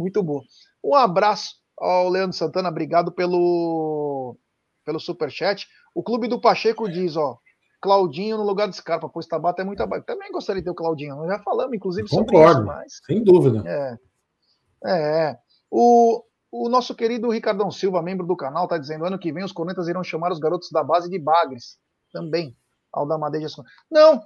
[0.01, 0.43] muito boa.
[0.83, 4.37] Um abraço ao Leandro Santana, obrigado pelo,
[4.85, 5.67] pelo superchat.
[5.95, 7.37] O Clube do Pacheco diz, ó,
[7.81, 10.05] Claudinho no lugar de Scarpa, pois Tabata é muito abaixo.
[10.05, 12.59] Também gostaria de ter o Claudinho, nós já falamos, inclusive, sobre Concordo.
[12.59, 13.01] isso, mas...
[13.05, 13.63] Sem dúvida.
[13.65, 13.97] É.
[14.85, 15.37] É.
[15.69, 19.51] O, o nosso querido Ricardão Silva, membro do canal, está dizendo: ano que vem os
[19.51, 21.77] cornetas irão chamar os garotos da base de Bagres.
[22.11, 22.55] Também.
[22.91, 23.47] Aldamadeja.
[23.89, 24.21] Não.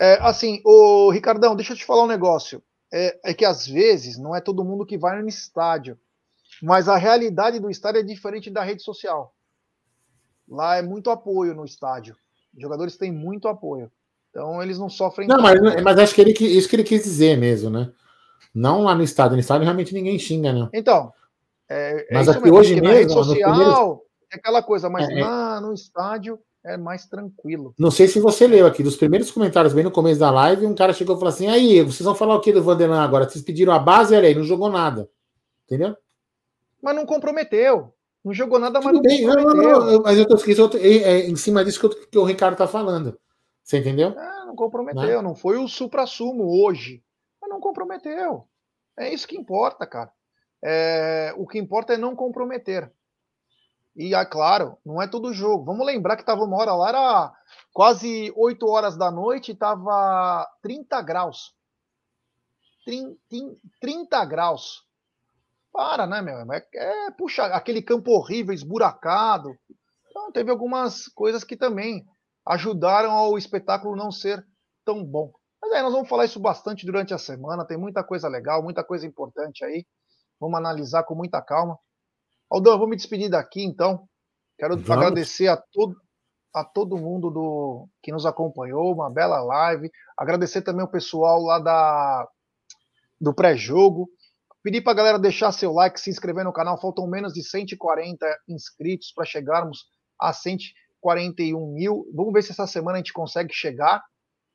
[0.00, 2.62] É, assim, o Ricardão, deixa eu te falar um negócio.
[2.96, 5.98] É, é que às vezes não é todo mundo que vai no estádio.
[6.62, 9.34] Mas a realidade do estádio é diferente da rede social.
[10.48, 12.14] Lá é muito apoio no estádio.
[12.54, 13.90] Os jogadores têm muito apoio.
[14.30, 15.26] Então eles não sofrem.
[15.26, 17.90] Não, mas, mas acho que ele, isso que ele quis dizer mesmo, né?
[18.54, 19.32] Não lá no estádio.
[19.32, 20.68] No estádio realmente ninguém xinga, né?
[20.72, 21.12] Então,
[21.68, 25.08] é, é Mas isso aqui mesmo, hoje mesmo, na rede social é aquela coisa, mas
[25.08, 25.24] É, é.
[25.24, 27.74] lá no estádio é mais tranquilo.
[27.78, 30.74] Não sei se você leu aqui, dos primeiros comentários, bem no começo da live, um
[30.74, 33.28] cara chegou e falou assim: aí, vocês vão falar o que do Vanderlan agora?
[33.28, 35.08] Vocês pediram a base, olha aí, não jogou nada.
[35.66, 35.96] Entendeu?
[36.82, 37.92] Mas não comprometeu.
[38.24, 39.54] Não jogou nada, mas Tudo não bem, não, não,
[39.92, 42.56] não, mas eu tô esquecendo, é, é em cima disso que, eu- que o Ricardo
[42.56, 43.18] tá falando.
[43.62, 44.14] Você entendeu?
[44.16, 45.20] Ah, não comprometeu.
[45.22, 47.02] Não foi o supra-sumo hoje.
[47.40, 48.46] Mas não comprometeu.
[48.98, 50.10] É isso que importa, cara.
[50.62, 52.90] É, o que importa é não comprometer.
[53.96, 55.64] E, é claro, não é todo jogo.
[55.64, 57.32] Vamos lembrar que tava uma hora lá, era
[57.72, 61.54] quase 8 horas da noite e tava 30 graus.
[62.84, 64.82] Trin- trin- 30 graus.
[65.72, 66.36] Para, né, meu?
[66.52, 69.50] É, é, puxa, aquele campo horrível, esburacado.
[70.10, 72.04] Então, teve algumas coisas que também
[72.46, 74.44] ajudaram ao espetáculo não ser
[74.84, 75.32] tão bom.
[75.62, 77.66] Mas aí nós vamos falar isso bastante durante a semana.
[77.66, 79.86] Tem muita coisa legal, muita coisa importante aí.
[80.40, 81.78] Vamos analisar com muita calma.
[82.54, 84.08] Aldão, eu vou me despedir daqui então.
[84.56, 84.90] Quero Vamos.
[84.90, 85.96] agradecer a todo,
[86.54, 89.90] a todo mundo do que nos acompanhou, uma bela live.
[90.16, 92.28] Agradecer também o pessoal lá da
[93.20, 94.08] do pré-jogo.
[94.62, 96.80] Pedir para a galera deixar seu like, se inscrever no canal.
[96.80, 99.86] Faltam menos de 140 inscritos para chegarmos
[100.20, 102.08] a 141 mil.
[102.14, 104.00] Vamos ver se essa semana a gente consegue chegar.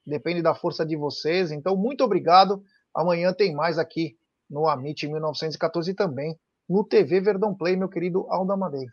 [0.05, 1.51] Depende da força de vocês.
[1.51, 2.63] Então, muito obrigado.
[2.95, 4.17] Amanhã tem mais aqui
[4.49, 6.39] no Amit 1914 e também
[6.69, 8.85] no TV Verdão Play, meu querido Aldo Amadei.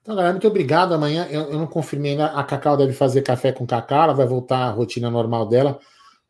[0.00, 0.92] Então, galera, muito obrigado.
[0.94, 2.26] Amanhã eu, eu não confirmei ainda.
[2.26, 5.78] A Cacau deve fazer café com Cacau, ela vai voltar à rotina normal dela.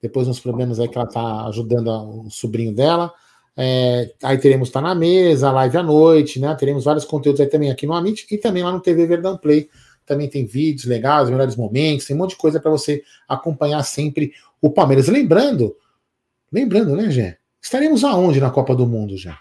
[0.00, 3.12] Depois uns problemas aí que ela tá ajudando o sobrinho dela.
[3.56, 6.54] É, aí teremos Tá na Mesa, live à noite, né?
[6.54, 9.68] Teremos vários conteúdos aí também aqui no Amit e também lá no TV Verdão Play.
[10.04, 14.32] Também tem vídeos legais, melhores momentos, tem um monte de coisa para você acompanhar sempre
[14.60, 15.08] o Palmeiras.
[15.08, 15.76] Lembrando,
[16.52, 17.38] lembrando, né, Gé?
[17.62, 19.38] Estaremos aonde na Copa do Mundo já?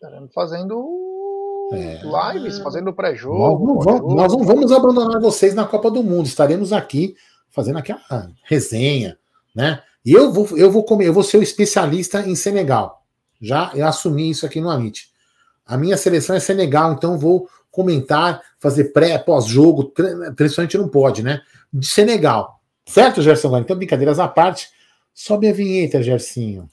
[0.00, 2.00] Estaremos Fazendo É.
[2.34, 3.74] lives, fazendo Nós pré-jogo.
[3.82, 4.14] pós-jogo.
[4.14, 6.26] nós não vamos abandonar vocês na Copa do Mundo.
[6.26, 7.16] Estaremos aqui
[7.50, 9.18] fazendo aquela resenha,
[9.54, 9.82] né?
[10.06, 13.02] E eu vou, eu vou comer, eu vou ser o especialista em Senegal.
[13.40, 15.10] Já eu assumi isso aqui no Amit.
[15.66, 19.92] A minha seleção é Senegal, então vou comentar, fazer pré, pós-jogo,
[20.36, 21.40] principalmente não pode, né?
[21.72, 22.60] De Senegal.
[22.86, 23.58] Certo, Gerson?
[23.58, 24.68] Então, brincadeiras à parte,
[25.12, 26.70] sobe a vinheta, Gersinho.